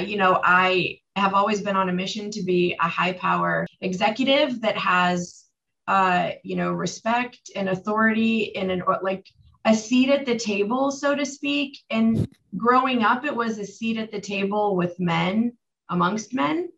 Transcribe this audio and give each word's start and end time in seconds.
you 0.00 0.16
know, 0.16 0.40
I 0.42 0.98
have 1.16 1.34
always 1.34 1.60
been 1.60 1.76
on 1.76 1.88
a 1.88 1.92
mission 1.92 2.30
to 2.30 2.42
be 2.42 2.74
a 2.80 2.88
high 2.88 3.12
power 3.12 3.66
executive 3.80 4.60
that 4.62 4.76
has, 4.78 5.44
uh, 5.86 6.30
you 6.42 6.56
know, 6.56 6.72
respect 6.72 7.50
and 7.54 7.68
authority 7.68 8.56
and 8.56 8.70
an 8.70 8.82
like 9.02 9.26
a 9.64 9.74
seat 9.74 10.08
at 10.08 10.26
the 10.26 10.36
table, 10.36 10.90
so 10.90 11.14
to 11.14 11.26
speak. 11.26 11.78
And 11.90 12.26
growing 12.56 13.04
up, 13.04 13.24
it 13.24 13.34
was 13.34 13.58
a 13.58 13.66
seat 13.66 13.98
at 13.98 14.10
the 14.10 14.20
table 14.20 14.76
with 14.76 14.98
men 14.98 15.52
amongst 15.88 16.34
men. 16.34 16.68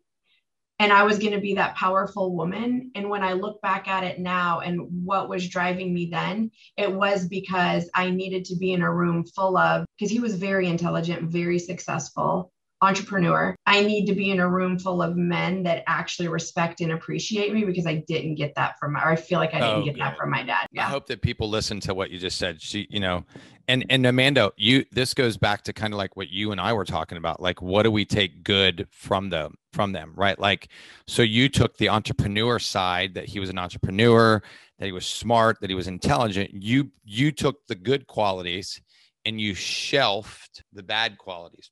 And 0.77 0.91
I 0.91 1.03
was 1.03 1.17
going 1.17 1.31
to 1.31 1.39
be 1.39 1.55
that 1.55 1.75
powerful 1.75 2.35
woman. 2.35 2.91
And 2.95 3.09
when 3.09 3.23
I 3.23 3.31
look 3.31 3.61
back 3.61 3.87
at 3.87 4.03
it 4.03 4.19
now 4.19 4.59
and 4.59 5.05
what 5.05 5.29
was 5.29 5.47
driving 5.47 5.93
me 5.93 6.07
then, 6.11 6.51
it 6.75 6.91
was 6.91 7.29
because 7.29 7.89
I 7.93 8.09
needed 8.09 8.43
to 8.45 8.57
be 8.57 8.73
in 8.73 8.81
a 8.81 8.93
room 8.93 9.23
full 9.23 9.55
of, 9.55 9.85
because 9.97 10.11
he 10.11 10.19
was 10.19 10.35
very 10.35 10.67
intelligent, 10.67 11.29
very 11.29 11.59
successful 11.59 12.51
entrepreneur. 12.85 13.55
I 13.65 13.81
need 13.81 14.05
to 14.07 14.13
be 14.13 14.31
in 14.31 14.39
a 14.39 14.49
room 14.49 14.77
full 14.79 15.01
of 15.01 15.17
men 15.17 15.63
that 15.63 15.83
actually 15.87 16.27
respect 16.27 16.81
and 16.81 16.91
appreciate 16.91 17.53
me 17.53 17.65
because 17.65 17.85
I 17.85 18.03
didn't 18.07 18.35
get 18.35 18.55
that 18.55 18.79
from 18.79 18.93
my, 18.93 19.01
or 19.01 19.09
I 19.09 19.15
feel 19.15 19.39
like 19.39 19.53
I 19.53 19.59
didn't 19.59 19.81
oh, 19.81 19.85
get 19.85 19.97
yeah. 19.97 20.09
that 20.09 20.17
from 20.17 20.29
my 20.29 20.43
dad. 20.43 20.67
Yeah. 20.71 20.85
I 20.85 20.89
hope 20.89 21.07
that 21.07 21.21
people 21.21 21.49
listen 21.49 21.79
to 21.81 21.93
what 21.93 22.11
you 22.11 22.19
just 22.19 22.37
said. 22.37 22.61
She, 22.61 22.87
you 22.89 22.99
know, 22.99 23.25
and 23.67 23.85
and 23.89 24.05
Amanda, 24.05 24.51
you 24.57 24.85
this 24.91 25.13
goes 25.13 25.37
back 25.37 25.63
to 25.63 25.73
kind 25.73 25.93
of 25.93 25.97
like 25.97 26.15
what 26.15 26.29
you 26.29 26.51
and 26.51 26.61
I 26.61 26.73
were 26.73 26.85
talking 26.85 27.17
about. 27.17 27.41
Like, 27.41 27.61
what 27.61 27.83
do 27.83 27.91
we 27.91 28.05
take 28.05 28.43
good 28.43 28.87
from 28.91 29.29
them 29.29 29.55
from 29.73 29.91
them, 29.91 30.13
right? 30.15 30.39
Like, 30.39 30.69
so 31.07 31.21
you 31.21 31.49
took 31.49 31.77
the 31.77 31.89
entrepreneur 31.89 32.59
side 32.59 33.13
that 33.15 33.25
he 33.25 33.39
was 33.39 33.49
an 33.49 33.57
entrepreneur, 33.57 34.41
that 34.79 34.85
he 34.85 34.91
was 34.91 35.05
smart, 35.05 35.59
that 35.61 35.69
he 35.69 35.75
was 35.75 35.87
intelligent. 35.87 36.51
You 36.53 36.91
you 37.03 37.31
took 37.31 37.65
the 37.67 37.75
good 37.75 38.07
qualities 38.07 38.81
and 39.25 39.41
you 39.41 39.55
shelved 39.55 40.63
the 40.71 40.83
bad 40.83 41.17
qualities 41.17 41.71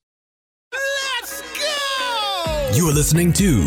Let's 0.73 1.41
go! 1.41 2.71
You 2.73 2.89
are 2.89 2.93
listening 2.93 3.31
to 3.33 3.61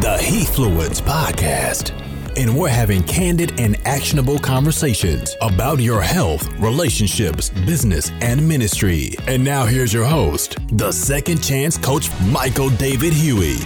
the 0.00 0.16
Hefluence 0.20 1.02
Podcast, 1.02 1.90
and 2.36 2.56
we're 2.56 2.68
having 2.68 3.02
candid 3.02 3.58
and 3.60 3.76
actionable 3.84 4.38
conversations 4.38 5.34
about 5.40 5.80
your 5.80 6.00
health, 6.00 6.46
relationships, 6.60 7.50
business, 7.50 8.12
and 8.20 8.46
ministry. 8.46 9.14
And 9.26 9.42
now 9.42 9.64
here's 9.64 9.92
your 9.92 10.04
host, 10.04 10.58
the 10.76 10.92
second 10.92 11.42
chance 11.42 11.76
coach, 11.76 12.08
Michael 12.26 12.70
David 12.70 13.12
Huey. 13.12 13.56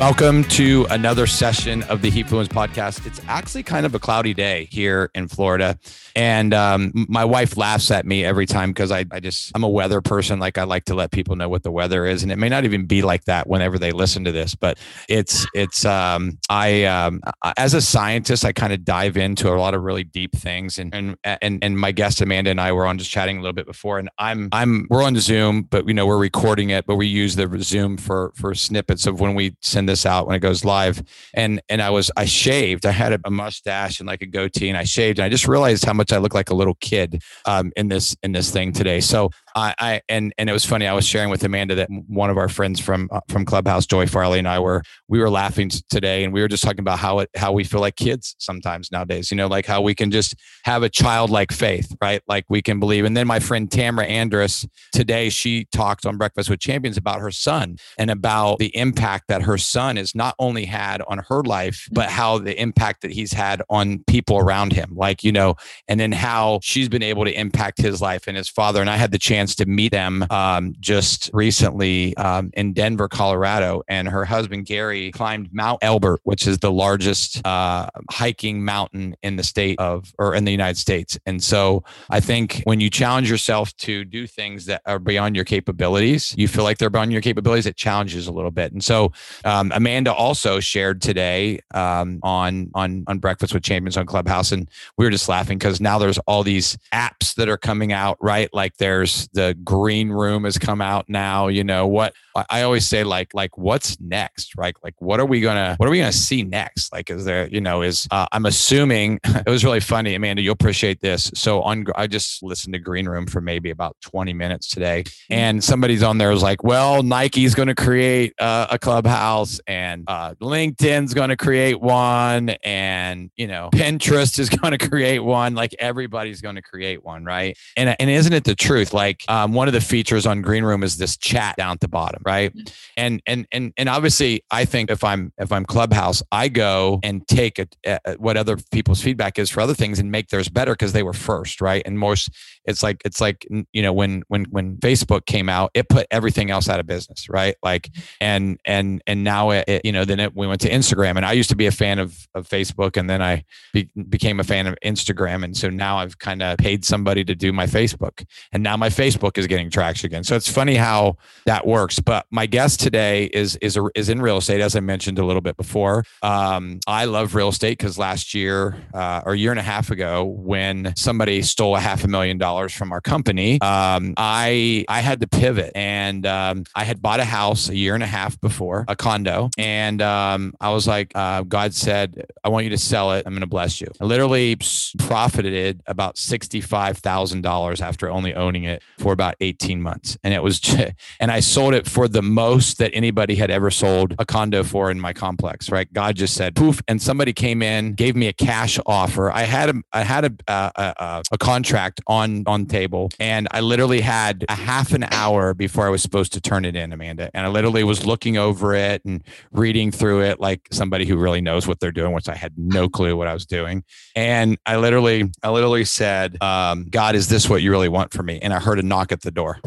Welcome 0.00 0.44
to 0.44 0.86
another 0.90 1.26
session 1.26 1.82
of 1.82 2.02
the 2.02 2.10
Hefluence 2.12 2.46
podcast. 2.46 3.04
It's 3.04 3.20
actually 3.26 3.64
kind 3.64 3.84
of 3.84 3.96
a 3.96 3.98
cloudy 3.98 4.32
day 4.32 4.68
here 4.70 5.10
in 5.12 5.26
Florida. 5.26 5.76
And 6.14 6.54
um, 6.54 6.92
my 7.08 7.24
wife 7.24 7.56
laughs 7.56 7.90
at 7.90 8.06
me 8.06 8.24
every 8.24 8.46
time 8.46 8.70
because 8.70 8.92
I, 8.92 9.06
I 9.10 9.18
just, 9.18 9.50
I'm 9.56 9.64
a 9.64 9.68
weather 9.68 10.00
person. 10.00 10.38
Like 10.38 10.56
I 10.56 10.62
like 10.62 10.84
to 10.84 10.94
let 10.94 11.10
people 11.10 11.34
know 11.34 11.48
what 11.48 11.64
the 11.64 11.72
weather 11.72 12.06
is. 12.06 12.22
And 12.22 12.30
it 12.30 12.36
may 12.36 12.48
not 12.48 12.64
even 12.64 12.86
be 12.86 13.02
like 13.02 13.24
that 13.24 13.48
whenever 13.48 13.76
they 13.76 13.90
listen 13.90 14.22
to 14.22 14.30
this, 14.30 14.54
but 14.54 14.78
it's, 15.08 15.44
it's, 15.52 15.84
um, 15.84 16.38
I, 16.48 16.84
um, 16.84 17.20
as 17.56 17.74
a 17.74 17.80
scientist, 17.80 18.44
I 18.44 18.52
kind 18.52 18.72
of 18.72 18.84
dive 18.84 19.16
into 19.16 19.52
a 19.52 19.58
lot 19.58 19.74
of 19.74 19.82
really 19.82 20.04
deep 20.04 20.36
things. 20.36 20.78
And, 20.78 20.94
and, 20.94 21.16
and, 21.24 21.58
and 21.60 21.76
my 21.76 21.90
guest 21.90 22.20
Amanda 22.20 22.50
and 22.50 22.60
I 22.60 22.70
were 22.70 22.86
on 22.86 22.98
just 22.98 23.10
chatting 23.10 23.38
a 23.38 23.40
little 23.40 23.52
bit 23.52 23.66
before. 23.66 23.98
And 23.98 24.08
I'm, 24.16 24.48
I'm, 24.52 24.86
we're 24.90 25.02
on 25.02 25.16
Zoom, 25.16 25.62
but 25.62 25.88
you 25.88 25.94
know, 25.94 26.06
we're 26.06 26.18
recording 26.18 26.70
it, 26.70 26.86
but 26.86 26.94
we 26.94 27.08
use 27.08 27.34
the 27.34 27.48
Zoom 27.62 27.96
for, 27.96 28.30
for 28.36 28.54
snippets 28.54 29.04
of 29.04 29.18
when 29.18 29.34
we 29.34 29.56
send 29.60 29.87
this 29.88 30.06
out 30.06 30.26
when 30.26 30.36
it 30.36 30.40
goes 30.40 30.64
live. 30.64 31.02
And 31.34 31.60
and 31.68 31.82
I 31.82 31.90
was 31.90 32.10
I 32.16 32.26
shaved. 32.26 32.86
I 32.86 32.92
had 32.92 33.20
a 33.24 33.30
mustache 33.30 34.00
and 34.00 34.06
like 34.06 34.22
a 34.22 34.26
goatee, 34.26 34.68
and 34.68 34.78
I 34.78 34.84
shaved. 34.84 35.18
And 35.18 35.24
I 35.24 35.28
just 35.28 35.48
realized 35.48 35.84
how 35.84 35.92
much 35.92 36.12
I 36.12 36.18
look 36.18 36.34
like 36.34 36.50
a 36.50 36.54
little 36.54 36.76
kid 36.80 37.22
um, 37.46 37.72
in 37.76 37.88
this 37.88 38.16
in 38.22 38.32
this 38.32 38.50
thing 38.50 38.72
today. 38.72 39.00
So 39.00 39.30
I, 39.54 39.74
I 39.78 40.00
and 40.08 40.32
and 40.38 40.48
it 40.48 40.52
was 40.52 40.64
funny. 40.64 40.86
I 40.86 40.92
was 40.94 41.06
sharing 41.06 41.30
with 41.30 41.42
Amanda 41.44 41.74
that 41.76 41.88
one 42.06 42.30
of 42.30 42.38
our 42.38 42.48
friends 42.48 42.80
from 42.80 43.08
uh, 43.10 43.20
from 43.28 43.44
Clubhouse, 43.44 43.86
Joy 43.86 44.06
Farley, 44.06 44.38
and 44.38 44.48
I 44.48 44.58
were 44.60 44.82
we 45.08 45.18
were 45.18 45.30
laughing 45.30 45.70
today, 45.88 46.24
and 46.24 46.32
we 46.32 46.40
were 46.40 46.48
just 46.48 46.62
talking 46.62 46.80
about 46.80 46.98
how 46.98 47.20
it 47.20 47.30
how 47.36 47.52
we 47.52 47.64
feel 47.64 47.80
like 47.80 47.96
kids 47.96 48.36
sometimes 48.38 48.92
nowadays. 48.92 49.30
You 49.30 49.36
know, 49.36 49.48
like 49.48 49.66
how 49.66 49.82
we 49.82 49.94
can 49.94 50.10
just 50.10 50.34
have 50.64 50.82
a 50.82 50.88
childlike 50.88 51.52
faith, 51.52 51.94
right? 52.00 52.22
Like 52.28 52.44
we 52.48 52.62
can 52.62 52.80
believe. 52.80 53.04
And 53.04 53.16
then 53.16 53.26
my 53.26 53.40
friend 53.40 53.70
Tamara 53.70 54.06
Andrus 54.06 54.66
today, 54.92 55.28
she 55.30 55.66
talked 55.72 56.06
on 56.06 56.16
Breakfast 56.16 56.50
with 56.50 56.60
Champions 56.60 56.96
about 56.96 57.20
her 57.20 57.30
son 57.30 57.76
and 57.98 58.10
about 58.10 58.58
the 58.58 58.74
impact 58.76 59.28
that 59.28 59.42
her 59.42 59.58
son 59.58 59.77
has 59.78 60.14
not 60.14 60.34
only 60.38 60.64
had 60.64 61.02
on 61.08 61.18
her 61.28 61.42
life, 61.42 61.88
but 61.92 62.08
how 62.08 62.38
the 62.38 62.60
impact 62.60 63.02
that 63.02 63.12
he's 63.12 63.32
had 63.32 63.62
on 63.70 64.04
people 64.06 64.38
around 64.38 64.72
him, 64.72 64.92
like 64.94 65.24
you 65.24 65.32
know, 65.32 65.56
and 65.88 65.98
then 65.98 66.12
how 66.12 66.60
she's 66.62 66.88
been 66.88 67.02
able 67.02 67.24
to 67.24 67.32
impact 67.38 67.80
his 67.80 68.00
life 68.00 68.26
and 68.26 68.36
his 68.36 68.48
father. 68.48 68.80
And 68.80 68.90
I 68.90 68.96
had 68.96 69.10
the 69.10 69.18
chance 69.18 69.38
chance 69.38 69.54
to 69.54 69.66
meet 69.66 69.92
them 69.92 70.26
um, 70.30 70.74
just 70.80 71.30
recently 71.32 72.16
um, 72.16 72.50
in 72.54 72.72
Denver, 72.72 73.08
Colorado. 73.08 73.82
And 73.88 74.08
her 74.08 74.24
husband, 74.24 74.66
Gary, 74.66 75.12
climbed 75.12 75.48
Mount 75.52 75.78
Elbert, 75.82 76.20
which 76.24 76.46
is 76.46 76.58
the 76.58 76.72
largest 76.72 77.44
uh, 77.46 77.88
hiking 78.10 78.64
mountain 78.64 79.16
in 79.22 79.36
the 79.36 79.42
state 79.42 79.78
of, 79.78 80.12
or 80.18 80.34
in 80.34 80.44
the 80.44 80.50
United 80.50 80.76
States. 80.76 81.18
And 81.26 81.42
so 81.42 81.84
I 82.10 82.20
think 82.20 82.62
when 82.64 82.80
you 82.80 82.90
challenge 82.90 83.30
yourself 83.30 83.74
to 83.78 84.04
do 84.04 84.26
things 84.26 84.66
that 84.66 84.82
are 84.86 84.98
beyond 84.98 85.36
your 85.36 85.44
capabilities, 85.44 86.34
you 86.36 86.48
feel 86.48 86.64
like 86.64 86.78
they're 86.78 86.90
beyond 86.90 87.12
your 87.12 87.22
capabilities, 87.22 87.66
it 87.66 87.76
challenges 87.76 88.26
a 88.26 88.32
little 88.32 88.50
bit. 88.50 88.72
And 88.72 88.82
so 88.82 89.12
um, 89.44 89.67
Amanda 89.72 90.12
also 90.12 90.60
shared 90.60 91.02
today 91.02 91.60
um, 91.74 92.20
on, 92.22 92.70
on, 92.74 93.04
on 93.06 93.18
Breakfast 93.18 93.54
with 93.54 93.62
Champions 93.62 93.96
on 93.96 94.06
Clubhouse. 94.06 94.52
And 94.52 94.68
we 94.96 95.04
were 95.04 95.10
just 95.10 95.28
laughing 95.28 95.58
because 95.58 95.80
now 95.80 95.98
there's 95.98 96.18
all 96.20 96.42
these 96.42 96.76
apps 96.92 97.34
that 97.36 97.48
are 97.48 97.56
coming 97.56 97.92
out, 97.92 98.16
right? 98.20 98.48
Like 98.52 98.76
there's 98.78 99.28
the 99.28 99.56
green 99.64 100.10
room 100.10 100.44
has 100.44 100.58
come 100.58 100.80
out 100.80 101.08
now. 101.08 101.48
You 101.48 101.64
know 101.64 101.86
what 101.86 102.14
I 102.48 102.62
always 102.62 102.86
say, 102.86 103.04
like 103.04 103.34
like 103.34 103.56
what's 103.56 104.00
next, 104.00 104.56
right? 104.56 104.74
Like 104.82 104.94
what 104.98 105.20
are 105.20 105.26
we 105.26 105.40
gonna 105.40 105.74
what 105.76 105.88
are 105.88 105.90
we 105.90 105.98
gonna 105.98 106.12
see 106.12 106.42
next? 106.42 106.92
Like 106.92 107.10
is 107.10 107.24
there 107.24 107.48
you 107.48 107.60
know 107.60 107.82
is 107.82 108.06
uh, 108.10 108.26
I'm 108.32 108.46
assuming 108.46 109.20
it 109.24 109.48
was 109.48 109.64
really 109.64 109.80
funny, 109.80 110.14
Amanda. 110.14 110.42
You'll 110.42 110.52
appreciate 110.52 111.00
this. 111.00 111.30
So 111.34 111.62
on 111.62 111.86
I 111.96 112.06
just 112.06 112.42
listened 112.42 112.74
to 112.74 112.78
Green 112.78 113.08
Room 113.08 113.26
for 113.26 113.40
maybe 113.40 113.70
about 113.70 113.96
20 114.02 114.32
minutes 114.32 114.68
today, 114.68 115.04
and 115.30 115.62
somebody's 115.62 116.02
on 116.02 116.18
there 116.18 116.30
was 116.30 116.42
like, 116.42 116.62
well, 116.62 117.02
Nike's 117.02 117.54
going 117.54 117.68
to 117.68 117.74
create 117.74 118.34
uh, 118.38 118.68
a 118.70 118.78
clubhouse, 118.78 119.60
and 119.66 120.04
uh, 120.06 120.34
LinkedIn's 120.40 121.14
going 121.14 121.30
to 121.30 121.36
create 121.36 121.80
one, 121.80 122.50
and 122.64 123.30
you 123.36 123.46
know 123.46 123.70
Pinterest 123.72 124.38
is 124.38 124.48
going 124.58 124.76
to 124.76 124.88
create 124.88 125.20
one. 125.20 125.54
Like 125.54 125.74
everybody's 125.78 126.40
going 126.40 126.56
to 126.56 126.62
create 126.62 127.04
one, 127.04 127.24
right? 127.24 127.56
And 127.76 127.94
and 127.98 128.10
isn't 128.10 128.32
it 128.32 128.44
the 128.44 128.54
truth? 128.54 128.92
Like 128.92 129.24
um, 129.28 129.52
one 129.52 129.68
of 129.68 129.74
the 129.74 129.80
features 129.80 130.26
on 130.26 130.42
Green 130.42 130.64
Room 130.64 130.82
is 130.82 130.96
this 130.96 131.16
chat 131.16 131.56
down 131.56 131.72
at 131.72 131.80
the 131.80 131.88
bottom, 131.88 132.22
right? 132.28 132.54
Mm-hmm. 132.54 132.72
And 132.96 133.22
and 133.26 133.46
and 133.52 133.72
and 133.76 133.88
obviously, 133.88 134.42
I 134.50 134.64
think 134.64 134.90
if 134.90 135.02
I'm 135.02 135.32
if 135.38 135.50
I'm 135.50 135.64
Clubhouse, 135.64 136.22
I 136.30 136.48
go 136.48 137.00
and 137.02 137.26
take 137.26 137.58
a, 137.58 137.66
a, 137.86 138.14
what 138.18 138.36
other 138.36 138.58
people's 138.72 139.00
feedback 139.02 139.38
is 139.38 139.50
for 139.50 139.60
other 139.60 139.74
things 139.74 139.98
and 139.98 140.10
make 140.10 140.28
theirs 140.28 140.48
better 140.48 140.72
because 140.72 140.92
they 140.92 141.02
were 141.02 141.12
first, 141.12 141.60
right? 141.60 141.82
And 141.86 141.98
most, 141.98 142.30
it's 142.64 142.82
like 142.82 143.00
it's 143.04 143.20
like 143.20 143.46
you 143.72 143.82
know 143.82 143.92
when 143.92 144.22
when 144.28 144.44
when 144.50 144.76
Facebook 144.76 145.26
came 145.26 145.48
out, 145.48 145.70
it 145.74 145.88
put 145.88 146.06
everything 146.10 146.50
else 146.50 146.68
out 146.68 146.80
of 146.80 146.86
business, 146.86 147.28
right? 147.28 147.56
Like 147.62 147.88
mm-hmm. 147.88 148.02
and 148.20 148.60
and 148.64 149.02
and 149.06 149.24
now 149.24 149.50
it, 149.50 149.64
it 149.68 149.84
you 149.84 149.92
know 149.92 150.04
then 150.04 150.20
it, 150.20 150.36
we 150.36 150.46
went 150.46 150.60
to 150.62 150.70
Instagram, 150.70 151.16
and 151.16 151.24
I 151.24 151.32
used 151.32 151.50
to 151.50 151.56
be 151.56 151.66
a 151.66 151.72
fan 151.72 151.98
of 151.98 152.16
of 152.34 152.48
Facebook, 152.48 152.96
and 152.96 153.08
then 153.08 153.22
I 153.22 153.44
be, 153.72 153.88
became 154.08 154.40
a 154.40 154.44
fan 154.44 154.66
of 154.66 154.76
Instagram, 154.84 155.44
and 155.44 155.56
so 155.56 155.70
now 155.70 155.98
I've 155.98 156.18
kind 156.18 156.42
of 156.42 156.58
paid 156.58 156.84
somebody 156.84 157.24
to 157.24 157.34
do 157.34 157.52
my 157.52 157.66
Facebook, 157.66 158.24
and 158.52 158.62
now 158.62 158.76
my 158.76 158.88
Facebook 158.88 159.28
Facebook 159.28 159.38
is 159.38 159.46
getting 159.46 159.70
traction 159.70 160.06
again. 160.06 160.24
So 160.24 160.36
it's 160.36 160.50
funny 160.50 160.74
how 160.74 161.16
that 161.46 161.66
works. 161.66 161.98
But 162.08 162.24
my 162.30 162.46
guest 162.46 162.80
today 162.80 163.26
is 163.26 163.56
is 163.56 163.76
a, 163.76 163.84
is 163.94 164.08
in 164.08 164.22
real 164.22 164.38
estate, 164.38 164.62
as 164.62 164.74
I 164.74 164.80
mentioned 164.80 165.18
a 165.18 165.26
little 165.26 165.42
bit 165.42 165.58
before. 165.58 166.04
Um, 166.22 166.80
I 166.86 167.04
love 167.04 167.34
real 167.34 167.50
estate 167.50 167.76
because 167.76 167.98
last 167.98 168.32
year 168.32 168.76
uh, 168.94 169.20
or 169.26 169.34
a 169.34 169.36
year 169.36 169.50
and 169.50 169.60
a 169.60 169.62
half 169.62 169.90
ago, 169.90 170.24
when 170.24 170.94
somebody 170.96 171.42
stole 171.42 171.76
a 171.76 171.80
half 171.80 172.04
a 172.04 172.08
million 172.08 172.38
dollars 172.38 172.72
from 172.72 172.92
our 172.92 173.02
company, 173.02 173.60
um, 173.60 174.14
I 174.16 174.86
I 174.88 175.00
had 175.00 175.20
to 175.20 175.26
pivot, 175.26 175.72
and 175.74 176.24
um, 176.24 176.64
I 176.74 176.84
had 176.84 177.02
bought 177.02 177.20
a 177.20 177.26
house 177.26 177.68
a 177.68 177.76
year 177.76 177.92
and 177.92 178.02
a 178.02 178.06
half 178.06 178.40
before, 178.40 178.86
a 178.88 178.96
condo, 178.96 179.50
and 179.58 180.00
um, 180.00 180.54
I 180.62 180.70
was 180.70 180.86
like, 180.86 181.12
uh, 181.14 181.42
God 181.42 181.74
said, 181.74 182.24
I 182.42 182.48
want 182.48 182.64
you 182.64 182.70
to 182.70 182.78
sell 182.78 183.12
it. 183.12 183.24
I'm 183.26 183.34
going 183.34 183.42
to 183.42 183.46
bless 183.46 183.82
you. 183.82 183.88
I 184.00 184.06
literally 184.06 184.56
profited 184.98 185.82
about 185.86 186.16
sixty 186.16 186.62
five 186.62 186.96
thousand 186.96 187.42
dollars 187.42 187.82
after 187.82 188.08
only 188.08 188.34
owning 188.34 188.64
it 188.64 188.82
for 188.98 189.12
about 189.12 189.34
18 189.40 189.82
months. 189.82 190.16
And 190.24 190.32
it 190.32 190.42
was, 190.42 190.60
and 191.20 191.30
I 191.30 191.40
sold 191.40 191.74
it 191.74 191.86
for 191.86 191.97
the 192.06 192.22
most 192.22 192.78
that 192.78 192.92
anybody 192.94 193.34
had 193.34 193.50
ever 193.50 193.70
sold 193.70 194.14
a 194.18 194.26
condo 194.26 194.62
for 194.62 194.90
in 194.90 195.00
my 195.00 195.12
complex, 195.12 195.70
right? 195.70 195.92
God 195.92 196.16
just 196.16 196.34
said 196.34 196.54
poof. 196.54 196.80
And 196.86 197.00
somebody 197.02 197.32
came 197.32 197.62
in, 197.62 197.94
gave 197.94 198.14
me 198.14 198.28
a 198.28 198.32
cash 198.32 198.78
offer. 198.86 199.32
I 199.32 199.42
had 199.42 199.70
a, 199.70 199.74
I 199.92 200.02
had 200.02 200.24
a, 200.26 200.32
a, 200.46 200.72
a, 200.76 201.22
a 201.32 201.38
contract 201.38 202.00
on, 202.06 202.44
on 202.46 202.66
table 202.66 203.10
and 203.18 203.48
I 203.50 203.60
literally 203.60 204.00
had 204.00 204.44
a 204.48 204.54
half 204.54 204.92
an 204.92 205.04
hour 205.10 205.54
before 205.54 205.86
I 205.86 205.88
was 205.88 206.02
supposed 206.02 206.32
to 206.34 206.40
turn 206.40 206.64
it 206.64 206.76
in, 206.76 206.92
Amanda. 206.92 207.30
And 207.34 207.46
I 207.46 207.48
literally 207.48 207.84
was 207.84 208.04
looking 208.04 208.36
over 208.36 208.74
it 208.74 209.04
and 209.04 209.24
reading 209.52 209.90
through 209.90 210.22
it 210.22 210.40
like 210.40 210.68
somebody 210.70 211.06
who 211.06 211.16
really 211.16 211.40
knows 211.40 211.66
what 211.66 211.80
they're 211.80 211.92
doing, 211.92 212.12
which 212.12 212.28
I 212.28 212.34
had 212.34 212.52
no 212.56 212.88
clue 212.88 213.16
what 213.16 213.26
I 213.26 213.34
was 213.34 213.46
doing. 213.46 213.84
And 214.14 214.58
I 214.66 214.76
literally, 214.76 215.30
I 215.42 215.50
literally 215.50 215.84
said, 215.84 216.40
um, 216.42 216.86
God, 216.90 217.14
is 217.14 217.28
this 217.28 217.48
what 217.48 217.62
you 217.62 217.70
really 217.70 217.88
want 217.88 218.12
for 218.12 218.22
me? 218.22 218.38
And 218.40 218.52
I 218.52 218.60
heard 218.60 218.78
a 218.78 218.82
knock 218.82 219.12
at 219.12 219.22
the 219.22 219.30
door. 219.30 219.60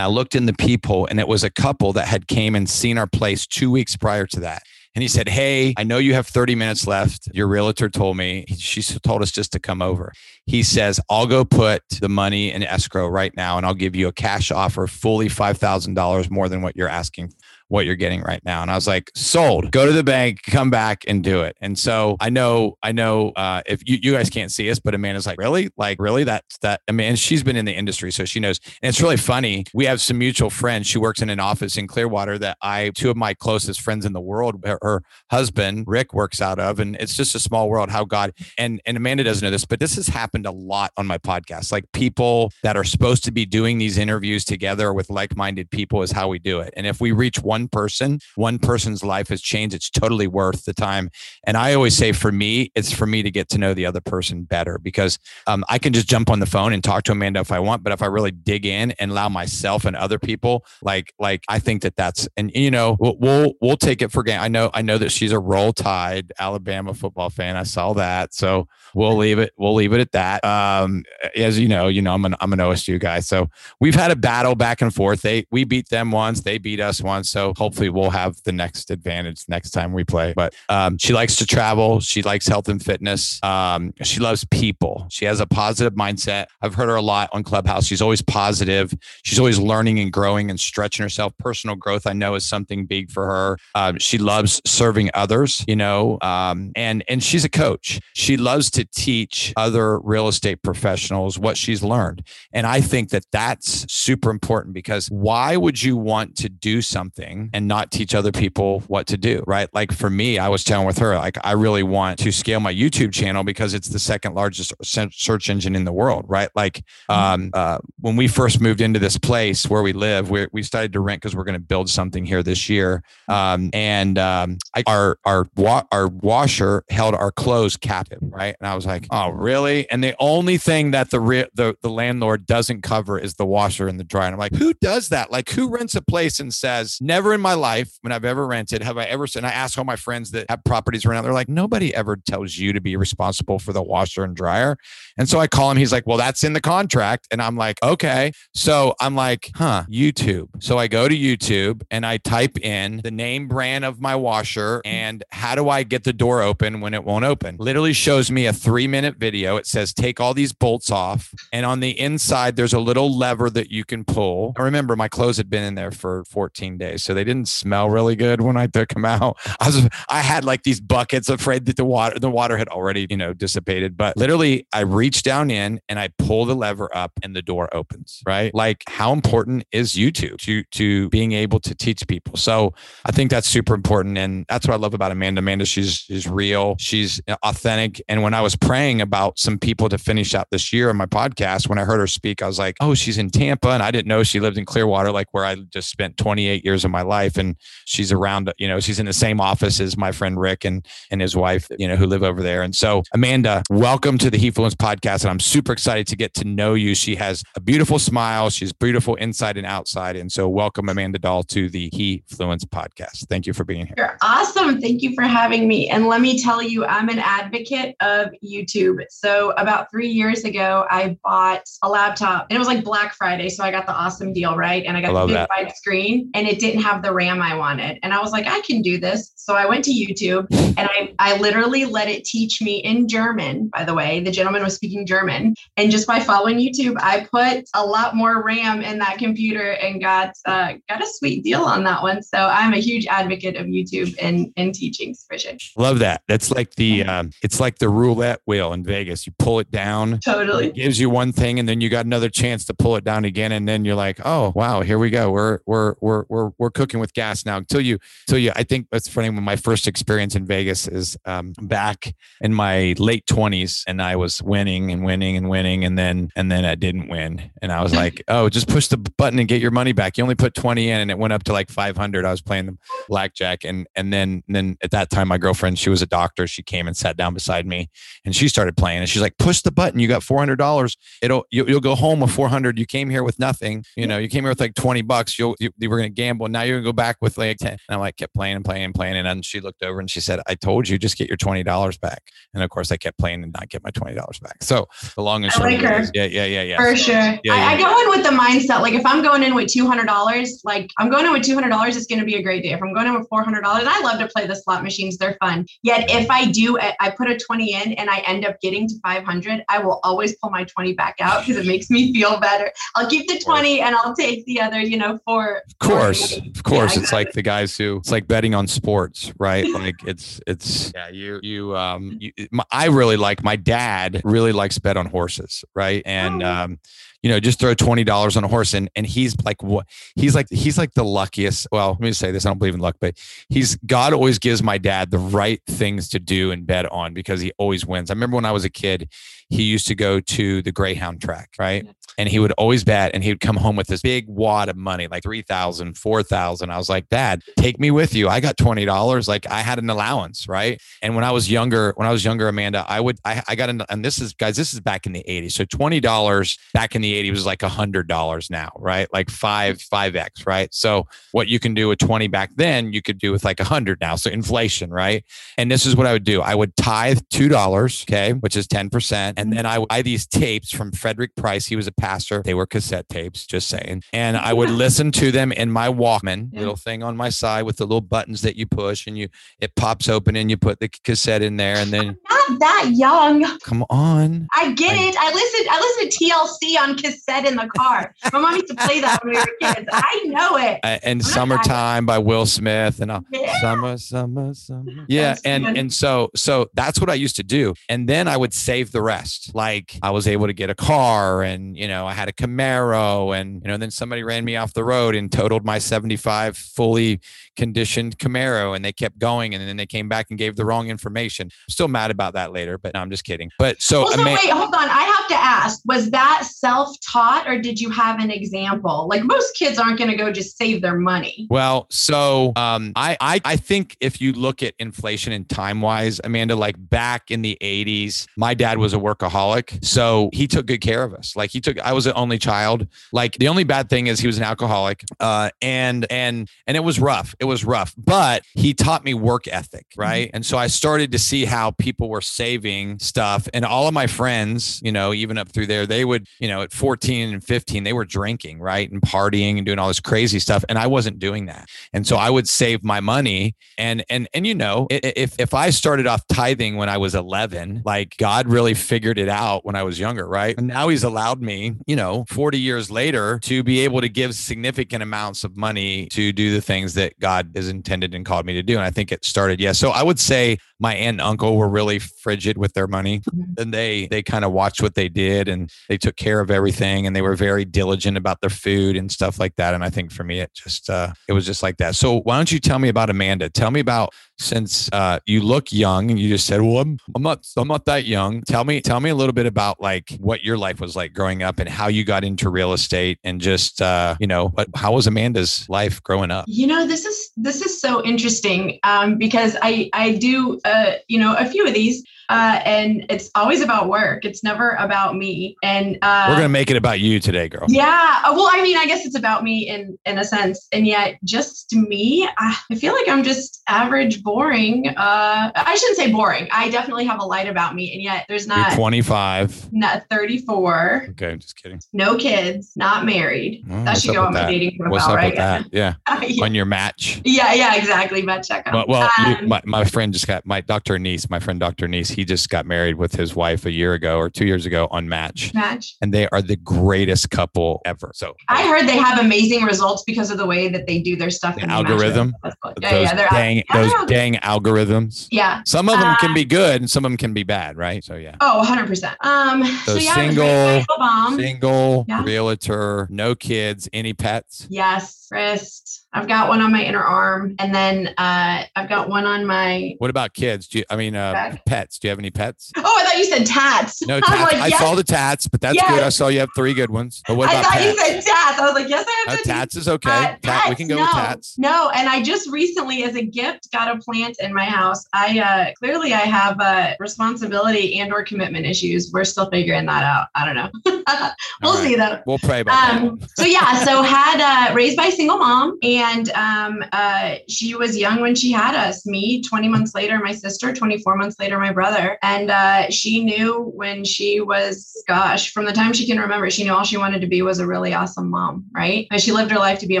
I 0.02 0.06
looked 0.06 0.34
in 0.34 0.46
the 0.46 0.52
people 0.52 1.06
and 1.06 1.20
it 1.20 1.28
was 1.28 1.44
a 1.44 1.50
couple 1.50 1.92
that 1.92 2.08
had 2.08 2.26
came 2.26 2.54
and 2.54 2.68
seen 2.68 2.98
our 2.98 3.06
place 3.06 3.46
two 3.46 3.70
weeks 3.70 3.96
prior 3.96 4.26
to 4.26 4.40
that. 4.40 4.62
And 4.94 5.02
he 5.02 5.08
said, 5.08 5.28
Hey, 5.28 5.72
I 5.78 5.84
know 5.84 5.98
you 5.98 6.12
have 6.14 6.26
30 6.26 6.54
minutes 6.54 6.86
left. 6.86 7.28
Your 7.32 7.46
realtor 7.46 7.88
told 7.88 8.16
me, 8.16 8.44
she 8.58 8.82
told 8.82 9.22
us 9.22 9.30
just 9.30 9.52
to 9.52 9.60
come 9.60 9.80
over. 9.80 10.12
He 10.44 10.62
says, 10.62 11.00
I'll 11.08 11.26
go 11.26 11.44
put 11.44 11.82
the 12.00 12.08
money 12.08 12.52
in 12.52 12.62
escrow 12.62 13.06
right 13.06 13.32
now 13.36 13.56
and 13.56 13.64
I'll 13.64 13.74
give 13.74 13.96
you 13.96 14.08
a 14.08 14.12
cash 14.12 14.50
offer 14.50 14.86
fully 14.86 15.28
$5,000 15.28 16.30
more 16.30 16.48
than 16.48 16.60
what 16.62 16.76
you're 16.76 16.88
asking 16.88 17.32
what 17.72 17.86
you're 17.86 17.96
getting 17.96 18.20
right 18.20 18.44
now. 18.44 18.60
And 18.60 18.70
I 18.70 18.74
was 18.74 18.86
like, 18.86 19.10
sold. 19.14 19.70
Go 19.70 19.86
to 19.86 19.92
the 19.92 20.04
bank, 20.04 20.42
come 20.42 20.68
back 20.68 21.04
and 21.08 21.24
do 21.24 21.40
it. 21.40 21.56
And 21.62 21.78
so 21.78 22.18
I 22.20 22.28
know, 22.28 22.76
I 22.82 22.92
know 22.92 23.30
uh, 23.30 23.62
if 23.64 23.80
you, 23.88 23.98
you 24.02 24.12
guys 24.12 24.28
can't 24.28 24.52
see 24.52 24.70
us, 24.70 24.78
but 24.78 24.94
Amanda's 24.94 25.26
like, 25.26 25.38
really? 25.38 25.70
Like, 25.78 25.98
really? 25.98 26.22
That's 26.24 26.58
that. 26.58 26.82
I 26.86 26.92
mean, 26.92 27.16
she's 27.16 27.42
been 27.42 27.56
in 27.56 27.64
the 27.64 27.72
industry, 27.72 28.12
so 28.12 28.26
she 28.26 28.40
knows. 28.40 28.60
And 28.82 28.90
it's 28.90 29.00
really 29.00 29.16
funny. 29.16 29.64
We 29.72 29.86
have 29.86 30.02
some 30.02 30.18
mutual 30.18 30.50
friends. 30.50 30.86
She 30.86 30.98
works 30.98 31.22
in 31.22 31.30
an 31.30 31.40
office 31.40 31.78
in 31.78 31.86
Clearwater 31.86 32.36
that 32.40 32.58
I, 32.60 32.90
two 32.94 33.08
of 33.08 33.16
my 33.16 33.32
closest 33.32 33.80
friends 33.80 34.04
in 34.04 34.12
the 34.12 34.20
world, 34.20 34.62
her, 34.66 34.78
her 34.82 35.02
husband, 35.30 35.84
Rick, 35.86 36.12
works 36.12 36.42
out 36.42 36.58
of. 36.58 36.78
And 36.78 36.94
it's 36.96 37.14
just 37.16 37.34
a 37.34 37.40
small 37.40 37.70
world 37.70 37.88
how 37.88 38.04
God, 38.04 38.32
and, 38.58 38.82
and 38.84 38.98
Amanda 38.98 39.24
doesn't 39.24 39.42
know 39.42 39.50
this, 39.50 39.64
but 39.64 39.80
this 39.80 39.94
has 39.94 40.08
happened 40.08 40.44
a 40.44 40.52
lot 40.52 40.92
on 40.98 41.06
my 41.06 41.16
podcast. 41.16 41.72
Like 41.72 41.84
people 41.94 42.52
that 42.62 42.76
are 42.76 42.84
supposed 42.84 43.24
to 43.24 43.32
be 43.32 43.46
doing 43.46 43.78
these 43.78 43.96
interviews 43.96 44.44
together 44.44 44.92
with 44.92 45.08
like 45.08 45.34
minded 45.38 45.70
people 45.70 46.02
is 46.02 46.12
how 46.12 46.28
we 46.28 46.38
do 46.38 46.60
it. 46.60 46.74
And 46.76 46.86
if 46.86 47.00
we 47.00 47.12
reach 47.12 47.38
one 47.38 47.61
one 47.62 47.68
person, 47.68 48.20
one 48.34 48.58
person's 48.58 49.04
life 49.04 49.28
has 49.28 49.40
changed. 49.40 49.74
It's 49.74 49.90
totally 49.90 50.26
worth 50.26 50.64
the 50.64 50.74
time. 50.74 51.10
And 51.44 51.56
I 51.56 51.74
always 51.74 51.96
say 51.96 52.12
for 52.12 52.32
me, 52.32 52.72
it's 52.74 52.92
for 52.92 53.06
me 53.06 53.22
to 53.22 53.30
get 53.30 53.48
to 53.50 53.58
know 53.58 53.74
the 53.74 53.86
other 53.86 54.00
person 54.00 54.42
better 54.42 54.78
because 54.78 55.18
um, 55.46 55.64
I 55.68 55.78
can 55.78 55.92
just 55.92 56.08
jump 56.08 56.28
on 56.28 56.40
the 56.40 56.46
phone 56.46 56.72
and 56.72 56.82
talk 56.82 57.04
to 57.04 57.12
Amanda 57.12 57.40
if 57.40 57.52
I 57.52 57.60
want. 57.60 57.82
But 57.82 57.92
if 57.92 58.02
I 58.02 58.06
really 58.06 58.32
dig 58.32 58.66
in 58.66 58.92
and 58.92 59.10
allow 59.10 59.28
myself 59.28 59.84
and 59.84 59.94
other 59.94 60.18
people, 60.18 60.64
like, 60.82 61.12
like 61.18 61.44
I 61.48 61.58
think 61.58 61.82
that 61.82 61.96
that's, 61.96 62.28
and 62.36 62.50
you 62.54 62.70
know, 62.70 62.96
we'll, 62.98 63.16
we'll, 63.18 63.52
we'll 63.60 63.76
take 63.76 64.02
it 64.02 64.10
for 64.10 64.22
granted. 64.22 64.44
I 64.44 64.48
know, 64.48 64.70
I 64.74 64.82
know 64.82 64.98
that 64.98 65.10
she's 65.10 65.32
a 65.32 65.38
roll 65.38 65.72
tide 65.72 66.32
Alabama 66.38 66.94
football 66.94 67.30
fan. 67.30 67.56
I 67.56 67.62
saw 67.62 67.92
that. 67.94 68.34
So 68.34 68.66
we'll 68.94 69.16
leave 69.16 69.38
it, 69.38 69.52
we'll 69.56 69.74
leave 69.74 69.92
it 69.92 70.00
at 70.00 70.12
that. 70.12 70.44
Um, 70.44 71.04
as 71.36 71.58
you 71.58 71.68
know, 71.68 71.88
you 71.88 72.02
know, 72.02 72.14
I'm 72.14 72.24
an, 72.24 72.34
I'm 72.40 72.52
an 72.52 72.58
OSU 72.58 72.98
guy. 72.98 73.20
So 73.20 73.48
we've 73.80 73.94
had 73.94 74.10
a 74.10 74.16
battle 74.16 74.54
back 74.54 74.82
and 74.82 74.92
forth. 74.92 75.22
They, 75.22 75.46
we 75.50 75.64
beat 75.64 75.88
them 75.88 76.10
once, 76.10 76.40
they 76.40 76.58
beat 76.58 76.80
us 76.80 77.00
once. 77.00 77.30
So 77.30 77.51
hopefully 77.56 77.88
we'll 77.88 78.10
have 78.10 78.36
the 78.44 78.52
next 78.52 78.90
advantage 78.90 79.44
next 79.48 79.70
time 79.70 79.92
we 79.92 80.04
play. 80.04 80.32
But 80.34 80.54
um, 80.68 80.98
she 80.98 81.12
likes 81.12 81.36
to 81.36 81.46
travel. 81.46 82.00
She 82.00 82.22
likes 82.22 82.46
health 82.46 82.68
and 82.68 82.82
fitness. 82.82 83.42
Um, 83.42 83.92
she 84.02 84.20
loves 84.20 84.44
people. 84.50 85.06
She 85.10 85.24
has 85.24 85.40
a 85.40 85.46
positive 85.46 85.94
mindset. 85.94 86.46
I've 86.60 86.74
heard 86.74 86.88
her 86.88 86.96
a 86.96 87.02
lot 87.02 87.30
on 87.32 87.42
Clubhouse. 87.42 87.86
She's 87.86 88.02
always 88.02 88.22
positive. 88.22 88.94
She's 89.24 89.38
always 89.38 89.58
learning 89.58 89.98
and 89.98 90.12
growing 90.12 90.50
and 90.50 90.58
stretching 90.58 91.02
herself. 91.02 91.36
Personal 91.38 91.76
growth, 91.76 92.06
I 92.06 92.12
know, 92.12 92.34
is 92.34 92.44
something 92.46 92.86
big 92.86 93.10
for 93.10 93.26
her. 93.26 93.58
Um, 93.74 93.98
she 93.98 94.18
loves 94.18 94.60
serving 94.64 95.10
others, 95.14 95.64
you 95.66 95.76
know, 95.76 96.18
um, 96.22 96.72
and 96.76 97.04
and 97.08 97.22
she's 97.22 97.44
a 97.44 97.48
coach. 97.48 98.00
She 98.14 98.36
loves 98.36 98.70
to 98.72 98.84
teach 98.84 99.52
other 99.56 99.98
real 100.00 100.28
estate 100.28 100.62
professionals 100.62 101.38
what 101.38 101.56
she's 101.56 101.82
learned, 101.82 102.26
and 102.52 102.66
I 102.66 102.80
think 102.80 103.10
that 103.10 103.24
that's 103.32 103.92
super 103.92 104.30
important 104.30 104.74
because 104.74 105.08
why 105.08 105.56
would 105.56 105.82
you 105.82 105.96
want 105.96 106.36
to 106.36 106.48
do 106.48 106.82
something 106.82 107.41
and 107.52 107.68
not 107.68 107.90
teach 107.90 108.14
other 108.14 108.32
people 108.32 108.80
what 108.88 109.06
to 109.06 109.16
do, 109.16 109.42
right? 109.46 109.68
Like 109.72 109.92
for 109.92 110.10
me, 110.10 110.38
I 110.38 110.48
was 110.48 110.64
telling 110.64 110.86
with 110.86 110.98
her, 110.98 111.14
like, 111.16 111.38
I 111.44 111.52
really 111.52 111.82
want 111.82 112.18
to 112.20 112.32
scale 112.32 112.60
my 112.60 112.74
YouTube 112.74 113.12
channel 113.12 113.44
because 113.44 113.74
it's 113.74 113.88
the 113.88 113.98
second 113.98 114.34
largest 114.34 114.72
search 114.82 115.48
engine 115.48 115.76
in 115.76 115.84
the 115.84 115.92
world, 115.92 116.24
right? 116.28 116.50
Like, 116.54 116.84
mm-hmm. 117.10 117.12
um, 117.12 117.50
uh, 117.54 117.78
when 118.00 118.16
we 118.16 118.28
first 118.28 118.60
moved 118.60 118.80
into 118.80 118.98
this 118.98 119.18
place 119.18 119.68
where 119.68 119.82
we 119.82 119.92
live, 119.92 120.30
we, 120.30 120.46
we 120.52 120.62
started 120.62 120.92
to 120.94 121.00
rent 121.00 121.22
because 121.22 121.36
we're 121.36 121.44
going 121.44 121.54
to 121.54 121.60
build 121.60 121.88
something 121.88 122.24
here 122.24 122.42
this 122.42 122.68
year. 122.68 123.02
Um, 123.28 123.70
and 123.72 124.18
um, 124.18 124.58
I, 124.74 124.82
our, 124.86 125.18
our, 125.24 125.46
wa- 125.56 125.84
our 125.92 126.08
washer 126.08 126.84
held 126.90 127.14
our 127.14 127.30
clothes 127.32 127.76
captive, 127.76 128.18
right? 128.22 128.56
And 128.60 128.66
I 128.66 128.74
was 128.74 128.86
like, 128.86 129.06
oh, 129.10 129.30
really? 129.30 129.88
And 129.90 130.02
the 130.02 130.16
only 130.18 130.58
thing 130.58 130.90
that 130.92 131.10
the, 131.10 131.20
re- 131.20 131.48
the, 131.54 131.76
the 131.82 131.90
landlord 131.90 132.46
doesn't 132.46 132.82
cover 132.82 133.18
is 133.18 133.34
the 133.34 133.46
washer 133.46 133.88
and 133.88 133.98
the 134.00 134.04
dryer. 134.04 134.26
And 134.26 134.34
I'm 134.34 134.38
like, 134.40 134.54
who 134.54 134.74
does 134.74 135.08
that? 135.10 135.30
Like, 135.30 135.50
who 135.50 135.68
rents 135.68 135.94
a 135.94 136.02
place 136.02 136.40
and 136.40 136.52
says, 136.52 136.98
never 137.00 137.21
in 137.32 137.40
my 137.40 137.54
life 137.54 137.96
when 138.02 138.12
I've 138.12 138.24
ever 138.24 138.46
rented 138.46 138.82
have 138.82 138.98
I 138.98 139.04
ever 139.04 139.22
and 139.36 139.46
I 139.46 139.50
ask 139.50 139.78
all 139.78 139.84
my 139.84 139.96
friends 139.96 140.32
that 140.32 140.46
have 140.48 140.64
properties 140.64 141.04
around, 141.04 141.24
they're 141.24 141.32
like, 141.32 141.48
nobody 141.48 141.94
ever 141.94 142.16
tells 142.16 142.56
you 142.56 142.72
to 142.72 142.80
be 142.80 142.96
responsible 142.96 143.58
for 143.58 143.72
the 143.72 143.82
washer 143.82 144.24
and 144.24 144.34
dryer. 144.34 144.76
And 145.16 145.28
so 145.28 145.38
I 145.38 145.46
call 145.46 145.70
him, 145.70 145.76
he's 145.76 145.92
like, 145.92 146.06
well, 146.06 146.18
that's 146.18 146.42
in 146.42 146.52
the 146.52 146.60
contract. 146.60 147.28
And 147.30 147.40
I'm 147.40 147.56
like, 147.56 147.80
okay. 147.82 148.32
So 148.54 148.94
I'm 149.00 149.14
like, 149.14 149.50
huh, 149.54 149.84
YouTube. 149.88 150.48
So 150.60 150.78
I 150.78 150.88
go 150.88 151.08
to 151.08 151.14
YouTube 151.14 151.82
and 151.90 152.04
I 152.04 152.16
type 152.16 152.58
in 152.58 153.00
the 153.04 153.10
name 153.10 153.48
brand 153.48 153.84
of 153.84 154.00
my 154.00 154.16
washer 154.16 154.82
and 154.84 155.22
how 155.30 155.54
do 155.54 155.68
I 155.68 155.82
get 155.82 156.04
the 156.04 156.12
door 156.12 156.42
open 156.42 156.80
when 156.80 156.94
it 156.94 157.04
won't 157.04 157.24
open? 157.24 157.56
Literally 157.58 157.92
shows 157.92 158.30
me 158.30 158.46
a 158.46 158.52
three 158.52 158.88
minute 158.88 159.16
video. 159.16 159.56
It 159.56 159.66
says, 159.66 159.92
take 159.94 160.20
all 160.20 160.34
these 160.34 160.52
bolts 160.52 160.90
off. 160.90 161.32
And 161.52 161.64
on 161.64 161.80
the 161.80 161.98
inside, 161.98 162.56
there's 162.56 162.72
a 162.72 162.80
little 162.80 163.16
lever 163.16 163.50
that 163.50 163.70
you 163.70 163.84
can 163.84 164.04
pull. 164.04 164.54
I 164.58 164.62
remember 164.62 164.96
my 164.96 165.08
clothes 165.08 165.36
had 165.36 165.50
been 165.50 165.62
in 165.62 165.74
there 165.74 165.90
for 165.90 166.24
14 166.24 166.78
days. 166.78 167.04
So 167.04 167.11
they 167.14 167.24
didn't 167.24 167.48
smell 167.48 167.90
really 167.90 168.16
good 168.16 168.40
when 168.40 168.56
I 168.56 168.66
took 168.66 168.90
them 168.90 169.04
out. 169.04 169.38
I 169.60 169.66
was 169.66 169.88
I 170.08 170.20
had 170.20 170.44
like 170.44 170.62
these 170.62 170.80
buckets 170.80 171.28
afraid 171.28 171.66
that 171.66 171.76
the 171.76 171.84
water 171.84 172.18
the 172.18 172.30
water 172.30 172.56
had 172.56 172.68
already, 172.68 173.06
you 173.10 173.16
know, 173.16 173.32
dissipated. 173.32 173.96
But 173.96 174.16
literally 174.16 174.66
I 174.72 174.80
reach 174.80 175.22
down 175.22 175.50
in 175.50 175.80
and 175.88 175.98
I 175.98 176.08
pull 176.18 176.44
the 176.44 176.54
lever 176.54 176.94
up 176.94 177.12
and 177.22 177.34
the 177.34 177.42
door 177.42 177.68
opens. 177.74 178.22
Right. 178.26 178.54
Like 178.54 178.84
how 178.88 179.12
important 179.12 179.64
is 179.72 179.92
YouTube 179.92 180.38
to 180.38 180.64
to 180.64 181.08
being 181.10 181.32
able 181.32 181.60
to 181.60 181.74
teach 181.74 182.06
people? 182.06 182.36
So 182.36 182.74
I 183.04 183.12
think 183.12 183.30
that's 183.30 183.48
super 183.48 183.74
important. 183.74 184.18
And 184.18 184.44
that's 184.48 184.66
what 184.66 184.74
I 184.74 184.78
love 184.78 184.94
about 184.94 185.12
Amanda. 185.12 185.40
Amanda, 185.40 185.64
she's 185.64 185.94
she's 185.94 186.26
real, 186.26 186.76
she's 186.78 187.20
uh, 187.28 187.36
authentic. 187.42 188.02
And 188.08 188.22
when 188.22 188.34
I 188.34 188.40
was 188.40 188.56
praying 188.56 189.00
about 189.00 189.38
some 189.38 189.58
people 189.58 189.88
to 189.88 189.98
finish 189.98 190.34
out 190.34 190.48
this 190.50 190.72
year 190.72 190.90
on 190.90 190.96
my 190.96 191.06
podcast, 191.06 191.68
when 191.68 191.78
I 191.78 191.84
heard 191.84 191.98
her 191.98 192.06
speak, 192.06 192.42
I 192.42 192.46
was 192.46 192.58
like, 192.58 192.76
oh, 192.80 192.94
she's 192.94 193.18
in 193.18 193.30
Tampa. 193.30 193.70
And 193.70 193.82
I 193.82 193.90
didn't 193.90 194.08
know 194.08 194.22
she 194.22 194.40
lived 194.40 194.58
in 194.58 194.64
Clearwater, 194.64 195.12
like 195.12 195.28
where 195.32 195.44
I 195.44 195.56
just 195.56 195.90
spent 195.90 196.16
28 196.16 196.64
years 196.64 196.84
of 196.84 196.90
my 196.90 197.01
life. 197.02 197.36
And 197.36 197.56
she's 197.84 198.12
around, 198.12 198.52
you 198.58 198.68
know, 198.68 198.80
she's 198.80 198.98
in 198.98 199.06
the 199.06 199.12
same 199.12 199.40
office 199.40 199.80
as 199.80 199.96
my 199.96 200.12
friend 200.12 200.38
Rick 200.38 200.64
and 200.64 200.86
and 201.10 201.20
his 201.20 201.36
wife, 201.36 201.68
you 201.78 201.88
know, 201.88 201.96
who 201.96 202.06
live 202.06 202.22
over 202.22 202.42
there. 202.42 202.62
And 202.62 202.74
so, 202.74 203.02
Amanda, 203.14 203.62
welcome 203.70 204.18
to 204.18 204.30
the 204.30 204.38
Hefluence 204.38 204.74
podcast, 204.74 205.22
and 205.22 205.30
I'm 205.30 205.40
super 205.40 205.72
excited 205.72 206.06
to 206.08 206.16
get 206.16 206.34
to 206.34 206.44
know 206.44 206.74
you. 206.74 206.94
She 206.94 207.14
has 207.16 207.42
a 207.56 207.60
beautiful 207.60 207.98
smile. 207.98 208.50
She's 208.50 208.72
beautiful 208.72 209.14
inside 209.16 209.56
and 209.56 209.66
outside. 209.66 210.16
And 210.16 210.30
so, 210.30 210.48
welcome 210.48 210.88
Amanda 210.88 211.18
Doll 211.18 211.42
to 211.44 211.68
the 211.68 211.90
Hefluence 211.90 212.64
podcast. 212.64 213.28
Thank 213.28 213.46
you 213.46 213.52
for 213.52 213.64
being 213.64 213.86
here. 213.86 213.94
You're 213.96 214.18
awesome. 214.22 214.80
Thank 214.80 215.02
you 215.02 215.14
for 215.14 215.22
having 215.22 215.68
me. 215.68 215.88
And 215.88 216.06
let 216.06 216.20
me 216.20 216.42
tell 216.42 216.62
you, 216.62 216.84
I'm 216.84 217.08
an 217.08 217.18
advocate 217.18 217.96
of 218.00 218.28
YouTube. 218.44 219.04
So 219.10 219.52
about 219.52 219.90
three 219.90 220.08
years 220.08 220.44
ago, 220.44 220.86
I 220.90 221.16
bought 221.24 221.68
a 221.82 221.88
laptop, 221.88 222.46
and 222.50 222.56
it 222.56 222.58
was 222.58 222.68
like 222.68 222.84
Black 222.84 223.14
Friday, 223.14 223.48
so 223.48 223.64
I 223.64 223.70
got 223.70 223.86
the 223.86 223.94
awesome 223.94 224.32
deal, 224.32 224.56
right? 224.56 224.84
And 224.84 224.96
I 224.96 225.00
got 225.00 225.14
I 225.14 225.26
the 225.26 225.34
big 225.34 225.48
wide 225.56 225.76
screen, 225.76 226.30
and 226.34 226.46
it 226.46 226.58
didn't 226.58 226.82
have 226.82 226.91
the 227.00 227.12
RAM 227.12 227.40
I 227.40 227.54
wanted. 227.54 227.98
And 228.02 228.12
I 228.12 228.20
was 228.20 228.32
like, 228.32 228.46
I 228.46 228.60
can 228.60 228.82
do 228.82 228.98
this. 228.98 229.32
So 229.36 229.54
I 229.54 229.66
went 229.66 229.84
to 229.86 229.90
YouTube 229.90 230.46
and 230.50 230.88
I, 230.90 231.14
I 231.18 231.38
literally 231.38 231.84
let 231.84 232.08
it 232.08 232.24
teach 232.24 232.60
me 232.60 232.76
in 232.78 233.08
German, 233.08 233.68
by 233.68 233.84
the 233.84 233.94
way. 233.94 234.20
The 234.20 234.30
gentleman 234.30 234.62
was 234.62 234.74
speaking 234.74 235.06
German. 235.06 235.54
And 235.76 235.90
just 235.90 236.06
by 236.06 236.20
following 236.20 236.58
YouTube, 236.58 236.96
I 237.00 237.26
put 237.32 237.64
a 237.74 237.84
lot 237.84 238.14
more 238.14 238.42
RAM 238.42 238.82
in 238.82 238.98
that 238.98 239.18
computer 239.18 239.72
and 239.72 240.00
got 240.00 240.34
uh, 240.46 240.74
got 240.88 241.02
a 241.02 241.06
sweet 241.06 241.42
deal 241.42 241.62
on 241.62 241.84
that 241.84 242.02
one. 242.02 242.22
So 242.22 242.38
I'm 242.38 242.74
a 242.74 242.78
huge 242.78 243.06
advocate 243.06 243.56
of 243.56 243.66
YouTube 243.66 244.16
in, 244.18 244.52
in 244.56 244.72
teaching 244.72 245.14
vision. 245.30 245.58
Love 245.76 245.98
that. 246.00 246.22
That's 246.28 246.50
like 246.50 246.74
the 246.74 247.04
um, 247.04 247.30
it's 247.42 247.60
like 247.60 247.78
the 247.78 247.88
roulette 247.88 248.40
wheel 248.46 248.72
in 248.72 248.84
Vegas. 248.84 249.26
You 249.26 249.32
pull 249.38 249.58
it 249.60 249.70
down. 249.70 250.20
Totally. 250.20 250.68
It 250.68 250.74
gives 250.74 251.00
you 251.00 251.10
one 251.10 251.32
thing 251.32 251.58
and 251.58 251.68
then 251.68 251.80
you 251.80 251.88
got 251.88 252.06
another 252.06 252.28
chance 252.28 252.64
to 252.66 252.74
pull 252.74 252.96
it 252.96 253.04
down 253.04 253.24
again. 253.24 253.52
And 253.52 253.68
then 253.68 253.84
you're 253.84 253.94
like, 253.94 254.20
oh 254.24 254.52
wow, 254.54 254.82
here 254.82 254.98
we 254.98 255.10
go. 255.10 255.30
We're 255.30 255.60
we're 255.66 255.94
we're 256.00 256.24
we're 256.28 256.50
we're 256.58 256.70
cooking 256.82 256.98
with 256.98 257.14
gas 257.14 257.46
now. 257.46 257.56
Until 257.56 257.80
you 257.80 257.98
until 258.26 258.38
you 258.38 258.50
I 258.56 258.64
think 258.64 258.88
that's 258.90 259.08
funny 259.08 259.30
when 259.30 259.44
my 259.44 259.54
first 259.56 259.86
experience 259.86 260.34
in 260.34 260.44
Vegas 260.44 260.88
is 260.88 261.16
um, 261.24 261.52
back 261.62 262.12
in 262.40 262.52
my 262.52 262.94
late 262.98 263.26
twenties, 263.26 263.84
and 263.86 264.02
I 264.02 264.16
was 264.16 264.42
winning 264.42 264.90
and 264.90 265.04
winning 265.04 265.36
and 265.36 265.48
winning, 265.48 265.84
and 265.84 265.96
then 265.96 266.30
and 266.34 266.50
then 266.50 266.64
I 266.64 266.74
didn't 266.74 267.08
win, 267.08 267.50
and 267.62 267.70
I 267.70 267.82
was 267.82 267.94
like, 268.02 268.22
oh, 268.26 268.48
just 268.48 268.68
push 268.68 268.88
the 268.88 268.96
button 268.96 269.38
and 269.38 269.46
get 269.46 269.62
your 269.62 269.70
money 269.70 269.92
back. 269.92 270.18
You 270.18 270.24
only 270.24 270.34
put 270.34 270.54
twenty 270.54 270.90
in, 270.90 271.00
and 271.00 271.10
it 271.10 271.18
went 271.18 271.32
up 271.32 271.44
to 271.44 271.52
like 271.52 271.70
five 271.70 271.96
hundred. 271.96 272.24
I 272.24 272.32
was 272.32 272.42
playing 272.42 272.66
the 272.66 272.76
blackjack, 273.08 273.64
and 273.64 273.86
and 273.94 274.12
then 274.12 274.42
and 274.48 274.56
then 274.56 274.76
at 274.82 274.90
that 274.90 275.10
time, 275.10 275.28
my 275.28 275.38
girlfriend, 275.38 275.78
she 275.78 275.90
was 275.90 276.02
a 276.02 276.06
doctor, 276.06 276.48
she 276.48 276.62
came 276.64 276.88
and 276.88 276.96
sat 276.96 277.16
down 277.16 277.32
beside 277.32 277.64
me, 277.64 277.90
and 278.24 278.34
she 278.34 278.48
started 278.48 278.76
playing, 278.76 278.98
and 278.98 279.08
she's 279.08 279.22
like, 279.22 279.38
push 279.38 279.62
the 279.62 279.70
button. 279.70 280.00
You 280.00 280.08
got 280.08 280.24
four 280.24 280.38
hundred 280.38 280.56
dollars. 280.56 280.96
It'll 281.22 281.44
you, 281.50 281.64
will 281.64 281.80
go 281.80 281.94
home 281.94 282.20
with 282.20 282.32
four 282.32 282.48
hundred. 282.48 282.76
You 282.76 282.86
came 282.86 283.08
here 283.08 283.22
with 283.22 283.38
nothing. 283.38 283.84
You 283.96 284.08
know, 284.08 284.18
you 284.18 284.28
came 284.28 284.42
here 284.42 284.50
with 284.50 284.60
like 284.60 284.74
twenty 284.74 285.02
bucks. 285.02 285.38
You'll 285.38 285.54
you, 285.60 285.70
you 285.78 285.88
were 285.88 285.98
going 285.98 286.10
to 286.10 286.14
gamble. 286.14 286.48
Now 286.48 286.62
you're 286.62 286.71
even 286.72 286.84
go 286.84 286.92
back 286.92 287.16
with 287.20 287.38
like 287.38 287.58
10. 287.58 287.72
And 287.72 287.80
I'm 287.88 288.00
like, 288.00 288.16
kept 288.16 288.34
playing 288.34 288.56
and 288.56 288.64
playing 288.64 288.84
and 288.84 288.94
playing. 288.94 289.16
And 289.16 289.26
then 289.26 289.42
she 289.42 289.60
looked 289.60 289.82
over 289.82 290.00
and 290.00 290.10
she 290.10 290.20
said, 290.20 290.40
I 290.46 290.54
told 290.54 290.88
you, 290.88 290.98
just 290.98 291.16
get 291.16 291.28
your 291.28 291.36
$20 291.36 292.00
back. 292.00 292.22
And 292.54 292.62
of 292.62 292.70
course, 292.70 292.90
I 292.92 292.96
kept 292.96 293.18
playing 293.18 293.42
and 293.42 293.52
not 293.52 293.68
get 293.68 293.82
my 293.82 293.90
$20 293.90 294.14
back. 294.40 294.62
So 294.62 294.88
the 295.14 295.22
long 295.22 295.44
and 295.44 295.52
short, 295.52 295.72
like 295.72 295.80
her. 295.80 296.00
is, 296.00 296.10
yeah, 296.14 296.24
yeah, 296.24 296.44
yeah, 296.44 296.62
yeah. 296.62 296.76
For 296.76 296.96
sure. 296.96 297.14
Yeah, 297.14 297.38
yeah, 297.44 297.54
I, 297.54 297.74
I 297.74 297.78
go 297.78 298.00
in 298.02 298.08
with 298.10 298.22
the 298.24 298.36
mindset 298.36 298.80
like 298.80 298.94
if 298.94 299.04
I'm 299.06 299.22
going 299.22 299.42
in 299.42 299.54
with 299.54 299.68
two 299.72 299.86
hundred 299.86 300.06
dollars, 300.06 300.60
like 300.64 300.90
I'm 300.98 301.10
going 301.10 301.26
in 301.26 301.32
with 301.32 301.42
two 301.42 301.54
hundred 301.54 301.70
dollars, 301.70 301.96
it's 301.96 302.06
going 302.06 302.18
to 302.18 302.24
be 302.24 302.34
a 302.36 302.42
great 302.42 302.62
day. 302.62 302.72
If 302.72 302.82
I'm 302.82 302.92
going 302.92 303.06
in 303.06 303.14
with 303.18 303.28
four 303.28 303.42
hundred 303.42 303.62
dollars, 303.62 303.84
I 303.86 304.00
love 304.00 304.18
to 304.18 304.28
play 304.28 304.46
the 304.46 304.54
slot 304.56 304.82
machines; 304.82 305.18
they're 305.18 305.36
fun. 305.40 305.66
Yet 305.82 306.10
if 306.10 306.30
I 306.30 306.50
do, 306.50 306.78
I 306.78 307.10
put 307.10 307.30
a 307.30 307.38
twenty 307.38 307.74
in 307.74 307.92
and 307.94 308.10
I 308.10 308.18
end 308.20 308.44
up 308.44 308.60
getting 308.60 308.88
to 308.88 308.94
five 309.02 309.24
hundred, 309.24 309.64
I 309.68 309.78
will 309.78 310.00
always 310.02 310.36
pull 310.36 310.50
my 310.50 310.64
twenty 310.64 310.92
back 310.94 311.16
out 311.20 311.46
because 311.46 311.56
it 311.56 311.66
makes 311.66 311.90
me 311.90 312.12
feel 312.12 312.40
better. 312.40 312.70
I'll 312.94 313.08
keep 313.08 313.28
the 313.28 313.38
twenty 313.38 313.80
and 313.80 313.94
I'll 313.94 314.14
take 314.14 314.44
the 314.46 314.60
other, 314.60 314.80
you 314.80 314.96
know, 314.96 315.18
four. 315.24 315.62
Of 315.68 315.78
course, 315.78 316.38
four- 316.38 316.61
of 316.64 316.70
course, 316.72 316.96
Yeah, 316.96 317.02
it's 317.02 317.12
like 317.12 317.32
the 317.32 317.42
guys 317.42 317.76
who 317.76 317.96
it's 317.96 318.10
like 318.12 318.28
betting 318.28 318.54
on 318.54 318.66
sports, 318.66 319.32
right? 319.38 319.66
Like 319.72 319.96
it's 320.06 320.40
it's 320.46 320.92
yeah. 320.94 321.08
You 321.08 321.40
you 321.42 321.76
um 321.76 322.18
you, 322.20 322.32
my, 322.52 322.64
I 322.70 322.86
really 322.86 323.16
like 323.16 323.42
my 323.42 323.56
dad 323.56 324.20
really 324.24 324.52
likes 324.52 324.78
bet 324.78 324.96
on 324.96 325.06
horses, 325.06 325.64
right? 325.74 326.02
And 326.06 326.42
Oh. 326.42 326.46
um 326.46 326.78
you 327.22 327.30
know 327.30 327.40
just 327.40 327.58
throw 327.58 327.74
twenty 327.74 328.04
dollars 328.04 328.36
on 328.36 328.44
a 328.44 328.48
horse 328.48 328.74
and 328.74 328.90
and 328.96 329.06
he's 329.06 329.34
like 329.44 329.62
what 329.62 329.86
he's 330.16 330.34
like 330.34 330.48
he's 330.50 330.78
like 330.78 330.94
the 330.94 331.04
luckiest. 331.04 331.66
Well, 331.72 331.92
let 331.92 332.00
me 332.00 332.12
say 332.12 332.30
this: 332.30 332.46
I 332.46 332.50
don't 332.50 332.58
believe 332.58 332.74
in 332.74 332.80
luck, 332.80 332.96
but 333.00 333.16
he's 333.48 333.76
God 333.86 334.12
always 334.12 334.38
gives 334.38 334.62
my 334.62 334.78
dad 334.78 335.10
the 335.10 335.18
right 335.18 335.60
things 335.66 336.08
to 336.10 336.18
do 336.18 336.50
and 336.50 336.66
bet 336.66 336.90
on 336.90 337.14
because 337.14 337.40
he 337.40 337.52
always 337.58 337.86
wins. 337.86 338.10
I 338.10 338.14
remember 338.14 338.36
when 338.36 338.44
I 338.44 338.52
was 338.52 338.64
a 338.64 338.70
kid, 338.70 339.08
he 339.48 339.62
used 339.62 339.86
to 339.88 339.94
go 339.94 340.20
to 340.20 340.62
the 340.62 340.72
Greyhound 340.72 341.20
track, 341.20 341.50
right? 341.58 341.86
and 342.18 342.28
he 342.28 342.38
would 342.38 342.52
always 342.52 342.84
bet 342.84 343.10
and 343.14 343.24
he 343.24 343.30
would 343.30 343.40
come 343.40 343.56
home 343.56 343.76
with 343.76 343.86
this 343.86 344.02
big 344.02 344.26
wad 344.28 344.68
of 344.68 344.76
money 344.76 345.06
like 345.08 345.22
3000 345.22 345.96
4000 345.96 346.70
i 346.70 346.76
was 346.76 346.88
like 346.88 347.08
dad 347.08 347.42
take 347.56 347.78
me 347.80 347.90
with 347.90 348.14
you 348.14 348.28
i 348.28 348.40
got 348.40 348.56
$20 348.56 349.28
like 349.28 349.46
i 349.50 349.60
had 349.60 349.78
an 349.78 349.88
allowance 349.88 350.48
right 350.48 350.80
and 351.00 351.14
when 351.14 351.24
i 351.24 351.30
was 351.30 351.50
younger 351.50 351.92
when 351.96 352.06
i 352.06 352.12
was 352.12 352.24
younger 352.24 352.48
amanda 352.48 352.84
i 352.88 353.00
would 353.00 353.18
i, 353.24 353.42
I 353.48 353.54
got 353.54 353.68
into 353.68 353.90
and 353.90 354.04
this 354.04 354.20
is 354.20 354.34
guys 354.34 354.56
this 354.56 354.72
is 354.72 354.80
back 354.80 355.06
in 355.06 355.12
the 355.12 355.24
80s 355.28 355.52
so 355.52 355.64
$20 355.64 356.58
back 356.74 356.94
in 356.94 357.02
the 357.02 357.11
80s 357.12 357.30
was 357.30 357.46
like 357.46 357.60
$100 357.60 358.50
now 358.50 358.70
right? 358.78 359.08
Like 359.12 359.30
5 359.30 359.76
mm. 359.76 359.88
5x 359.88 360.46
right? 360.46 360.72
So 360.72 361.06
what 361.32 361.48
you 361.48 361.58
can 361.58 361.74
do 361.74 361.88
with 361.88 361.98
20 361.98 362.28
back 362.28 362.50
then 362.56 362.92
you 362.92 363.02
could 363.02 363.18
do 363.18 363.32
with 363.32 363.44
like 363.44 363.58
100 363.58 364.00
now. 364.00 364.16
So 364.16 364.30
inflation 364.30 364.90
right? 364.90 365.24
And 365.58 365.70
this 365.70 365.86
is 365.86 365.96
what 365.96 366.06
i 366.06 366.12
would 366.12 366.24
do. 366.24 366.40
I 366.42 366.54
would 366.54 366.76
tithe 366.76 367.20
$2 367.32 368.02
okay 368.04 368.32
which 368.32 368.56
is 368.56 368.66
10% 368.66 369.34
and 369.36 369.52
then 369.52 369.66
i 369.66 369.78
would 369.78 369.88
buy 369.88 370.02
these 370.02 370.26
tapes 370.26 370.70
from 370.74 370.92
frederick 370.92 371.34
price. 371.36 371.66
He 371.66 371.76
was 371.76 371.86
a 371.86 371.92
pastor. 371.92 372.42
They 372.44 372.54
were 372.54 372.66
cassette 372.66 373.08
tapes 373.08 373.46
just 373.46 373.68
saying. 373.68 374.02
And 374.12 374.36
i 374.36 374.52
would 374.52 374.70
listen 374.84 375.12
to 375.12 375.30
them 375.30 375.52
in 375.52 375.70
my 375.70 375.88
walkman 375.88 376.48
Yeah. 376.52 376.60
little 376.60 376.76
thing 376.76 377.02
on 377.02 377.16
my 377.16 377.28
side 377.28 377.62
with 377.62 377.76
the 377.76 377.84
little 377.84 378.00
buttons 378.00 378.42
that 378.42 378.56
you 378.56 378.66
push 378.66 379.06
and 379.06 379.16
you 379.18 379.28
it 379.60 379.74
pops 379.76 380.08
open 380.08 380.36
and 380.36 380.50
you 380.50 380.56
put 380.56 380.80
the 380.80 380.88
cassette 381.04 381.42
in 381.42 381.56
there 381.56 381.76
and 381.76 381.90
then 381.92 382.16
Not 382.28 382.58
that 382.60 382.90
young. 382.94 383.58
come 383.60 383.84
on. 383.90 384.46
I 384.56 384.72
get 384.72 384.92
I- 384.96 385.02
it. 385.08 385.16
I 385.18 385.30
listen. 385.32 385.66
I 385.70 385.78
listen 385.80 386.08
to 386.10 386.24
TLC 386.24 386.78
on 386.82 386.96
cassette 387.02 387.44
in 387.46 387.56
the 387.56 387.66
car. 387.76 388.14
My 388.32 388.38
mom 388.38 388.54
used 388.54 388.68
to 388.68 388.74
play 388.74 389.00
that 389.00 389.22
when 389.24 389.34
we 389.34 389.38
were 389.40 389.46
kids. 389.74 389.88
I 389.92 390.22
know 390.26 390.56
it. 390.56 390.80
Uh, 390.82 390.98
and 391.02 391.18
not 391.20 391.26
summertime 391.26 392.06
by 392.06 392.18
will 392.18 392.46
smith 392.46 393.00
and 393.00 393.10
I'll, 393.12 393.24
Yeah. 393.32 393.60
summer 393.60 393.96
summer 393.98 394.54
summer 394.54 395.04
yeah 395.08 395.36
and 395.44 395.66
and 395.66 395.92
so 395.92 396.30
so 396.36 396.68
that's 396.74 397.00
what 397.00 397.10
i 397.10 397.14
used 397.14 397.36
to 397.36 397.42
do 397.42 397.74
and 397.88 398.08
then 398.08 398.28
i 398.28 398.36
would 398.36 398.54
save 398.54 398.92
the 398.92 399.02
rest 399.02 399.54
like 399.54 399.98
i 400.02 400.10
was 400.10 400.26
able 400.26 400.46
to 400.46 400.52
get 400.52 400.70
a 400.70 400.74
car 400.74 401.42
and 401.42 401.76
you 401.76 401.88
know 401.88 402.06
i 402.06 402.12
had 402.12 402.28
a 402.28 402.32
camaro 402.32 403.38
and 403.38 403.62
you 403.62 403.68
know 403.68 403.76
then 403.76 403.90
somebody 403.90 404.22
ran 404.22 404.44
me 404.44 404.56
off 404.56 404.72
the 404.74 404.84
road 404.84 405.14
and 405.14 405.30
totaled 405.32 405.64
my 405.64 405.78
75 405.78 406.56
fully 406.56 407.20
conditioned 407.56 408.18
camaro 408.18 408.74
and 408.74 408.84
they 408.84 408.92
kept 408.92 409.18
going 409.18 409.54
and 409.54 409.66
then 409.66 409.76
they 409.76 409.86
came 409.86 410.08
back 410.08 410.26
and 410.30 410.38
gave 410.38 410.56
the 410.56 410.64
wrong 410.64 410.88
information 410.88 411.50
still 411.68 411.88
mad 411.88 412.10
about 412.10 412.34
that 412.34 412.52
later 412.52 412.78
but 412.78 412.94
no, 412.94 413.00
i'm 413.00 413.10
just 413.10 413.24
kidding 413.24 413.50
but 413.58 413.80
so 413.80 414.02
Also, 414.02 414.20
Ama- 414.20 414.30
wait, 414.30 414.50
hold 414.50 414.74
on. 414.74 414.88
I 414.88 415.02
have 415.02 415.28
to 415.28 415.34
ask: 415.34 415.80
Was 415.84 416.10
that 416.10 416.44
self-taught, 416.44 417.46
or 417.46 417.58
did 417.58 417.80
you 417.80 417.90
have 417.90 418.20
an 418.20 418.30
example? 418.30 419.06
Like 419.08 419.22
most 419.22 419.54
kids 419.56 419.78
aren't 419.78 419.98
going 419.98 420.10
to 420.10 420.16
go 420.16 420.32
just 420.32 420.56
save 420.56 420.82
their 420.82 420.96
money. 420.96 421.46
Well, 421.50 421.86
so 421.90 422.52
um, 422.56 422.92
I, 422.96 423.16
I 423.20 423.40
I 423.44 423.56
think 423.56 423.96
if 424.00 424.20
you 424.20 424.32
look 424.32 424.62
at 424.62 424.74
inflation 424.78 425.32
and 425.32 425.48
time 425.48 425.80
wise, 425.80 426.20
Amanda, 426.24 426.56
like 426.56 426.76
back 426.78 427.30
in 427.30 427.42
the 427.42 427.56
'80s, 427.60 428.26
my 428.36 428.54
dad 428.54 428.78
was 428.78 428.94
a 428.94 428.98
workaholic, 428.98 429.84
so 429.84 430.30
he 430.32 430.46
took 430.46 430.66
good 430.66 430.80
care 430.80 431.02
of 431.02 431.14
us. 431.14 431.36
Like 431.36 431.50
he 431.50 431.60
took, 431.60 431.78
I 431.80 431.92
was 431.92 432.06
an 432.06 432.14
only 432.16 432.38
child. 432.38 432.86
Like 433.12 433.36
the 433.38 433.48
only 433.48 433.64
bad 433.64 433.88
thing 433.88 434.06
is 434.06 434.20
he 434.20 434.26
was 434.26 434.38
an 434.38 434.44
alcoholic, 434.44 435.04
uh, 435.20 435.50
and 435.60 436.06
and 436.10 436.48
and 436.66 436.76
it 436.76 436.80
was 436.80 436.98
rough. 436.98 437.34
It 437.42 437.46
was 437.46 437.64
rough, 437.64 437.92
but 437.98 438.44
he 438.54 438.72
taught 438.72 439.04
me 439.04 439.14
work 439.14 439.48
ethic, 439.48 439.90
mm-hmm. 439.90 440.00
right? 440.00 440.30
And 440.32 440.46
so 440.46 440.56
I 440.56 440.68
started 440.68 441.10
to 441.10 441.18
see 441.18 441.44
how 441.44 441.72
people 441.72 442.08
were 442.08 442.20
saving 442.20 443.00
stuff, 443.00 443.48
and 443.52 443.64
all 443.64 443.88
of 443.88 443.94
my 443.94 444.06
friends, 444.06 444.80
you 444.84 444.92
know, 444.92 445.12
even 445.12 445.36
up 445.38 445.48
through 445.48 445.66
there, 445.66 445.84
they 445.84 446.04
would, 446.04 446.28
you 446.38 446.46
know, 446.46 446.62
at 446.62 446.72
14 446.72 447.32
and 447.32 447.42
15, 447.42 447.82
they 447.82 447.92
were 447.92 448.04
drinking, 448.04 448.60
right, 448.60 448.88
and 448.88 449.02
partying 449.02 449.56
and 449.56 449.66
doing 449.66 449.80
all 449.80 449.88
this 449.88 449.98
crazy 449.98 450.38
stuff, 450.38 450.64
and 450.68 450.78
I 450.78 450.86
wasn't 450.86 451.18
doing 451.18 451.46
that. 451.46 451.68
And 451.92 452.06
so 452.06 452.14
I 452.14 452.30
would 452.30 452.48
save 452.48 452.84
my 452.84 453.00
money, 453.00 453.56
and 453.76 454.04
and 454.08 454.28
and 454.32 454.46
you 454.46 454.54
know, 454.54 454.86
if 454.88 455.34
if 455.40 455.52
I 455.52 455.70
started 455.70 456.06
off 456.06 456.24
tithing 456.28 456.76
when 456.76 456.88
I 456.88 456.98
was 456.98 457.16
11, 457.16 457.82
like 457.84 458.16
God 458.18 458.46
really 458.46 458.74
figured 458.74 459.18
it 459.18 459.28
out 459.28 459.64
when 459.64 459.74
I 459.74 459.82
was 459.82 459.98
younger, 459.98 460.28
right? 460.28 460.56
And 460.56 460.68
now 460.68 460.90
He's 460.90 461.02
allowed 461.02 461.42
me, 461.42 461.74
you 461.88 461.96
know, 461.96 462.24
40 462.28 462.60
years 462.60 462.88
later, 462.88 463.40
to 463.40 463.64
be 463.64 463.80
able 463.80 464.00
to 464.00 464.08
give 464.08 464.36
significant 464.36 465.02
amounts 465.02 465.42
of 465.42 465.56
money 465.56 466.06
to 466.10 466.32
do 466.32 466.52
the 466.52 466.60
things 466.60 466.94
that 466.94 467.18
God 467.18 467.31
has 467.54 467.68
intended 467.68 468.14
and 468.14 468.24
called 468.26 468.44
me 468.46 468.52
to 468.54 468.62
do. 468.62 468.74
And 468.74 468.82
I 468.82 468.90
think 468.90 469.12
it 469.12 469.24
started, 469.24 469.60
yeah. 469.60 469.72
So 469.72 469.90
I 469.90 470.02
would 470.02 470.18
say 470.18 470.58
my 470.80 470.94
aunt 470.94 471.14
and 471.14 471.20
uncle 471.20 471.56
were 471.56 471.68
really 471.68 471.98
frigid 472.00 472.58
with 472.58 472.72
their 472.74 472.88
money 472.88 473.20
Mhm. 473.20 473.60
and 473.60 473.72
they 473.72 474.08
they 474.08 474.22
kind 474.22 474.44
of 474.44 474.50
watched 474.52 474.82
what 474.82 474.94
they 474.96 475.08
did 475.08 475.46
and 475.48 475.70
they 475.88 475.96
took 475.96 476.16
care 476.16 476.40
of 476.40 476.50
everything 476.50 477.06
and 477.06 477.14
they 477.14 477.22
were 477.22 477.36
very 477.36 477.64
diligent 477.64 478.16
about 478.16 478.40
their 478.40 478.50
food 478.50 478.96
and 478.96 479.12
stuff 479.12 479.38
like 479.38 479.54
that 479.56 479.74
and 479.74 479.84
i 479.84 479.90
think 479.90 480.10
for 480.10 480.24
me 480.24 480.40
it 480.40 480.50
just 480.54 480.90
uh 480.90 481.12
it 481.28 481.34
was 481.34 481.46
just 481.46 481.62
like 481.62 481.76
that 481.76 481.94
so 481.94 482.18
why 482.22 482.36
don't 482.36 482.50
you 482.50 482.58
tell 482.58 482.80
me 482.80 482.88
about 482.88 483.08
amanda 483.10 483.48
tell 483.48 483.70
me 483.70 483.78
about 483.78 484.12
since 484.42 484.88
uh 484.92 485.18
you 485.26 485.40
look 485.40 485.72
young 485.72 486.10
and 486.10 486.18
you 486.18 486.28
just 486.28 486.46
said 486.46 486.60
well 486.60 486.78
i'm, 486.78 486.98
I'm 487.14 487.22
not 487.22 487.46
i'm 487.56 487.68
not 487.68 487.84
that 487.86 488.04
young 488.04 488.42
tell 488.42 488.64
me 488.64 488.80
tell 488.80 489.00
me 489.00 489.10
a 489.10 489.14
little 489.14 489.32
bit 489.32 489.46
about 489.46 489.80
like 489.80 490.16
what 490.20 490.44
your 490.44 490.58
life 490.58 490.80
was 490.80 490.96
like 490.96 491.12
growing 491.12 491.42
up 491.42 491.58
and 491.58 491.68
how 491.68 491.88
you 491.88 492.04
got 492.04 492.24
into 492.24 492.50
real 492.50 492.72
estate 492.72 493.18
and 493.24 493.40
just 493.40 493.80
uh 493.80 494.16
you 494.20 494.26
know 494.26 494.48
what 494.48 494.68
how 494.74 494.92
was 494.92 495.06
amanda's 495.06 495.66
life 495.68 496.02
growing 496.02 496.30
up 496.30 496.44
You 496.46 496.66
know, 496.66 496.86
this 496.86 497.04
is 497.04 497.30
this 497.36 497.62
is 497.62 497.80
so 497.80 498.04
interesting 498.04 498.78
um, 498.84 499.16
because 499.16 499.56
I 499.62 499.90
I 499.92 500.12
do 500.12 500.60
uh, 500.64 500.92
you 501.08 501.18
know 501.18 501.34
a 501.36 501.46
few 501.46 501.66
of 501.66 501.74
these, 501.74 502.04
uh, 502.28 502.60
and 502.64 503.06
it's 503.08 503.30
always 503.34 503.60
about 503.60 503.88
work. 503.88 504.24
It's 504.24 504.44
never 504.44 504.70
about 504.72 505.16
me. 505.16 505.56
And 505.62 505.98
uh, 506.02 506.26
we're 506.28 506.36
gonna 506.36 506.48
make 506.48 506.70
it 506.70 506.76
about 506.76 507.00
you 507.00 507.20
today 507.20 507.48
girl 507.48 507.66
Yeah. 507.68 508.20
Well, 508.30 508.48
I 508.50 508.62
mean, 508.62 508.76
I 508.76 508.86
guess 508.86 509.06
it's 509.06 509.16
about 509.16 509.42
me 509.42 509.68
in 509.68 509.98
in 510.04 510.18
a 510.18 510.24
sense, 510.24 510.68
and 510.72 510.86
yet 510.86 511.18
just 511.24 511.74
me. 511.74 512.28
I, 512.38 512.56
I 512.70 512.74
feel 512.74 512.92
like 512.92 513.08
I'm 513.08 513.22
just 513.22 513.62
average, 513.68 514.22
boring. 514.32 514.88
Uh, 514.88 515.50
I 515.54 515.74
shouldn't 515.74 515.96
say 515.96 516.10
boring. 516.12 516.48
I 516.50 516.70
definitely 516.70 517.04
have 517.04 517.20
a 517.20 517.24
light 517.24 517.48
about 517.48 517.74
me, 517.74 517.92
and 517.92 518.02
yet 518.02 518.24
there's 518.28 518.46
you're 518.46 518.56
not 518.56 518.72
25 518.74 519.72
not 519.72 520.04
34, 520.10 521.06
okay 521.10 521.30
i'm 521.32 521.38
just 521.38 521.56
kidding 521.56 521.80
no 521.92 522.16
kids, 522.16 522.72
not 522.76 523.04
married. 523.04 523.64
Oh, 523.70 523.84
that 523.84 523.98
should 523.98 524.14
go 524.14 524.24
on 524.24 524.32
my 524.32 524.40
that? 524.42 524.48
dating 524.50 524.78
profile, 524.78 524.90
what's 524.92 525.04
up 525.06 525.16
right? 525.16 525.32
with 525.32 525.36
that 525.36 525.66
yeah 525.72 525.94
yeah, 526.28 526.44
on 526.44 526.54
your 526.54 526.64
match 526.64 527.20
yeah, 527.24 527.52
yeah, 527.54 527.74
exactly. 527.76 528.22
Match 528.22 528.48
checkup. 528.48 528.74
Well, 528.74 528.86
well 528.88 529.10
you- 529.18 529.36
Um, 529.36 529.48
my, 529.48 529.60
my 529.64 529.84
friend 529.84 530.12
just 530.12 530.26
got 530.26 530.44
my 530.46 530.60
Dr. 530.60 530.98
Niece, 530.98 531.28
my 531.30 531.38
friend 531.38 531.58
Dr. 531.60 531.88
Niece, 531.88 532.10
he 532.10 532.24
just 532.24 532.48
got 532.48 532.66
married 532.66 532.96
with 532.96 533.14
his 533.14 533.34
wife 533.34 533.64
a 533.66 533.70
year 533.70 533.94
ago 533.94 534.16
or 534.18 534.28
two 534.30 534.44
years 534.46 534.66
ago 534.66 534.88
on 534.90 535.08
Match, 535.08 535.52
match. 535.54 535.96
and 536.00 536.12
they 536.12 536.28
are 536.30 536.42
the 536.42 536.56
greatest 536.56 537.30
couple 537.30 537.80
ever. 537.84 538.10
So 538.14 538.34
I 538.48 538.66
heard 538.66 538.86
they 538.88 538.96
have 538.96 539.18
amazing 539.18 539.62
results 539.64 540.02
because 540.04 540.30
of 540.30 540.38
the 540.38 540.46
way 540.46 540.68
that 540.68 540.86
they 540.86 541.00
do 541.00 541.16
their 541.16 541.30
stuff. 541.30 541.56
The 541.56 541.62
algorithm? 541.62 542.34
Cool. 542.62 542.72
Yeah, 542.80 542.90
those 542.90 543.02
yeah, 543.04 543.14
they're 543.14 543.28
dang, 543.30 543.62
those 543.72 543.92
they're- 543.92 544.06
algorithms. 544.42 545.26
yeah. 545.30 545.60
Some 545.66 545.88
of 545.88 545.98
them 546.00 546.14
can 546.20 546.30
Uh, 546.30 546.34
be 546.34 546.44
good 546.44 546.80
and 546.80 546.90
some 546.90 547.04
of 547.04 547.10
them 547.10 547.16
can 547.18 547.32
be 547.34 547.42
bad, 547.42 547.76
right? 547.76 548.02
So 548.04 548.14
yeah. 548.16 548.36
Oh, 548.40 548.62
100%. 548.66 549.14
Um, 549.20 549.64
So 549.84 549.94
so, 549.94 549.98
yeah, 549.98 550.14
I 550.16 550.26
was 550.28 550.36
raised 550.36 550.36
by 550.38 550.44
a 550.44 550.76
single- 550.78 551.38
single. 551.38 551.38
Single, 551.38 552.04
yeah. 552.08 552.22
realtor, 552.24 553.06
no 553.10 553.34
kids, 553.34 553.88
any 553.92 554.12
pets. 554.14 554.66
Yes, 554.70 555.28
wrist. 555.30 556.01
I've 556.14 556.28
got 556.28 556.48
one 556.48 556.60
on 556.60 556.70
my 556.72 556.82
inner 556.84 557.02
arm, 557.02 557.54
and 557.58 557.74
then 557.74 558.08
uh, 558.18 558.64
I've 558.76 558.88
got 558.88 559.08
one 559.08 559.24
on 559.24 559.46
my. 559.46 559.94
What 559.98 560.10
about 560.10 560.34
kids? 560.34 560.68
Do 560.68 560.78
you, 560.78 560.84
I 560.90 560.96
mean, 560.96 561.16
uh, 561.16 561.32
Back. 561.32 561.64
pets? 561.64 561.98
Do 561.98 562.06
you 562.08 562.10
have 562.10 562.18
any 562.18 562.30
pets? 562.30 562.70
Oh, 562.76 562.82
I 562.84 563.04
thought 563.04 563.16
you 563.18 563.24
said 563.24 563.46
tats. 563.46 564.02
No 564.06 564.20
tats. 564.26 564.52
like, 564.52 564.54
I 564.62 564.66
yes. 564.68 564.78
saw 564.78 564.94
the 564.94 565.04
tats, 565.04 565.48
but 565.48 565.60
that's 565.60 565.74
Yes. 565.76 565.88
good. 565.90 566.02
I 566.02 566.08
saw 566.10 566.28
you 566.28 566.40
have 566.40 566.50
three 566.54 566.74
good 566.74 566.90
ones. 566.90 567.22
But 567.26 567.36
what 567.36 567.48
I 567.48 567.54
about 567.54 567.64
thought 567.64 567.72
pets? 567.74 567.86
you 567.86 567.98
said 567.98 568.14
tats. 568.34 568.60
I 568.60 568.64
was 568.66 568.74
like, 568.74 568.88
yes, 568.88 569.06
I 569.08 569.24
Uh, 569.26 569.30
have 569.30 569.42
tats 569.42 569.62
Tats 569.62 569.76
is 569.76 569.88
okay. 569.88 570.10
Uh, 570.10 570.36
Tat, 570.42 570.68
we 570.68 570.74
can 570.74 570.88
go 570.88 570.96
no, 570.96 571.02
with 571.02 571.10
tats. 571.12 571.58
No, 571.58 571.90
and 571.94 572.08
I 572.08 572.22
just 572.22 572.50
recently, 572.50 573.04
as 573.04 573.14
a 573.14 573.22
gift, 573.24 573.70
got 573.72 573.94
a 573.94 573.98
plant 574.00 574.36
in 574.40 574.52
my 574.52 574.64
house. 574.64 575.06
I 575.12 575.38
uh, 575.38 575.72
clearly 575.78 576.12
I 576.14 576.18
have 576.18 576.60
uh, 576.60 576.94
responsibility 576.98 577.98
and 578.00 578.12
or 578.12 578.22
commitment 578.24 578.66
issues. 578.66 579.10
We're 579.12 579.24
still 579.24 579.48
figuring 579.50 579.86
that 579.86 580.02
out. 580.02 580.28
I 580.34 580.44
don't 580.44 580.56
know. 580.56 580.70
we'll 581.62 581.74
right. 581.74 581.82
see 581.82 581.94
though. 581.94 582.20
We'll 582.26 582.38
pray 582.38 582.60
about 582.60 582.72
that. 582.72 583.02
Um, 583.02 583.20
so 583.36 583.44
yeah, 583.44 583.84
so 583.84 584.02
had 584.02 584.40
uh, 584.70 584.74
raised 584.74 584.96
by 584.96 585.06
a 585.06 585.12
single 585.12 585.38
mom, 585.38 585.78
and 585.82 586.01
um, 586.30 586.84
uh, 586.92 587.36
she 587.48 587.74
was 587.74 587.96
young 587.96 588.20
when 588.20 588.34
she 588.34 588.52
had 588.52 588.74
us. 588.74 589.06
Me, 589.06 589.42
20 589.42 589.68
months 589.68 589.94
later, 589.94 590.18
my 590.18 590.32
sister, 590.32 590.72
24 590.72 591.16
months 591.16 591.38
later, 591.38 591.58
my 591.58 591.72
brother. 591.72 592.18
And 592.22 592.50
uh, 592.50 592.90
she 592.90 593.24
knew 593.24 593.72
when 593.74 594.04
she 594.04 594.40
was, 594.40 595.02
gosh, 595.08 595.52
from 595.52 595.64
the 595.64 595.72
time 595.72 595.92
she 595.92 596.06
can 596.06 596.18
remember, 596.18 596.50
she 596.50 596.64
knew 596.64 596.72
all 596.72 596.84
she 596.84 596.96
wanted 596.96 597.20
to 597.20 597.26
be 597.26 597.42
was 597.42 597.58
a 597.58 597.66
really 597.66 597.94
awesome 597.94 598.30
mom, 598.30 598.64
right? 598.74 599.06
And 599.10 599.20
she 599.20 599.32
lived 599.32 599.50
her 599.50 599.58
life 599.58 599.78
to 599.80 599.86
be 599.86 599.96
a 599.96 600.00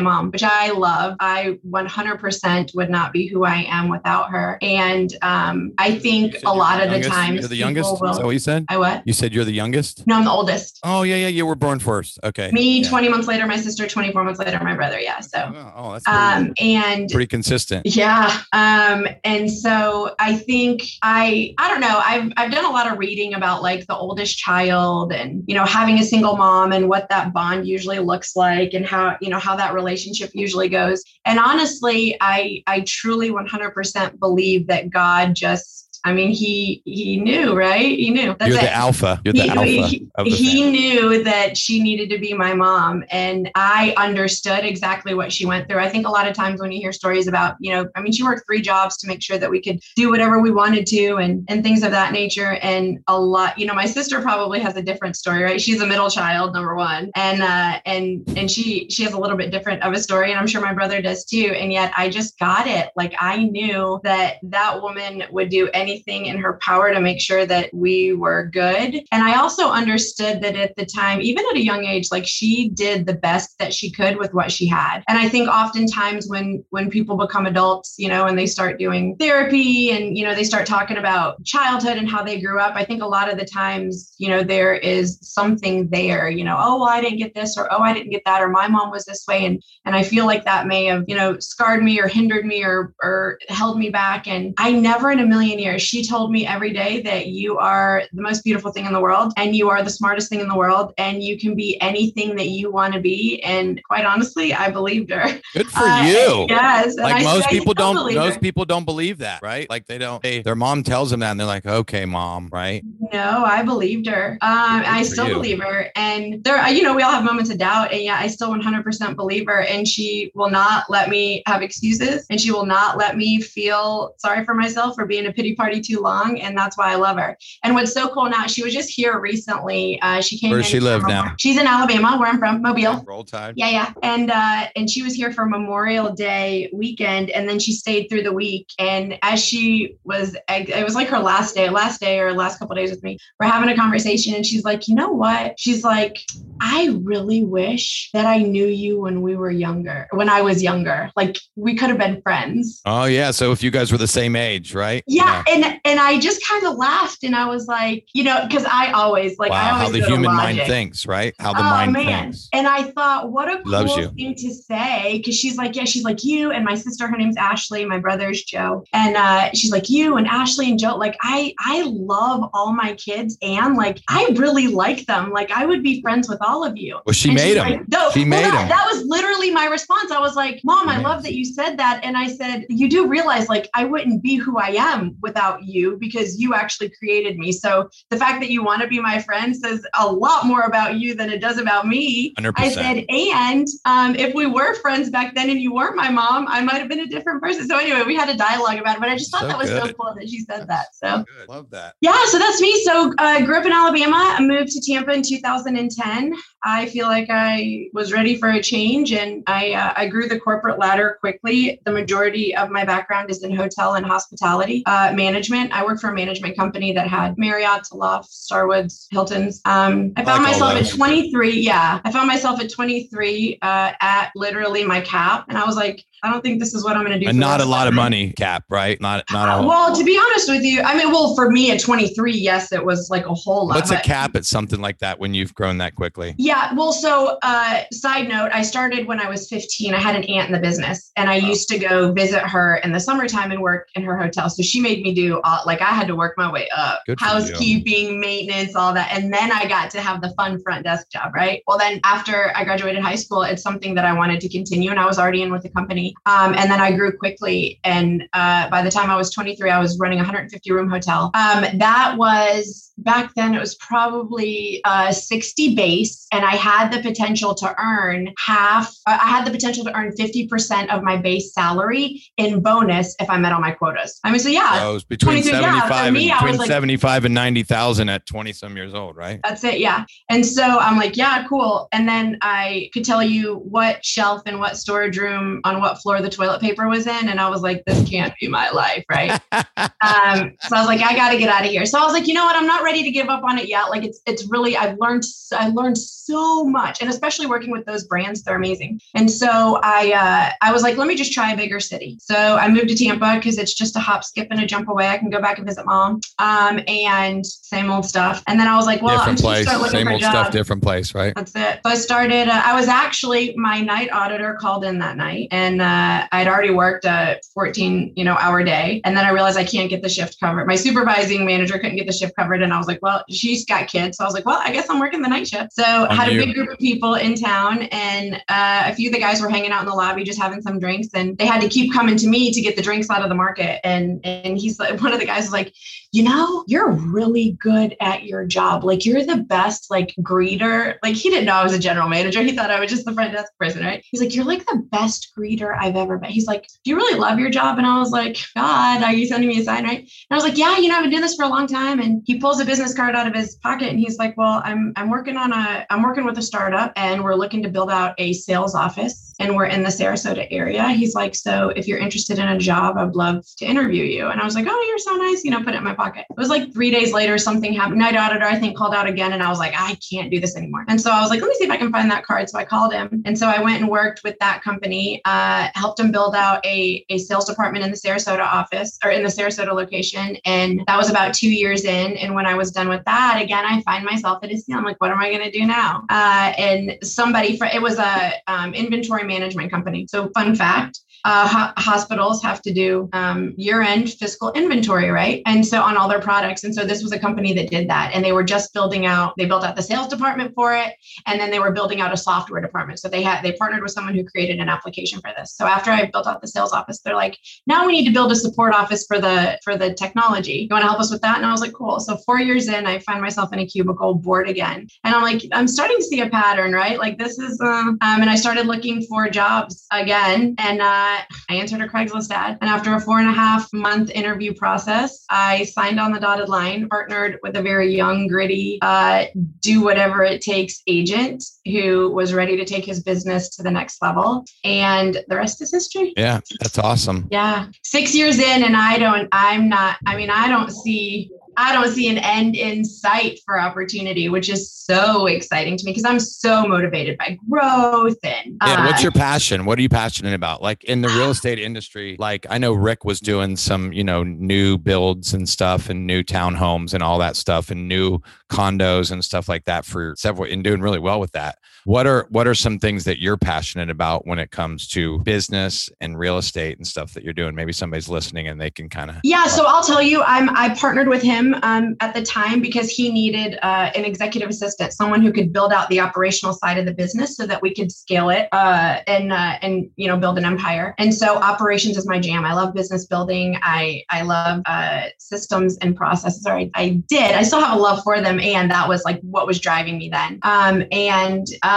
mom, 0.00 0.30
which 0.30 0.42
I 0.42 0.70
love. 0.70 1.16
I 1.20 1.58
100% 1.68 2.74
would 2.74 2.90
not 2.90 3.12
be 3.12 3.26
who 3.26 3.44
I 3.44 3.64
am 3.68 3.88
without 3.88 4.30
her. 4.30 4.58
And 4.60 5.14
um, 5.22 5.72
I 5.78 5.98
think 5.98 6.36
a 6.44 6.54
lot 6.54 6.82
of 6.82 6.90
the 6.90 7.00
times, 7.08 7.40
you're 7.40 7.48
the 7.48 7.56
youngest. 7.56 8.00
Will, 8.00 8.10
Is 8.10 8.18
that 8.18 8.24
what 8.24 8.30
you 8.30 8.38
said? 8.38 8.64
I 8.68 8.78
what? 8.78 9.02
You 9.06 9.12
said 9.12 9.32
you're 9.32 9.44
the 9.44 9.52
youngest. 9.52 10.06
No, 10.06 10.16
I'm 10.16 10.24
the 10.24 10.30
oldest. 10.30 10.80
Oh 10.82 11.02
yeah, 11.02 11.16
yeah. 11.16 11.28
You 11.28 11.46
were 11.46 11.54
born 11.54 11.78
first. 11.78 12.18
Okay. 12.24 12.50
Me, 12.52 12.80
yeah. 12.80 12.88
20 12.88 13.08
months 13.08 13.28
later, 13.28 13.46
my 13.46 13.56
sister. 13.56 13.86
24 13.86 14.24
months 14.24 14.38
later, 14.38 14.58
my 14.62 14.74
brother. 14.74 15.00
Yeah. 15.00 15.20
So. 15.20 15.72
Oh, 15.76 15.91
that's 15.92 16.04
pretty, 16.04 16.18
um, 16.18 16.54
and 16.60 17.08
pretty 17.10 17.26
consistent. 17.26 17.86
Yeah. 17.86 18.42
Um, 18.52 19.06
and 19.24 19.50
so 19.50 20.14
I 20.18 20.36
think 20.36 20.82
I 21.02 21.54
I 21.58 21.68
don't 21.68 21.80
know. 21.80 22.00
I've 22.04 22.32
I've 22.36 22.52
done 22.52 22.64
a 22.64 22.70
lot 22.70 22.90
of 22.90 22.98
reading 22.98 23.34
about 23.34 23.62
like 23.62 23.86
the 23.86 23.96
oldest 23.96 24.38
child 24.38 25.12
and 25.12 25.44
you 25.46 25.54
know 25.54 25.64
having 25.64 25.98
a 25.98 26.04
single 26.04 26.36
mom 26.36 26.72
and 26.72 26.88
what 26.88 27.08
that 27.10 27.32
bond 27.32 27.66
usually 27.66 27.98
looks 27.98 28.36
like 28.36 28.74
and 28.74 28.86
how 28.86 29.16
you 29.20 29.30
know 29.30 29.38
how 29.38 29.56
that 29.56 29.74
relationship 29.74 30.30
usually 30.34 30.68
goes. 30.68 31.02
And 31.24 31.38
honestly, 31.38 32.16
I 32.20 32.62
I 32.66 32.80
truly 32.86 33.30
100% 33.30 34.18
believe 34.18 34.66
that 34.68 34.90
God 34.90 35.34
just 35.34 35.91
I 36.04 36.12
mean, 36.12 36.30
he 36.30 36.82
he 36.84 37.20
knew, 37.20 37.56
right? 37.56 37.96
He 37.96 38.10
knew. 38.10 38.34
That's 38.38 38.48
You're 38.48 38.58
it. 38.58 38.62
the 38.62 38.72
alpha. 38.72 39.20
You're 39.24 39.34
the 39.34 39.42
he, 39.42 39.50
alpha. 39.50 40.24
He, 40.24 40.30
he 40.30 40.70
knew 40.70 41.22
that 41.22 41.56
she 41.56 41.80
needed 41.80 42.10
to 42.10 42.18
be 42.18 42.34
my 42.34 42.54
mom, 42.54 43.04
and 43.10 43.50
I 43.54 43.94
understood 43.96 44.64
exactly 44.64 45.14
what 45.14 45.32
she 45.32 45.46
went 45.46 45.68
through. 45.68 45.78
I 45.78 45.88
think 45.88 46.06
a 46.06 46.10
lot 46.10 46.26
of 46.26 46.34
times 46.34 46.60
when 46.60 46.72
you 46.72 46.80
hear 46.80 46.92
stories 46.92 47.28
about, 47.28 47.54
you 47.60 47.72
know, 47.72 47.88
I 47.94 48.00
mean, 48.00 48.12
she 48.12 48.24
worked 48.24 48.44
three 48.46 48.60
jobs 48.60 48.96
to 48.98 49.06
make 49.06 49.22
sure 49.22 49.38
that 49.38 49.48
we 49.48 49.62
could 49.62 49.80
do 49.94 50.10
whatever 50.10 50.40
we 50.40 50.50
wanted 50.50 50.86
to, 50.86 51.16
and 51.16 51.44
and 51.48 51.62
things 51.62 51.84
of 51.84 51.92
that 51.92 52.12
nature. 52.12 52.54
And 52.62 52.98
a 53.06 53.18
lot, 53.18 53.56
you 53.56 53.66
know, 53.66 53.74
my 53.74 53.86
sister 53.86 54.20
probably 54.20 54.58
has 54.58 54.76
a 54.76 54.82
different 54.82 55.14
story, 55.16 55.44
right? 55.44 55.60
She's 55.60 55.80
a 55.80 55.86
middle 55.86 56.10
child, 56.10 56.52
number 56.52 56.74
one, 56.74 57.12
and 57.14 57.42
uh, 57.42 57.80
and 57.86 58.28
and 58.36 58.50
she 58.50 58.88
she 58.90 59.04
has 59.04 59.12
a 59.12 59.18
little 59.18 59.36
bit 59.36 59.52
different 59.52 59.84
of 59.84 59.92
a 59.92 60.00
story, 60.00 60.32
and 60.32 60.40
I'm 60.40 60.48
sure 60.48 60.60
my 60.60 60.74
brother 60.74 61.00
does 61.00 61.24
too. 61.24 61.54
And 61.56 61.72
yet, 61.72 61.92
I 61.96 62.08
just 62.08 62.36
got 62.40 62.66
it. 62.66 62.90
Like 62.96 63.14
I 63.20 63.44
knew 63.44 64.00
that 64.02 64.38
that 64.42 64.82
woman 64.82 65.22
would 65.30 65.48
do 65.48 65.68
anything 65.68 65.91
anything 65.92 66.26
in 66.26 66.38
her 66.38 66.54
power 66.54 66.92
to 66.92 67.00
make 67.00 67.20
sure 67.20 67.44
that 67.46 67.72
we 67.72 68.12
were 68.12 68.46
good. 68.52 68.94
And 69.12 69.22
I 69.22 69.38
also 69.38 69.68
understood 69.68 70.40
that 70.42 70.56
at 70.56 70.74
the 70.76 70.86
time, 70.86 71.20
even 71.20 71.44
at 71.50 71.56
a 71.56 71.64
young 71.64 71.84
age, 71.84 72.08
like 72.10 72.26
she 72.26 72.70
did 72.70 73.06
the 73.06 73.14
best 73.14 73.58
that 73.58 73.74
she 73.74 73.90
could 73.90 74.16
with 74.16 74.32
what 74.32 74.50
she 74.50 74.66
had. 74.66 75.02
And 75.08 75.18
I 75.18 75.28
think 75.28 75.48
oftentimes 75.48 76.28
when 76.28 76.64
when 76.70 76.90
people 76.90 77.16
become 77.16 77.46
adults, 77.46 77.96
you 77.98 78.08
know, 78.08 78.26
and 78.26 78.38
they 78.38 78.46
start 78.46 78.78
doing 78.78 79.16
therapy 79.16 79.90
and 79.90 80.16
you 80.16 80.24
know 80.24 80.34
they 80.34 80.44
start 80.44 80.66
talking 80.66 80.96
about 80.96 81.42
childhood 81.44 81.98
and 81.98 82.08
how 82.08 82.22
they 82.22 82.40
grew 82.40 82.58
up, 82.58 82.74
I 82.74 82.84
think 82.84 83.02
a 83.02 83.06
lot 83.06 83.30
of 83.30 83.38
the 83.38 83.44
times, 83.44 84.14
you 84.18 84.28
know, 84.28 84.42
there 84.42 84.74
is 84.74 85.18
something 85.20 85.88
there, 85.90 86.28
you 86.30 86.44
know, 86.44 86.56
oh, 86.58 86.80
well, 86.80 86.88
I 86.88 87.00
didn't 87.00 87.18
get 87.18 87.34
this 87.34 87.56
or 87.58 87.72
oh, 87.72 87.80
I 87.80 87.92
didn't 87.92 88.10
get 88.10 88.22
that 88.24 88.40
or 88.40 88.48
my 88.48 88.68
mom 88.68 88.90
was 88.90 89.04
this 89.04 89.24
way 89.28 89.44
and 89.44 89.62
and 89.84 89.94
I 89.94 90.02
feel 90.02 90.26
like 90.26 90.44
that 90.44 90.66
may 90.66 90.86
have, 90.86 91.04
you 91.06 91.16
know, 91.16 91.38
scarred 91.38 91.82
me 91.82 92.00
or 92.00 92.08
hindered 92.08 92.46
me 92.46 92.64
or 92.64 92.94
or 93.02 93.38
held 93.48 93.78
me 93.78 93.90
back 93.90 94.26
and 94.26 94.54
I 94.58 94.72
never 94.72 95.10
in 95.10 95.20
a 95.20 95.26
million 95.26 95.58
years 95.58 95.81
she 95.82 96.04
told 96.06 96.32
me 96.32 96.46
every 96.46 96.72
day 96.72 97.02
that 97.02 97.28
you 97.28 97.58
are 97.58 98.04
the 98.12 98.22
most 98.22 98.44
beautiful 98.44 98.72
thing 98.72 98.86
in 98.86 98.92
the 98.92 99.00
world 99.00 99.32
and 99.36 99.54
you 99.54 99.70
are 99.70 99.82
the 99.82 99.90
smartest 99.90 100.28
thing 100.28 100.40
in 100.40 100.48
the 100.48 100.56
world 100.56 100.92
and 100.98 101.22
you 101.22 101.38
can 101.38 101.54
be 101.54 101.80
anything 101.80 102.36
that 102.36 102.48
you 102.48 102.70
want 102.70 102.94
to 102.94 103.00
be. 103.00 103.42
And 103.42 103.82
quite 103.84 104.04
honestly, 104.04 104.54
I 104.54 104.70
believed 104.70 105.10
her. 105.10 105.26
Good 105.54 105.70
for 105.70 105.84
uh, 105.84 106.06
you. 106.06 106.46
Yes. 106.48 106.96
Like 106.96 107.24
most 107.24 107.48
people 107.48 107.74
don't, 107.74 107.94
most 108.14 108.34
her. 108.34 108.40
people 108.40 108.64
don't 108.64 108.84
believe 108.84 109.18
that, 109.18 109.42
right? 109.42 109.68
Like 109.68 109.86
they 109.86 109.98
don't, 109.98 110.22
they, 110.22 110.42
their 110.42 110.56
mom 110.56 110.82
tells 110.82 111.10
them 111.10 111.20
that 111.20 111.32
and 111.32 111.40
they're 111.40 111.46
like, 111.46 111.66
okay, 111.66 112.04
mom, 112.04 112.48
right? 112.52 112.82
No, 113.12 113.44
I 113.44 113.62
believed 113.62 114.06
her. 114.06 114.38
Um, 114.40 114.82
I 114.86 115.02
still 115.02 115.28
you. 115.28 115.34
believe 115.34 115.60
her. 115.60 115.90
And 115.96 116.42
there, 116.44 116.66
you 116.68 116.82
know, 116.82 116.94
we 116.94 117.02
all 117.02 117.12
have 117.12 117.24
moments 117.24 117.50
of 117.50 117.58
doubt. 117.58 117.92
And 117.92 118.02
yeah, 118.02 118.18
I 118.18 118.28
still 118.28 118.50
100% 118.50 119.16
believe 119.16 119.46
her. 119.46 119.62
And 119.62 119.86
she 119.86 120.30
will 120.34 120.50
not 120.50 120.88
let 120.88 121.08
me 121.08 121.42
have 121.46 121.62
excuses 121.62 122.26
and 122.30 122.40
she 122.40 122.50
will 122.50 122.66
not 122.66 122.98
let 122.98 123.16
me 123.16 123.40
feel 123.40 124.14
sorry 124.18 124.44
for 124.44 124.54
myself 124.54 124.94
for 124.94 125.06
being 125.06 125.26
a 125.26 125.32
pity 125.32 125.54
party 125.54 125.71
too 125.80 126.00
long, 126.00 126.40
and 126.40 126.56
that's 126.56 126.76
why 126.76 126.92
I 126.92 126.96
love 126.96 127.16
her. 127.18 127.36
And 127.62 127.74
what's 127.74 127.92
so 127.92 128.08
cool 128.08 128.28
now, 128.28 128.46
she 128.46 128.62
was 128.62 128.72
just 128.72 128.90
here 128.90 129.18
recently. 129.18 130.00
Uh, 130.02 130.20
she 130.20 130.38
came. 130.38 130.50
Where 130.50 130.60
does 130.60 130.68
she 130.68 130.80
live 130.80 131.06
now? 131.06 131.34
She's 131.38 131.58
in 131.58 131.66
Alabama, 131.66 132.16
where 132.18 132.28
I'm 132.28 132.38
from, 132.38 132.62
Mobile. 132.62 132.80
Yeah, 132.82 133.00
roll 133.06 133.24
Tide. 133.24 133.54
Yeah, 133.56 133.70
yeah. 133.70 133.92
And 134.02 134.30
uh, 134.30 134.68
and 134.76 134.90
she 134.90 135.02
was 135.02 135.14
here 135.14 135.32
for 135.32 135.46
Memorial 135.46 136.12
Day 136.12 136.70
weekend, 136.72 137.30
and 137.30 137.48
then 137.48 137.58
she 137.58 137.72
stayed 137.72 138.08
through 138.08 138.22
the 138.22 138.32
week. 138.32 138.68
And 138.78 139.18
as 139.22 139.42
she 139.42 139.96
was, 140.04 140.36
it 140.48 140.84
was 140.84 140.94
like 140.94 141.08
her 141.08 141.18
last 141.18 141.54
day, 141.54 141.68
last 141.68 142.00
day 142.00 142.20
or 142.20 142.32
last 142.32 142.58
couple 142.58 142.74
days 142.76 142.90
with 142.90 143.02
me. 143.02 143.18
We're 143.40 143.46
having 143.46 143.68
a 143.68 143.76
conversation, 143.76 144.34
and 144.34 144.44
she's 144.44 144.64
like, 144.64 144.88
you 144.88 144.94
know 144.94 145.10
what? 145.10 145.58
She's 145.58 145.84
like, 145.84 146.18
I 146.60 146.96
really 147.02 147.44
wish 147.44 148.10
that 148.12 148.26
I 148.26 148.38
knew 148.38 148.66
you 148.66 149.00
when 149.00 149.22
we 149.22 149.36
were 149.36 149.50
younger, 149.50 150.06
when 150.10 150.28
I 150.28 150.42
was 150.42 150.62
younger. 150.62 151.10
Like 151.16 151.38
we 151.56 151.74
could 151.74 151.88
have 151.88 151.98
been 151.98 152.20
friends. 152.22 152.80
Oh 152.84 153.04
yeah. 153.04 153.30
So 153.30 153.52
if 153.52 153.62
you 153.62 153.70
guys 153.70 153.90
were 153.92 153.98
the 153.98 154.06
same 154.06 154.36
age, 154.36 154.74
right? 154.74 155.02
Yeah. 155.06 155.42
yeah. 155.46 155.54
And 155.54 155.61
and 155.64 156.00
I 156.00 156.18
just 156.18 156.46
kind 156.46 156.66
of 156.66 156.76
laughed 156.76 157.24
and 157.24 157.34
I 157.34 157.46
was 157.46 157.66
like, 157.66 158.06
you 158.12 158.24
know, 158.24 158.44
because 158.46 158.64
I 158.64 158.92
always 158.92 159.38
like 159.38 159.50
wow, 159.50 159.56
I 159.56 159.70
always 159.70 160.02
how 160.02 160.08
the 160.08 160.14
human 160.14 160.34
mind 160.34 160.58
thinks, 160.60 161.06
right? 161.06 161.34
How 161.38 161.52
the 161.52 161.60
oh, 161.60 161.62
mind 161.62 161.92
man. 161.92 162.22
thinks. 162.24 162.48
And 162.52 162.66
I 162.66 162.84
thought, 162.84 163.30
what 163.30 163.48
a 163.48 163.62
cool 163.62 164.08
thing 164.08 164.34
to 164.34 164.54
say. 164.54 165.22
Cause 165.24 165.34
she's 165.34 165.56
like, 165.56 165.76
yeah, 165.76 165.84
she's 165.84 166.04
like 166.04 166.24
you 166.24 166.50
and 166.50 166.64
my 166.64 166.74
sister, 166.74 167.06
her 167.08 167.16
name's 167.16 167.36
Ashley, 167.36 167.84
my 167.84 167.98
brother's 167.98 168.42
Joe. 168.42 168.84
And 168.92 169.16
uh, 169.16 169.50
she's 169.52 169.70
like, 169.70 169.88
you 169.90 170.16
and 170.16 170.26
Ashley 170.26 170.70
and 170.70 170.78
Joe. 170.78 170.96
Like, 170.96 171.16
I 171.22 171.54
I 171.60 171.82
love 171.86 172.50
all 172.54 172.72
my 172.72 172.94
kids 172.94 173.38
and 173.42 173.76
like 173.76 174.00
I 174.08 174.34
really 174.36 174.68
like 174.68 175.06
them. 175.06 175.30
Like 175.30 175.50
I 175.50 175.66
would 175.66 175.82
be 175.82 176.00
friends 176.00 176.28
with 176.28 176.38
all 176.42 176.64
of 176.64 176.76
you. 176.76 177.00
Well, 177.06 177.12
she 177.12 177.28
and 177.28 177.36
made 177.36 177.56
them. 177.56 177.70
Like, 177.70 177.88
no, 177.88 178.10
she 178.10 178.24
made 178.24 178.44
them. 178.44 178.52
That, 178.52 178.68
that 178.68 178.86
was 178.92 179.04
literally 179.06 179.50
my 179.50 179.66
response. 179.66 180.10
I 180.10 180.18
was 180.18 180.36
like, 180.36 180.60
Mom, 180.64 180.88
I 180.88 180.98
love 180.98 181.22
that 181.22 181.34
you 181.34 181.44
said 181.44 181.76
that. 181.78 182.00
And 182.02 182.16
I 182.16 182.28
said, 182.28 182.66
you 182.68 182.88
do 182.88 183.06
realize 183.06 183.48
like 183.48 183.68
I 183.74 183.84
wouldn't 183.84 184.22
be 184.22 184.36
who 184.36 184.58
I 184.58 184.68
am 184.70 185.16
without 185.20 185.51
you 185.62 185.96
because 185.98 186.38
you 186.40 186.54
actually 186.54 186.90
created 186.90 187.36
me. 187.36 187.52
So 187.52 187.88
the 188.10 188.16
fact 188.16 188.40
that 188.40 188.50
you 188.50 188.64
want 188.64 188.82
to 188.82 188.88
be 188.88 189.00
my 189.00 189.20
friend 189.20 189.54
says 189.54 189.84
a 189.98 190.10
lot 190.10 190.46
more 190.46 190.62
about 190.62 190.98
you 190.98 191.14
than 191.14 191.30
it 191.30 191.40
does 191.40 191.58
about 191.58 191.86
me. 191.86 192.34
100%. 192.38 192.52
I 192.56 192.68
said, 192.70 193.04
and 193.08 193.66
um, 193.84 194.14
if 194.16 194.34
we 194.34 194.46
were 194.46 194.74
friends 194.76 195.10
back 195.10 195.34
then 195.34 195.50
and 195.50 195.60
you 195.60 195.74
weren't 195.74 195.96
my 195.96 196.10
mom, 196.10 196.46
I 196.48 196.60
might 196.62 196.78
have 196.78 196.88
been 196.88 197.00
a 197.00 197.06
different 197.06 197.42
person. 197.42 197.66
So 197.66 197.78
anyway, 197.78 198.02
we 198.04 198.16
had 198.16 198.28
a 198.28 198.36
dialogue 198.36 198.78
about 198.78 198.96
it, 198.96 199.00
but 199.00 199.08
I 199.08 199.16
just 199.16 199.30
thought 199.30 199.42
so 199.42 199.48
that 199.48 199.58
was 199.58 199.68
good. 199.68 199.86
so 199.86 199.92
cool 199.92 200.14
that 200.18 200.28
she 200.28 200.40
said 200.40 200.66
that's 200.68 200.98
that. 201.00 201.26
So 201.26 201.44
love 201.48 201.70
that. 201.70 201.94
Yeah, 202.00 202.18
so 202.26 202.38
that's 202.38 202.60
me. 202.60 202.82
So 202.84 203.12
uh, 203.18 203.44
grew 203.44 203.58
up 203.58 203.66
in 203.66 203.72
Alabama. 203.72 204.34
I 204.38 204.40
moved 204.42 204.70
to 204.72 204.80
Tampa 204.80 205.12
in 205.12 205.22
2010. 205.22 206.34
I 206.64 206.86
feel 206.86 207.06
like 207.06 207.26
I 207.30 207.88
was 207.92 208.12
ready 208.12 208.36
for 208.36 208.50
a 208.50 208.62
change, 208.62 209.12
and 209.12 209.42
I 209.46 209.72
uh, 209.72 209.92
I 209.96 210.06
grew 210.06 210.28
the 210.28 210.38
corporate 210.38 210.78
ladder 210.78 211.16
quickly. 211.20 211.80
The 211.84 211.92
majority 211.92 212.54
of 212.54 212.70
my 212.70 212.84
background 212.84 213.30
is 213.30 213.42
in 213.42 213.54
hotel 213.54 213.94
and 213.94 214.06
hospitality 214.06 214.82
uh, 214.86 215.12
management. 215.12 215.41
I 215.50 215.84
worked 215.84 216.00
for 216.00 216.10
a 216.10 216.14
management 216.14 216.56
company 216.56 216.92
that 216.92 217.08
had 217.08 217.36
Marriott, 217.38 217.92
Loft, 217.92 218.30
Starwoods, 218.30 219.08
Hilton's. 219.10 219.60
Um, 219.64 220.12
I 220.16 220.24
found 220.24 220.42
like 220.42 220.52
myself 220.52 220.74
at 220.74 220.88
23. 220.88 221.60
Yeah, 221.60 222.00
I 222.04 222.12
found 222.12 222.28
myself 222.28 222.60
at 222.60 222.70
23 222.70 223.58
uh, 223.62 223.92
at 224.00 224.30
literally 224.34 224.84
my 224.84 225.00
cap, 225.00 225.46
and 225.48 225.58
I 225.58 225.64
was 225.64 225.76
like, 225.76 226.04
I 226.24 226.30
don't 226.30 226.40
think 226.40 226.60
this 226.60 226.72
is 226.72 226.84
what 226.84 226.96
I'm 226.96 227.04
going 227.04 227.18
to 227.18 227.24
do. 227.24 227.28
And 227.28 227.38
not 227.38 227.60
a 227.60 227.64
lot 227.64 227.88
of 227.88 227.94
money 227.94 228.32
cap, 228.32 228.64
right? 228.70 229.00
Not 229.00 229.24
not 229.32 229.64
a 229.64 229.66
well. 229.66 229.94
To 229.94 230.04
be 230.04 230.16
honest 230.16 230.48
with 230.48 230.62
you, 230.62 230.80
I 230.80 230.96
mean, 230.96 231.10
well, 231.10 231.34
for 231.34 231.50
me 231.50 231.72
at 231.72 231.80
23, 231.80 232.32
yes, 232.32 232.70
it 232.70 232.84
was 232.84 233.10
like 233.10 233.26
a 233.26 233.34
whole 233.34 233.66
lot. 233.66 233.74
What's 233.74 233.90
a 233.90 234.00
cap 234.00 234.36
at 234.36 234.44
something 234.44 234.80
like 234.80 234.98
that 235.00 235.18
when 235.18 235.34
you've 235.34 235.52
grown 235.54 235.78
that 235.78 235.96
quickly? 235.96 236.36
Yeah, 236.38 236.72
well, 236.74 236.92
so 236.92 237.38
uh, 237.42 237.82
side 237.92 238.28
note, 238.28 238.50
I 238.52 238.62
started 238.62 239.08
when 239.08 239.18
I 239.18 239.28
was 239.28 239.48
15. 239.48 239.94
I 239.94 239.98
had 239.98 240.14
an 240.14 240.22
aunt 240.24 240.46
in 240.46 240.52
the 240.52 240.60
business, 240.60 241.10
and 241.16 241.28
I 241.28 241.40
oh. 241.40 241.46
used 241.46 241.68
to 241.70 241.78
go 241.78 242.12
visit 242.12 242.42
her 242.42 242.76
in 242.76 242.92
the 242.92 243.00
summertime 243.00 243.50
and 243.50 243.60
work 243.60 243.88
in 243.96 244.04
her 244.04 244.16
hotel. 244.16 244.48
So 244.48 244.62
she 244.62 244.80
made 244.80 245.02
me 245.02 245.12
do 245.12 245.21
all, 245.30 245.60
like 245.66 245.80
I 245.80 245.90
had 245.90 246.06
to 246.08 246.16
work 246.16 246.34
my 246.36 246.50
way 246.50 246.68
up, 246.76 247.02
housekeeping, 247.18 248.20
maintenance, 248.20 248.74
all 248.74 248.92
that, 248.94 249.12
and 249.12 249.32
then 249.32 249.52
I 249.52 249.66
got 249.66 249.90
to 249.92 250.00
have 250.00 250.20
the 250.20 250.30
fun 250.30 250.60
front 250.62 250.84
desk 250.84 251.10
job, 251.10 251.34
right? 251.34 251.62
Well, 251.66 251.78
then 251.78 252.00
after 252.04 252.52
I 252.56 252.64
graduated 252.64 253.02
high 253.02 253.14
school, 253.14 253.42
it's 253.42 253.62
something 253.62 253.94
that 253.94 254.04
I 254.04 254.12
wanted 254.12 254.40
to 254.40 254.48
continue, 254.48 254.90
and 254.90 254.98
I 254.98 255.06
was 255.06 255.18
already 255.18 255.42
in 255.42 255.52
with 255.52 255.62
the 255.62 255.70
company. 255.70 256.14
Um, 256.26 256.54
and 256.54 256.70
then 256.70 256.80
I 256.80 256.92
grew 256.92 257.16
quickly. 257.16 257.80
And 257.84 258.24
uh, 258.32 258.68
by 258.70 258.82
the 258.82 258.90
time 258.90 259.10
I 259.10 259.16
was 259.16 259.30
23, 259.30 259.70
I 259.70 259.78
was 259.78 259.98
running 259.98 260.18
a 260.18 260.22
150 260.22 260.72
room 260.72 260.90
hotel. 260.90 261.30
Um, 261.34 261.78
that 261.78 262.14
was 262.16 262.92
back 262.98 263.34
then, 263.34 263.54
it 263.54 263.60
was 263.60 263.74
probably 263.76 264.80
uh, 264.84 265.12
60 265.12 265.74
base. 265.74 266.26
And 266.32 266.44
I 266.44 266.56
had 266.56 266.92
the 266.92 267.00
potential 267.00 267.54
to 267.56 267.74
earn 267.78 268.32
half, 268.38 268.88
uh, 269.06 269.18
I 269.20 269.28
had 269.28 269.46
the 269.46 269.50
potential 269.50 269.84
to 269.84 269.96
earn 269.96 270.12
50% 270.12 270.88
of 270.94 271.02
my 271.02 271.16
base 271.16 271.52
salary 271.52 272.22
in 272.36 272.60
bonus 272.60 273.14
if 273.20 273.28
I 273.28 273.38
met 273.38 273.52
all 273.52 273.60
my 273.60 273.72
quotas. 273.72 274.20
I 274.24 274.30
mean, 274.30 274.40
so 274.40 274.48
yeah, 274.48 274.98
between 275.12 275.42
75 275.42 275.90
yeah, 275.90 276.10
me, 276.10 276.30
and 276.30 276.40
between 276.40 276.56
like, 276.56 276.68
75 276.68 277.26
and 277.26 277.34
90,000 277.34 278.08
at 278.08 278.24
20 278.24 278.52
some 278.54 278.78
years 278.78 278.94
old, 278.94 279.14
right? 279.14 279.40
That's 279.44 279.62
it. 279.62 279.78
Yeah. 279.78 280.06
And 280.30 280.44
so 280.44 280.62
I'm 280.62 280.96
like, 280.96 281.18
yeah, 281.18 281.46
cool. 281.46 281.86
And 281.92 282.08
then 282.08 282.38
I 282.40 282.88
could 282.94 283.04
tell 283.04 283.22
you 283.22 283.56
what 283.56 284.02
shelf 284.02 284.40
and 284.46 284.58
what 284.58 284.78
storage 284.78 285.18
room 285.18 285.60
on 285.64 285.82
what 285.82 286.00
floor 286.00 286.22
the 286.22 286.30
toilet 286.30 286.62
paper 286.62 286.88
was 286.88 287.06
in. 287.06 287.28
And 287.28 287.40
I 287.40 287.50
was 287.50 287.60
like, 287.60 287.84
this 287.84 288.08
can't 288.08 288.32
be 288.40 288.48
my 288.48 288.70
life. 288.70 289.04
Right. 289.10 289.32
um, 289.52 290.54
so 290.60 290.76
I 290.76 290.80
was 290.80 290.86
like, 290.86 291.02
I 291.02 291.14
got 291.14 291.30
to 291.30 291.36
get 291.36 291.50
out 291.50 291.62
of 291.66 291.70
here. 291.70 291.84
So 291.84 292.00
I 292.00 292.04
was 292.04 292.14
like, 292.14 292.26
you 292.26 292.32
know 292.32 292.46
what? 292.46 292.56
I'm 292.56 292.66
not 292.66 292.82
ready 292.82 293.02
to 293.02 293.10
give 293.10 293.28
up 293.28 293.44
on 293.44 293.58
it 293.58 293.68
yet. 293.68 293.90
Like 293.90 294.04
it's, 294.04 294.22
it's 294.26 294.48
really, 294.48 294.78
I've 294.78 294.96
learned, 294.98 295.24
I 295.52 295.68
learned 295.68 295.98
so 295.98 296.64
much 296.64 297.02
and 297.02 297.10
especially 297.10 297.44
working 297.44 297.70
with 297.70 297.84
those 297.84 298.04
brands, 298.04 298.44
they're 298.44 298.56
amazing. 298.56 298.98
And 299.14 299.30
so 299.30 299.78
I, 299.82 300.12
uh, 300.12 300.52
I 300.62 300.72
was 300.72 300.82
like, 300.82 300.96
let 300.96 301.06
me 301.06 301.16
just 301.16 301.34
try 301.34 301.52
a 301.52 301.56
bigger 301.56 301.80
city. 301.80 302.16
So 302.18 302.34
I 302.34 302.68
moved 302.68 302.88
to 302.88 302.96
Tampa 302.96 303.34
because 303.36 303.58
it's 303.58 303.74
just 303.74 303.94
a 303.94 304.00
hop, 304.00 304.24
skip 304.24 304.48
and 304.50 304.58
a 304.58 304.64
jump 304.64 304.88
away. 304.88 305.01
I 305.08 305.18
can 305.18 305.30
go 305.30 305.40
back 305.40 305.58
and 305.58 305.66
visit 305.66 305.84
mom. 305.84 306.20
Um, 306.38 306.80
and 306.86 307.44
same 307.72 307.90
old 307.90 308.04
stuff. 308.04 308.42
And 308.46 308.60
then 308.60 308.68
I 308.68 308.76
was 308.76 308.86
like, 308.86 309.02
well, 309.02 309.16
different 309.16 309.38
I'm 309.38 309.64
place, 309.64 309.90
same 309.90 310.08
old 310.08 310.20
stuff, 310.20 310.52
different 310.52 310.82
place, 310.82 311.14
right? 311.14 311.32
That's 311.34 311.54
it. 311.54 311.80
So 311.84 311.90
I 311.90 311.94
started, 311.94 312.48
uh, 312.48 312.62
I 312.64 312.74
was 312.78 312.88
actually, 312.88 313.54
my 313.56 313.80
night 313.80 314.10
auditor 314.12 314.54
called 314.60 314.84
in 314.84 314.98
that 314.98 315.16
night 315.16 315.48
and 315.50 315.80
uh, 315.80 316.26
I'd 316.30 316.48
already 316.48 316.70
worked 316.70 317.04
a 317.04 317.40
14, 317.54 318.12
you 318.16 318.24
know, 318.24 318.34
hour 318.34 318.62
day. 318.62 319.00
And 319.04 319.16
then 319.16 319.24
I 319.24 319.30
realized 319.30 319.58
I 319.58 319.64
can't 319.64 319.88
get 319.88 320.02
the 320.02 320.08
shift 320.08 320.38
covered. 320.38 320.66
My 320.66 320.76
supervising 320.76 321.44
manager 321.44 321.78
couldn't 321.78 321.96
get 321.96 322.06
the 322.06 322.12
shift 322.12 322.36
covered. 322.36 322.62
And 322.62 322.72
I 322.72 322.78
was 322.78 322.86
like, 322.86 323.00
well, 323.00 323.24
she's 323.30 323.64
got 323.64 323.88
kids. 323.88 324.18
So 324.18 324.24
I 324.24 324.26
was 324.26 324.34
like, 324.34 324.44
well, 324.44 324.60
I 324.62 324.72
guess 324.72 324.88
I'm 324.90 325.00
working 325.00 325.22
the 325.22 325.28
night 325.28 325.48
shift. 325.48 325.72
So 325.72 325.84
I 325.84 326.14
had 326.14 326.32
you. 326.32 326.42
a 326.42 326.46
big 326.46 326.54
group 326.54 326.70
of 326.70 326.78
people 326.78 327.14
in 327.14 327.34
town 327.34 327.82
and 327.84 328.34
uh, 328.48 328.84
a 328.86 328.94
few 328.94 329.08
of 329.08 329.14
the 329.14 329.20
guys 329.20 329.40
were 329.40 329.48
hanging 329.48 329.72
out 329.72 329.80
in 329.80 329.88
the 329.88 329.94
lobby, 329.94 330.24
just 330.24 330.40
having 330.40 330.60
some 330.60 330.78
drinks 330.78 331.08
and 331.14 331.38
they 331.38 331.46
had 331.46 331.60
to 331.62 331.68
keep 331.68 331.92
coming 331.92 332.16
to 332.16 332.26
me 332.26 332.52
to 332.52 332.60
get 332.60 332.76
the 332.76 332.82
drinks 332.82 333.08
out 333.10 333.22
of 333.22 333.28
the 333.28 333.34
market. 333.34 333.80
And, 333.84 334.20
and 334.24 334.58
he's 334.58 334.78
like, 334.78 334.91
one 335.00 335.12
of 335.12 335.20
the 335.20 335.26
guys 335.26 335.44
was 335.44 335.52
like, 335.52 335.74
you 336.12 336.22
know, 336.22 336.62
you're 336.66 336.90
really 336.90 337.52
good 337.52 337.96
at 337.98 338.24
your 338.24 338.44
job. 338.44 338.84
Like 338.84 339.06
you're 339.06 339.24
the 339.24 339.38
best 339.38 339.90
like 339.90 340.14
greeter. 340.20 340.96
Like 341.02 341.14
he 341.14 341.30
didn't 341.30 341.46
know 341.46 341.54
I 341.54 341.62
was 341.62 341.72
a 341.72 341.78
general 341.78 342.06
manager. 342.06 342.42
He 342.42 342.54
thought 342.54 342.70
I 342.70 342.78
was 342.78 342.90
just 342.90 343.06
the 343.06 343.14
front 343.14 343.32
desk 343.32 343.50
person, 343.58 343.82
right? 343.82 344.04
He's 344.10 344.20
like, 344.20 344.34
you're 344.34 344.44
like 344.44 344.66
the 344.66 344.86
best 344.90 345.32
greeter 345.36 345.74
I've 345.74 345.96
ever 345.96 346.18
met. 346.18 346.30
He's 346.30 346.46
like, 346.46 346.68
do 346.84 346.90
you 346.90 346.96
really 346.96 347.18
love 347.18 347.38
your 347.38 347.48
job? 347.48 347.78
And 347.78 347.86
I 347.86 347.98
was 347.98 348.10
like, 348.10 348.36
God, 348.54 349.02
are 349.02 349.14
you 349.14 349.26
sending 349.26 349.48
me 349.48 349.60
a 349.60 349.64
sign, 349.64 349.84
right? 349.84 350.00
And 350.00 350.08
I 350.30 350.34
was 350.34 350.44
like, 350.44 350.58
yeah, 350.58 350.76
you 350.76 350.88
know, 350.88 350.96
I've 350.96 351.02
been 351.02 351.10
doing 351.10 351.22
this 351.22 351.34
for 351.34 351.46
a 351.46 351.48
long 351.48 351.66
time. 351.66 351.98
And 351.98 352.22
he 352.26 352.38
pulls 352.38 352.60
a 352.60 352.66
business 352.66 352.92
card 352.92 353.14
out 353.14 353.26
of 353.26 353.34
his 353.34 353.56
pocket 353.56 353.88
and 353.88 353.98
he's 353.98 354.18
like, 354.18 354.36
well, 354.36 354.60
I'm 354.66 354.92
I'm 354.96 355.08
working 355.08 355.38
on 355.38 355.50
a 355.52 355.86
I'm 355.88 356.02
working 356.02 356.26
with 356.26 356.36
a 356.36 356.42
startup 356.42 356.92
and 356.96 357.24
we're 357.24 357.36
looking 357.36 357.62
to 357.62 357.70
build 357.70 357.90
out 357.90 358.14
a 358.18 358.34
sales 358.34 358.74
office 358.74 359.32
and 359.40 359.56
we're 359.56 359.66
in 359.66 359.82
the 359.82 359.88
Sarasota 359.88 360.46
area. 360.50 360.88
He's 360.90 361.14
like, 361.14 361.34
so 361.34 361.70
if 361.70 361.88
you're 361.88 361.98
interested 361.98 362.38
in 362.38 362.48
a 362.48 362.58
job, 362.58 362.98
I'd 362.98 363.16
love 363.16 363.44
to 363.56 363.64
interview 363.64 364.04
you. 364.04 364.28
And 364.28 364.40
I 364.40 364.44
was 364.44 364.54
like, 364.54 364.66
oh, 364.68 364.84
you're 364.88 364.98
so 364.98 365.16
nice. 365.16 365.42
You 365.42 365.50
know, 365.50 365.62
put 365.64 365.74
it 365.74 365.78
in 365.78 365.84
my 365.84 365.94
pocket. 366.02 366.26
It 366.28 366.36
was 366.36 366.48
like 366.48 366.72
three 366.72 366.90
days 366.90 367.12
later, 367.12 367.38
something 367.38 367.72
happened. 367.72 367.98
Night 367.98 368.16
auditor, 368.16 368.44
I 368.44 368.58
think, 368.58 368.76
called 368.76 368.94
out 368.94 369.06
again. 369.06 369.32
And 369.32 369.42
I 369.42 369.48
was 369.48 369.58
like, 369.58 369.74
I 369.76 369.96
can't 370.10 370.30
do 370.30 370.40
this 370.40 370.56
anymore. 370.56 370.84
And 370.88 371.00
so 371.00 371.10
I 371.10 371.20
was 371.20 371.30
like, 371.30 371.40
let 371.40 371.48
me 371.48 371.54
see 371.54 371.64
if 371.64 371.70
I 371.70 371.76
can 371.76 371.92
find 371.92 372.10
that 372.10 372.24
card. 372.24 372.48
So 372.50 372.58
I 372.58 372.64
called 372.64 372.92
him. 372.92 373.22
And 373.24 373.38
so 373.38 373.46
I 373.46 373.62
went 373.62 373.80
and 373.80 373.88
worked 373.88 374.22
with 374.24 374.36
that 374.40 374.62
company, 374.62 375.20
uh, 375.24 375.68
helped 375.74 376.00
him 376.00 376.10
build 376.10 376.34
out 376.34 376.64
a, 376.66 377.04
a 377.08 377.18
sales 377.18 377.46
department 377.46 377.84
in 377.84 377.90
the 377.90 377.96
Sarasota 377.96 378.44
office 378.44 378.98
or 379.04 379.10
in 379.10 379.22
the 379.22 379.28
Sarasota 379.28 379.72
location. 379.72 380.36
And 380.44 380.82
that 380.86 380.96
was 380.96 381.08
about 381.10 381.34
two 381.34 381.50
years 381.50 381.84
in. 381.84 382.16
And 382.16 382.34
when 382.34 382.46
I 382.46 382.54
was 382.54 382.70
done 382.72 382.88
with 382.88 383.04
that, 383.04 383.40
again, 383.40 383.64
I 383.64 383.80
find 383.82 384.04
myself 384.04 384.42
at 384.42 384.50
a 384.50 384.62
I'm 384.72 384.84
like, 384.84 385.00
what 385.00 385.10
am 385.10 385.18
I 385.18 385.30
going 385.30 385.42
to 385.42 385.50
do 385.50 385.66
now? 385.66 386.04
Uh, 386.08 386.52
and 386.56 386.96
somebody, 387.02 387.56
for, 387.56 387.66
it 387.66 387.82
was 387.82 387.98
a 387.98 388.32
um, 388.46 388.74
inventory 388.74 389.24
management 389.24 389.70
company. 389.70 390.06
So 390.08 390.30
fun 390.30 390.54
fact, 390.54 391.00
uh, 391.24 391.48
ho- 391.48 391.72
hospitals 391.76 392.42
have 392.42 392.60
to 392.62 392.72
do 392.72 393.08
um, 393.12 393.54
year-end 393.56 394.10
fiscal 394.14 394.52
inventory, 394.52 395.10
right? 395.10 395.42
And 395.46 395.66
so 395.66 395.80
on 395.80 395.96
all 395.96 396.08
their 396.08 396.20
products. 396.20 396.64
And 396.64 396.74
so 396.74 396.84
this 396.84 397.02
was 397.02 397.12
a 397.12 397.18
company 397.18 397.52
that 397.54 397.70
did 397.70 397.88
that, 397.88 398.10
and 398.12 398.24
they 398.24 398.32
were 398.32 398.42
just 398.42 398.72
building 398.72 399.06
out. 399.06 399.34
They 399.36 399.46
built 399.46 399.64
out 399.64 399.76
the 399.76 399.82
sales 399.82 400.08
department 400.08 400.54
for 400.54 400.74
it, 400.74 400.94
and 401.26 401.40
then 401.40 401.50
they 401.50 401.60
were 401.60 401.70
building 401.70 402.00
out 402.00 402.12
a 402.12 402.16
software 402.16 402.60
department. 402.60 402.98
So 402.98 403.08
they 403.08 403.22
had 403.22 403.42
they 403.42 403.52
partnered 403.52 403.82
with 403.82 403.92
someone 403.92 404.14
who 404.14 404.24
created 404.24 404.58
an 404.58 404.68
application 404.68 405.20
for 405.20 405.30
this. 405.36 405.54
So 405.56 405.66
after 405.66 405.90
I 405.90 406.10
built 406.10 406.26
out 406.26 406.40
the 406.40 406.48
sales 406.48 406.72
office, 406.72 407.00
they're 407.00 407.14
like, 407.14 407.38
now 407.66 407.86
we 407.86 407.92
need 407.92 408.06
to 408.06 408.12
build 408.12 408.32
a 408.32 408.36
support 408.36 408.74
office 408.74 409.06
for 409.06 409.20
the 409.20 409.58
for 409.62 409.76
the 409.76 409.94
technology. 409.94 410.66
You 410.68 410.68
want 410.70 410.82
to 410.82 410.88
help 410.88 411.00
us 411.00 411.12
with 411.12 411.22
that? 411.22 411.36
And 411.36 411.46
I 411.46 411.52
was 411.52 411.60
like, 411.60 411.72
cool. 411.72 412.00
So 412.00 412.16
four 412.18 412.40
years 412.40 412.68
in, 412.68 412.86
I 412.86 412.98
find 413.00 413.20
myself 413.20 413.52
in 413.52 413.60
a 413.60 413.66
cubicle, 413.66 414.14
bored 414.14 414.48
again, 414.48 414.88
and 415.04 415.14
I'm 415.14 415.22
like, 415.22 415.42
I'm 415.52 415.68
starting 415.68 415.98
to 415.98 416.04
see 416.04 416.20
a 416.20 416.28
pattern, 416.28 416.72
right? 416.72 416.98
Like 416.98 417.18
this 417.18 417.38
is, 417.38 417.60
uh, 417.60 417.66
um, 417.66 417.98
and 418.00 418.28
I 418.28 418.34
started 418.34 418.66
looking 418.66 419.02
for 419.02 419.28
jobs 419.28 419.86
again, 419.92 420.56
and. 420.58 420.82
Uh, 420.82 421.11
I 421.48 421.54
answered 421.54 421.80
a 421.80 421.88
Craigslist 421.88 422.30
ad. 422.30 422.58
And 422.60 422.70
after 422.70 422.94
a 422.94 423.00
four 423.00 423.18
and 423.18 423.28
a 423.28 423.32
half 423.32 423.68
month 423.72 424.10
interview 424.10 424.54
process, 424.54 425.24
I 425.30 425.64
signed 425.64 426.00
on 426.00 426.12
the 426.12 426.20
dotted 426.20 426.48
line, 426.48 426.88
partnered 426.88 427.38
with 427.42 427.56
a 427.56 427.62
very 427.62 427.94
young, 427.94 428.26
gritty, 428.26 428.78
uh, 428.82 429.26
do 429.60 429.82
whatever 429.82 430.22
it 430.22 430.40
takes 430.40 430.82
agent 430.86 431.44
who 431.64 432.10
was 432.10 432.32
ready 432.32 432.56
to 432.56 432.64
take 432.64 432.84
his 432.84 433.02
business 433.02 433.48
to 433.56 433.62
the 433.62 433.70
next 433.70 434.00
level. 434.02 434.44
And 434.64 435.22
the 435.28 435.36
rest 435.36 435.62
is 435.62 435.70
history. 435.70 436.12
Yeah, 436.16 436.40
that's 436.60 436.78
awesome. 436.78 437.28
Yeah. 437.30 437.66
Six 437.82 438.14
years 438.14 438.38
in, 438.38 438.64
and 438.64 438.76
I 438.76 438.98
don't, 438.98 439.28
I'm 439.32 439.68
not, 439.68 439.96
I 440.06 440.16
mean, 440.16 440.30
I 440.30 440.48
don't 440.48 440.70
see 440.70 441.30
I 441.56 441.72
don't 441.72 441.90
see 441.92 442.08
an 442.08 442.18
end 442.18 442.56
in 442.56 442.84
sight 442.84 443.40
for 443.44 443.60
opportunity, 443.60 444.28
which 444.28 444.48
is 444.48 444.72
so 444.72 445.26
exciting 445.26 445.76
to 445.76 445.84
me 445.84 445.92
because 445.92 446.04
I'm 446.04 446.20
so 446.20 446.66
motivated 446.66 447.18
by 447.18 447.38
growth 447.48 448.16
and 448.22 448.56
uh, 448.60 448.66
yeah. 448.66 448.86
What's 448.86 449.02
your 449.02 449.12
passion? 449.12 449.64
What 449.64 449.78
are 449.78 449.82
you 449.82 449.88
passionate 449.88 450.34
about? 450.34 450.62
Like 450.62 450.84
in 450.84 451.02
the 451.02 451.08
real 451.08 451.30
estate 451.30 451.58
industry, 451.58 452.16
like 452.18 452.46
I 452.48 452.58
know 452.58 452.72
Rick 452.72 453.04
was 453.04 453.20
doing 453.20 453.56
some, 453.56 453.92
you 453.92 454.04
know, 454.04 454.22
new 454.22 454.78
builds 454.78 455.34
and 455.34 455.48
stuff 455.48 455.88
and 455.88 456.06
new 456.06 456.22
townhomes 456.22 456.94
and 456.94 457.02
all 457.02 457.18
that 457.18 457.36
stuff 457.36 457.70
and 457.70 457.88
new 457.88 458.20
condos 458.50 459.10
and 459.10 459.24
stuff 459.24 459.48
like 459.48 459.64
that 459.64 459.84
for 459.84 460.14
several 460.16 460.50
and 460.50 460.64
doing 460.64 460.80
really 460.80 460.98
well 460.98 461.20
with 461.20 461.32
that. 461.32 461.58
What 461.84 462.06
are 462.06 462.26
what 462.30 462.46
are 462.46 462.54
some 462.54 462.78
things 462.78 463.04
that 463.04 463.20
you're 463.20 463.36
passionate 463.36 463.90
about 463.90 464.26
when 464.26 464.38
it 464.38 464.50
comes 464.50 464.86
to 464.88 465.18
business 465.20 465.90
and 466.00 466.18
real 466.18 466.38
estate 466.38 466.78
and 466.78 466.86
stuff 466.86 467.12
that 467.14 467.24
you're 467.24 467.32
doing? 467.32 467.54
Maybe 467.54 467.72
somebody's 467.72 468.08
listening 468.08 468.46
and 468.48 468.60
they 468.60 468.70
can 468.70 468.88
kind 468.88 469.10
of 469.10 469.16
Yeah, 469.24 469.46
so 469.46 469.64
I'll 469.66 469.82
tell 469.82 470.00
you, 470.00 470.22
I'm 470.22 470.48
I 470.50 470.74
partnered 470.74 471.08
with 471.08 471.22
him 471.22 471.56
um, 471.62 471.96
at 472.00 472.14
the 472.14 472.22
time 472.22 472.60
because 472.60 472.88
he 472.88 473.10
needed 473.10 473.58
uh, 473.62 473.90
an 473.96 474.04
executive 474.04 474.48
assistant, 474.48 474.92
someone 474.92 475.22
who 475.22 475.32
could 475.32 475.52
build 475.52 475.72
out 475.72 475.88
the 475.88 475.98
operational 475.98 476.54
side 476.54 476.78
of 476.78 476.86
the 476.86 476.94
business 476.94 477.36
so 477.36 477.46
that 477.46 477.60
we 477.60 477.74
could 477.74 477.90
scale 477.90 478.30
it 478.30 478.48
uh, 478.52 479.00
and 479.08 479.32
uh, 479.32 479.58
and 479.62 479.90
you 479.96 480.06
know 480.06 480.16
build 480.16 480.38
an 480.38 480.44
empire. 480.44 480.94
And 480.98 481.12
so 481.12 481.36
operations 481.36 481.96
is 481.96 482.06
my 482.06 482.20
jam. 482.20 482.44
I 482.44 482.54
love 482.54 482.74
business 482.74 483.06
building. 483.06 483.58
I 483.62 484.04
I 484.10 484.22
love 484.22 484.62
uh, 484.66 485.06
systems 485.18 485.78
and 485.78 485.96
processes. 485.96 486.46
Or 486.46 486.52
I, 486.52 486.70
I 486.76 486.88
did. 487.08 487.32
I 487.32 487.42
still 487.42 487.60
have 487.60 487.76
a 487.76 487.80
love 487.80 488.04
for 488.04 488.20
them, 488.20 488.38
and 488.38 488.70
that 488.70 488.88
was 488.88 489.04
like 489.04 489.20
what 489.22 489.48
was 489.48 489.58
driving 489.58 489.98
me 489.98 490.08
then. 490.08 490.38
Um, 490.42 490.84
and 490.92 491.44
uh, 491.64 491.71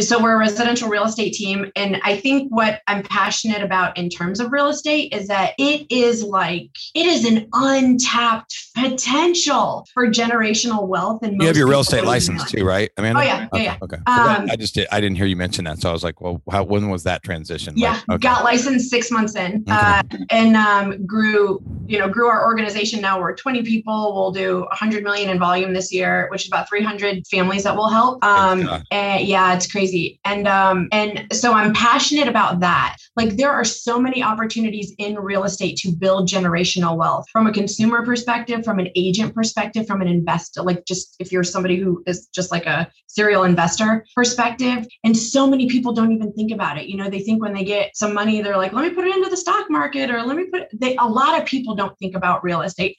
so 0.00 0.22
we're 0.22 0.34
a 0.34 0.38
residential 0.38 0.88
real 0.88 1.04
estate 1.04 1.32
team. 1.32 1.70
And 1.76 2.00
I 2.04 2.16
think 2.16 2.50
what 2.50 2.82
I'm 2.86 3.02
passionate 3.02 3.62
about 3.62 3.96
in 3.96 4.08
terms 4.08 4.40
of 4.40 4.52
real 4.52 4.68
estate 4.68 5.12
is 5.12 5.28
that 5.28 5.54
it 5.58 5.86
is 5.90 6.22
like, 6.22 6.70
it 6.94 7.06
is 7.06 7.24
an 7.24 7.48
untapped 7.52 8.54
potential 8.74 9.86
for 9.92 10.06
generational 10.06 10.86
wealth. 10.86 11.22
And 11.22 11.40
you 11.40 11.46
have 11.46 11.56
your 11.56 11.68
real 11.68 11.80
estate 11.80 12.04
license 12.04 12.50
too, 12.50 12.64
right? 12.64 12.90
I 12.96 13.02
mean, 13.02 13.16
oh 13.16 13.20
yeah, 13.20 13.48
okay, 13.52 13.64
yeah, 13.64 13.76
Okay. 13.82 13.96
Um, 14.06 14.48
I 14.50 14.56
just 14.56 14.74
did, 14.74 14.88
I 14.92 15.00
didn't 15.00 15.16
hear 15.16 15.26
you 15.26 15.36
mention 15.36 15.64
that. 15.64 15.80
So 15.80 15.90
I 15.90 15.92
was 15.92 16.04
like, 16.04 16.20
well, 16.20 16.40
how, 16.50 16.62
when 16.62 16.88
was 16.88 17.02
that 17.04 17.22
transition? 17.22 17.74
Yeah. 17.76 17.92
Like, 17.92 18.10
okay. 18.10 18.18
Got 18.18 18.44
licensed 18.44 18.88
six 18.90 19.10
months 19.10 19.34
in 19.36 19.64
okay. 19.68 19.72
uh, 19.72 20.02
and 20.30 20.56
um, 20.56 21.04
grew, 21.06 21.62
you 21.86 21.98
know, 21.98 22.08
grew 22.08 22.28
our 22.28 22.44
organization. 22.44 23.00
Now 23.00 23.20
we're 23.20 23.34
20 23.34 23.62
people. 23.62 24.14
We'll 24.14 24.32
do 24.32 24.60
100 24.60 25.04
million 25.04 25.30
in 25.30 25.38
volume 25.38 25.72
this 25.72 25.92
year, 25.92 26.28
which 26.30 26.42
is 26.42 26.48
about 26.48 26.68
300 26.68 27.26
families 27.26 27.64
that 27.64 27.76
will 27.76 27.88
help. 27.88 28.24
Um, 28.24 28.68
and 28.90 29.01
and 29.02 29.26
yeah, 29.26 29.54
it's 29.54 29.70
crazy. 29.70 30.20
And 30.24 30.46
um, 30.46 30.88
and 30.92 31.26
so 31.32 31.52
I'm 31.52 31.72
passionate 31.72 32.28
about 32.28 32.60
that. 32.60 32.96
Like 33.16 33.36
there 33.36 33.50
are 33.50 33.64
so 33.64 34.00
many 34.00 34.22
opportunities 34.22 34.94
in 34.98 35.16
real 35.16 35.44
estate 35.44 35.76
to 35.78 35.90
build 35.90 36.28
generational 36.28 36.96
wealth 36.96 37.26
from 37.30 37.46
a 37.46 37.52
consumer 37.52 38.04
perspective, 38.04 38.64
from 38.64 38.78
an 38.78 38.88
agent 38.94 39.34
perspective, 39.34 39.86
from 39.86 40.00
an 40.02 40.08
investor, 40.08 40.62
like 40.62 40.84
just 40.86 41.16
if 41.18 41.32
you're 41.32 41.44
somebody 41.44 41.76
who 41.76 42.02
is 42.06 42.28
just 42.34 42.50
like 42.50 42.66
a 42.66 42.90
serial 43.08 43.44
investor 43.44 44.04
perspective. 44.14 44.86
And 45.04 45.16
so 45.16 45.46
many 45.46 45.68
people 45.68 45.92
don't 45.92 46.12
even 46.12 46.32
think 46.32 46.52
about 46.52 46.78
it. 46.78 46.86
You 46.86 46.96
know, 46.96 47.10
they 47.10 47.20
think 47.20 47.42
when 47.42 47.52
they 47.52 47.64
get 47.64 47.96
some 47.96 48.14
money, 48.14 48.40
they're 48.40 48.56
like, 48.56 48.72
let 48.72 48.84
me 48.84 48.90
put 48.90 49.04
it 49.04 49.14
into 49.14 49.28
the 49.28 49.36
stock 49.36 49.68
market 49.68 50.10
or 50.10 50.22
let 50.22 50.36
me 50.36 50.44
put 50.44 50.68
they 50.72 50.96
a 50.96 51.06
lot 51.06 51.40
of 51.40 51.46
people 51.46 51.74
don't 51.74 51.98
think 51.98 52.14
about 52.14 52.44
real 52.44 52.62
estate. 52.62 52.96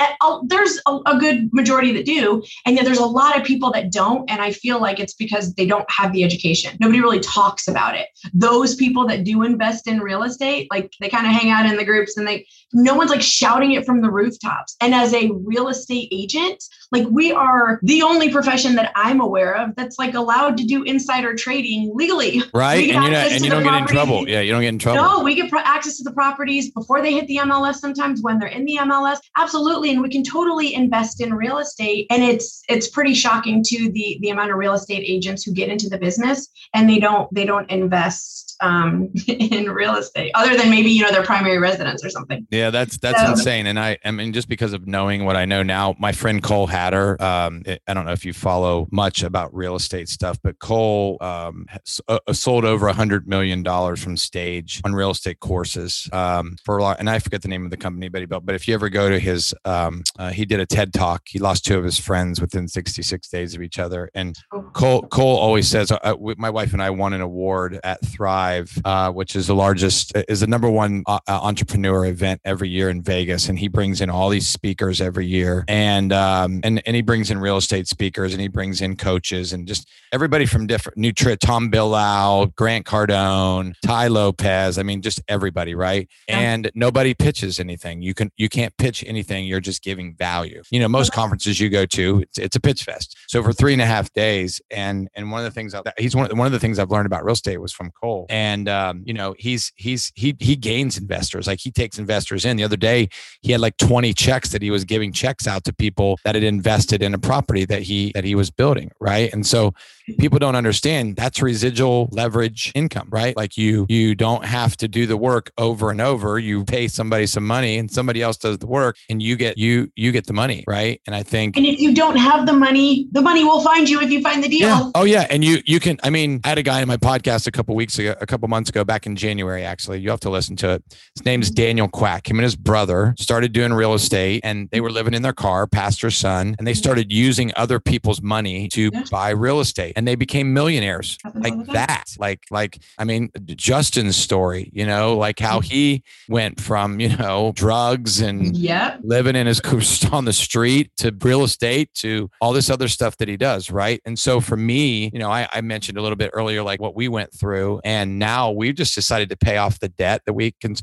There's 0.47 0.79
a, 0.85 0.99
a 1.05 1.17
good 1.17 1.51
majority 1.53 1.93
that 1.93 2.05
do. 2.05 2.43
And 2.65 2.75
yet 2.75 2.85
there's 2.85 2.99
a 2.99 3.05
lot 3.05 3.37
of 3.37 3.43
people 3.43 3.71
that 3.71 3.91
don't. 3.91 4.29
And 4.29 4.41
I 4.41 4.51
feel 4.51 4.79
like 4.79 4.99
it's 4.99 5.13
because 5.13 5.53
they 5.53 5.65
don't 5.65 5.89
have 5.95 6.13
the 6.13 6.23
education. 6.23 6.77
Nobody 6.79 6.99
really 7.01 7.19
talks 7.19 7.67
about 7.67 7.95
it. 7.95 8.07
Those 8.33 8.75
people 8.75 9.05
that 9.07 9.23
do 9.23 9.43
invest 9.43 9.87
in 9.87 9.99
real 9.99 10.23
estate, 10.23 10.67
like 10.71 10.91
they 10.99 11.09
kind 11.09 11.25
of 11.25 11.33
hang 11.33 11.49
out 11.49 11.65
in 11.65 11.77
the 11.77 11.85
groups 11.85 12.17
and 12.17 12.27
they, 12.27 12.45
no 12.73 12.95
one's 12.95 13.11
like 13.11 13.21
shouting 13.21 13.71
it 13.73 13.85
from 13.85 14.01
the 14.01 14.09
rooftops. 14.09 14.75
And 14.81 14.95
as 14.95 15.13
a 15.13 15.31
real 15.31 15.67
estate 15.67 16.09
agent, 16.11 16.63
like 16.91 17.07
we 17.09 17.31
are 17.31 17.79
the 17.83 18.01
only 18.01 18.31
profession 18.31 18.75
that 18.75 18.91
I'm 18.95 19.21
aware 19.21 19.55
of 19.55 19.75
that's 19.75 19.99
like 19.99 20.15
allowed 20.15 20.57
to 20.57 20.63
do 20.63 20.83
insider 20.83 21.35
trading 21.35 21.91
legally. 21.93 22.41
Right. 22.53 22.89
And, 22.89 23.11
not, 23.11 23.13
and 23.13 23.43
you 23.43 23.49
don't 23.49 23.63
get 23.63 23.73
in 23.73 23.87
trouble. 23.87 24.27
Yeah. 24.27 24.41
You 24.41 24.51
don't 24.51 24.61
get 24.61 24.69
in 24.69 24.79
trouble. 24.79 25.01
No, 25.01 25.23
we 25.23 25.35
get 25.35 25.51
access 25.53 25.97
to 25.97 26.03
the 26.03 26.13
properties 26.13 26.71
before 26.71 27.01
they 27.01 27.13
hit 27.13 27.27
the 27.27 27.37
MLS 27.37 27.75
sometimes 27.75 28.21
when 28.21 28.39
they're 28.39 28.49
in 28.49 28.63
in 28.67 28.85
the 28.85 28.91
MLS? 28.91 29.19
Absolutely. 29.37 29.91
And 29.91 30.01
we 30.01 30.09
can 30.09 30.23
totally 30.23 30.73
invest 30.73 31.21
in 31.21 31.33
real 31.33 31.57
estate. 31.57 32.07
And 32.09 32.23
it's 32.23 32.63
it's 32.69 32.87
pretty 32.87 33.13
shocking 33.13 33.63
to 33.63 33.91
the 33.91 34.17
the 34.21 34.29
amount 34.29 34.51
of 34.51 34.57
real 34.57 34.73
estate 34.73 35.03
agents 35.05 35.43
who 35.43 35.53
get 35.53 35.69
into 35.69 35.89
the 35.89 35.97
business 35.97 36.47
and 36.73 36.89
they 36.89 36.99
don't 36.99 37.33
they 37.33 37.45
don't 37.45 37.69
invest 37.69 38.55
um, 38.61 39.09
in 39.27 39.69
real 39.69 39.95
estate 39.95 40.31
other 40.35 40.55
than 40.55 40.69
maybe 40.69 40.89
you 40.89 41.03
know 41.03 41.11
their 41.11 41.23
primary 41.23 41.59
residence 41.59 42.03
or 42.03 42.09
something. 42.09 42.47
Yeah, 42.49 42.62
that's 42.71 42.97
that's 42.97 43.21
so, 43.21 43.31
insane. 43.31 43.67
And 43.67 43.79
I 43.79 43.97
I 44.03 44.11
mean 44.11 44.33
just 44.33 44.47
because 44.47 44.73
of 44.73 44.87
knowing 44.87 45.25
what 45.25 45.35
I 45.35 45.45
know 45.45 45.63
now, 45.63 45.95
my 45.99 46.11
friend 46.11 46.41
Cole 46.41 46.67
Hatter, 46.67 47.21
um, 47.21 47.63
I 47.87 47.93
don't 47.93 48.05
know 48.05 48.11
if 48.11 48.25
you 48.25 48.33
follow 48.33 48.87
much 48.91 49.23
about 49.23 49.53
real 49.53 49.75
estate 49.75 50.09
stuff, 50.09 50.39
but 50.43 50.59
Cole 50.59 51.17
um, 51.21 51.65
has, 51.69 52.01
uh, 52.07 52.19
sold 52.33 52.65
over 52.65 52.87
a 52.87 52.93
hundred 52.93 53.27
million 53.27 53.63
dollars 53.63 54.03
from 54.03 54.17
stage 54.17 54.81
on 54.83 54.93
real 54.93 55.11
estate 55.11 55.39
courses 55.39 56.09
um, 56.11 56.55
for 56.63 56.77
a 56.77 56.83
lot. 56.83 56.99
And 56.99 57.09
I 57.09 57.19
forget 57.19 57.41
the 57.41 57.47
name 57.47 57.65
of 57.65 57.71
the 57.71 57.77
company, 57.77 58.09
but 58.09 58.21
he 58.21 58.25
built. 58.25 58.45
But 58.45 58.55
if 58.55 58.67
you 58.67 58.73
ever 58.73 58.89
go 58.89 59.09
to 59.09 59.19
his, 59.19 59.53
um, 59.65 60.03
uh, 60.17 60.31
he 60.31 60.45
did 60.45 60.59
a 60.59 60.65
TED 60.65 60.93
talk. 60.93 61.23
He 61.27 61.39
lost 61.39 61.65
two 61.65 61.77
of 61.77 61.83
his 61.83 61.99
friends 61.99 62.39
within 62.41 62.67
66 62.67 63.27
days 63.29 63.55
of 63.55 63.61
each 63.61 63.79
other. 63.79 64.09
And 64.13 64.37
oh. 64.51 64.61
Cole 64.73 65.03
Cole 65.03 65.37
always 65.37 65.67
says, 65.67 65.91
uh, 65.91 65.99
uh 66.03 66.15
my 66.37 66.49
wife 66.49 66.73
and 66.73 66.81
I 66.81 66.89
won 66.89 67.13
an 67.13 67.21
award 67.21 67.79
at 67.83 68.05
Thrive, 68.05 68.77
uh, 68.85 69.11
which 69.11 69.35
is 69.35 69.47
the 69.47 69.55
largest, 69.55 70.13
is 70.27 70.41
the 70.41 70.47
number 70.47 70.69
one 70.69 71.03
uh, 71.07 71.19
entrepreneur 71.27 72.05
event 72.05 72.41
every 72.45 72.69
year 72.69 72.89
in 72.89 73.01
Vegas, 73.01 73.49
and 73.49 73.57
he 73.57 73.67
brings 73.67 74.01
in 74.01 74.09
all 74.09 74.29
these 74.29 74.47
speakers 74.47 75.01
every 75.01 75.25
year, 75.25 75.63
and 75.67 76.11
um, 76.11 76.61
and 76.63 76.81
and 76.85 76.95
he 76.95 77.01
brings 77.01 77.31
in 77.31 77.37
real 77.39 77.57
estate 77.57 77.87
speakers, 77.87 78.33
and 78.33 78.41
he 78.41 78.47
brings 78.47 78.81
in 78.81 78.95
coaches, 78.95 79.53
and 79.53 79.67
just 79.67 79.89
everybody 80.11 80.45
from 80.45 80.67
different 80.67 80.97
Nutri, 80.97 81.37
Tom 81.37 81.71
Bilyeu, 81.71 82.53
Grant 82.55 82.85
Cardone, 82.85 83.73
Tai 83.83 84.07
Lopez. 84.07 84.77
I 84.77 84.83
mean, 84.83 85.01
just 85.01 85.21
everybody, 85.27 85.75
right? 85.75 86.07
Yeah. 86.27 86.39
And 86.39 86.71
nobody 86.75 87.13
pitches 87.13 87.59
anything. 87.59 88.01
You 88.01 88.13
can 88.13 88.31
you 88.37 88.49
can't 88.49 88.75
pitch 88.77 89.03
anything. 89.07 89.45
You're 89.45 89.59
just 89.59 89.83
giving 89.83 90.15
value. 90.15 90.61
You 90.69 90.79
know, 90.79 90.87
most 90.87 91.11
conferences 91.13 91.59
you 91.59 91.69
go 91.69 91.85
to, 91.85 92.19
it's, 92.19 92.37
it's 92.37 92.55
a 92.55 92.59
pitch 92.59 92.83
fest. 92.83 93.17
So 93.27 93.43
for 93.43 93.53
three 93.53 93.73
and 93.73 93.81
a 93.81 93.85
half 93.85 94.11
days, 94.13 94.61
and 94.69 95.09
and 95.15 95.31
one 95.31 95.39
of 95.39 95.45
the 95.45 95.51
things 95.51 95.73
that 95.73 95.93
he's 95.97 96.15
one 96.15 96.35
one 96.37 96.45
of 96.45 96.53
the 96.53 96.59
things 96.59 96.79
I've 96.79 96.91
learned 96.91 97.05
about 97.05 97.23
real 97.23 97.33
estate 97.33 97.57
was 97.57 97.71
from 97.71 97.91
Cole, 97.91 98.25
and 98.29 98.67
um, 98.67 99.03
you 99.05 99.13
know 99.13 99.35
he's 99.37 99.71
he's 99.75 100.11
he 100.15 100.35
he 100.39 100.55
gains 100.55 100.97
investors. 100.97 101.47
Like 101.47 101.59
he 101.59 101.71
takes 101.71 101.99
investors 101.99 102.32
in. 102.41 102.57
The 102.57 102.63
other 102.63 102.77
day 102.77 103.09
he 103.41 103.51
had 103.51 103.61
like 103.61 103.77
20 103.77 104.13
checks 104.13 104.49
that 104.49 104.61
he 104.61 104.71
was 104.71 104.83
giving 104.85 105.11
checks 105.11 105.47
out 105.47 105.63
to 105.65 105.73
people 105.73 106.17
that 106.23 106.35
had 106.35 106.43
invested 106.43 107.01
in 107.01 107.13
a 107.13 107.19
property 107.19 107.65
that 107.65 107.83
he 107.83 108.11
that 108.15 108.23
he 108.23 108.35
was 108.35 108.49
building, 108.49 108.91
right? 108.99 109.31
And 109.33 109.45
so 109.45 109.73
people 110.19 110.39
don't 110.39 110.55
understand 110.55 111.15
that's 111.15 111.41
residual 111.41 112.09
leverage 112.11 112.71
income, 112.75 113.07
right? 113.11 113.35
Like 113.35 113.57
you 113.57 113.85
you 113.89 114.15
don't 114.15 114.45
have 114.45 114.75
to 114.77 114.87
do 114.87 115.05
the 115.05 115.17
work 115.17 115.51
over 115.57 115.91
and 115.91 116.01
over. 116.01 116.39
You 116.39 116.63
pay 116.65 116.87
somebody 116.87 117.25
some 117.25 117.45
money 117.45 117.77
and 117.77 117.89
somebody 117.89 118.21
else 118.21 118.37
does 118.37 118.57
the 118.57 118.67
work 118.67 118.97
and 119.09 119.21
you 119.21 119.35
get 119.35 119.57
you 119.57 119.91
you 119.95 120.11
get 120.11 120.27
the 120.27 120.33
money, 120.33 120.63
right? 120.67 121.01
And 121.07 121.15
I 121.15 121.23
think 121.23 121.57
And 121.57 121.65
if 121.65 121.79
you 121.79 121.93
don't 121.93 122.17
have 122.17 122.45
the 122.45 122.53
money, 122.53 123.07
the 123.11 123.21
money 123.21 123.43
will 123.43 123.61
find 123.61 123.89
you 123.89 124.01
if 124.01 124.11
you 124.11 124.21
find 124.21 124.43
the 124.43 124.49
deal. 124.49 124.67
Yeah. 124.67 124.91
Oh 124.95 125.03
yeah, 125.03 125.27
and 125.29 125.43
you 125.43 125.61
you 125.65 125.79
can 125.79 125.97
I 126.03 126.09
mean, 126.09 126.41
I 126.43 126.49
had 126.49 126.57
a 126.57 126.63
guy 126.63 126.81
in 126.81 126.87
my 126.87 126.97
podcast 126.97 127.47
a 127.47 127.51
couple 127.51 127.75
weeks 127.75 127.97
ago, 127.99 128.15
a 128.19 128.25
couple 128.25 128.47
months 128.47 128.69
ago 128.69 128.83
back 128.83 129.05
in 129.05 129.15
January 129.15 129.63
actually. 129.63 129.99
You 129.99 130.09
have 130.09 130.19
to 130.21 130.29
listen 130.29 130.55
to 130.57 130.71
it. 130.71 130.83
His 131.15 131.25
name 131.25 131.41
is 131.41 131.49
Daniel 131.49 131.87
Quack. 131.87 132.29
Him 132.29 132.37
and 132.37 132.43
his 132.43 132.55
brother 132.55 133.15
started 133.17 133.53
doing 133.53 133.73
real 133.73 133.93
estate 133.93 134.41
and 134.43 134.69
they 134.71 134.81
were 134.81 134.91
living 134.91 135.13
in 135.13 135.21
their 135.21 135.33
car, 135.33 135.67
pastor's 135.67 136.17
son, 136.17 136.55
and 136.57 136.67
they 136.67 136.73
started 136.73 137.11
using 137.11 137.51
other 137.55 137.79
people's 137.79 138.21
money 138.21 138.67
to 138.69 138.91
buy 139.09 139.29
real 139.29 139.59
estate 139.59 139.92
and 139.95 140.07
they 140.07 140.15
became 140.15 140.53
millionaires 140.53 141.17
like 141.35 141.53
that. 141.67 142.05
Like, 142.17 142.41
like, 142.51 142.79
I 142.97 143.03
mean, 143.03 143.29
Justin's 143.45 144.15
story, 144.15 144.69
you 144.73 144.85
know, 144.85 145.17
like 145.17 145.39
how 145.39 145.59
mm-hmm. 145.59 145.73
he 145.73 146.03
went 146.29 146.59
from, 146.59 146.99
you 146.99 147.15
know, 147.17 147.53
drugs 147.55 148.21
and 148.21 148.55
yep. 148.55 148.99
living 149.03 149.35
in 149.35 149.47
his 149.47 149.59
on 150.11 150.25
the 150.25 150.33
street 150.33 150.91
to 150.97 151.15
real 151.21 151.43
estate 151.43 151.93
to 151.95 152.29
all 152.41 152.53
this 152.53 152.69
other 152.69 152.87
stuff 152.87 153.17
that 153.17 153.27
he 153.27 153.37
does. 153.37 153.71
Right. 153.71 154.01
And 154.05 154.17
so 154.17 154.39
for 154.39 154.57
me, 154.57 155.09
you 155.13 155.19
know, 155.19 155.29
I, 155.29 155.47
I 155.51 155.61
mentioned 155.61 155.97
a 155.97 156.01
little 156.01 156.15
bit 156.15 156.31
earlier, 156.33 156.63
like 156.63 156.81
what 156.81 156.95
we 156.95 157.07
went 157.07 157.33
through. 157.33 157.81
And 157.83 158.19
now 158.19 158.51
we've 158.51 158.75
just 158.75 158.95
decided 158.95 159.29
to 159.29 159.37
pay 159.37 159.57
off 159.57 159.79
the 159.79 159.89
debt 159.89 160.21
that 160.25 160.33
we 160.33 160.51
can. 160.51 160.75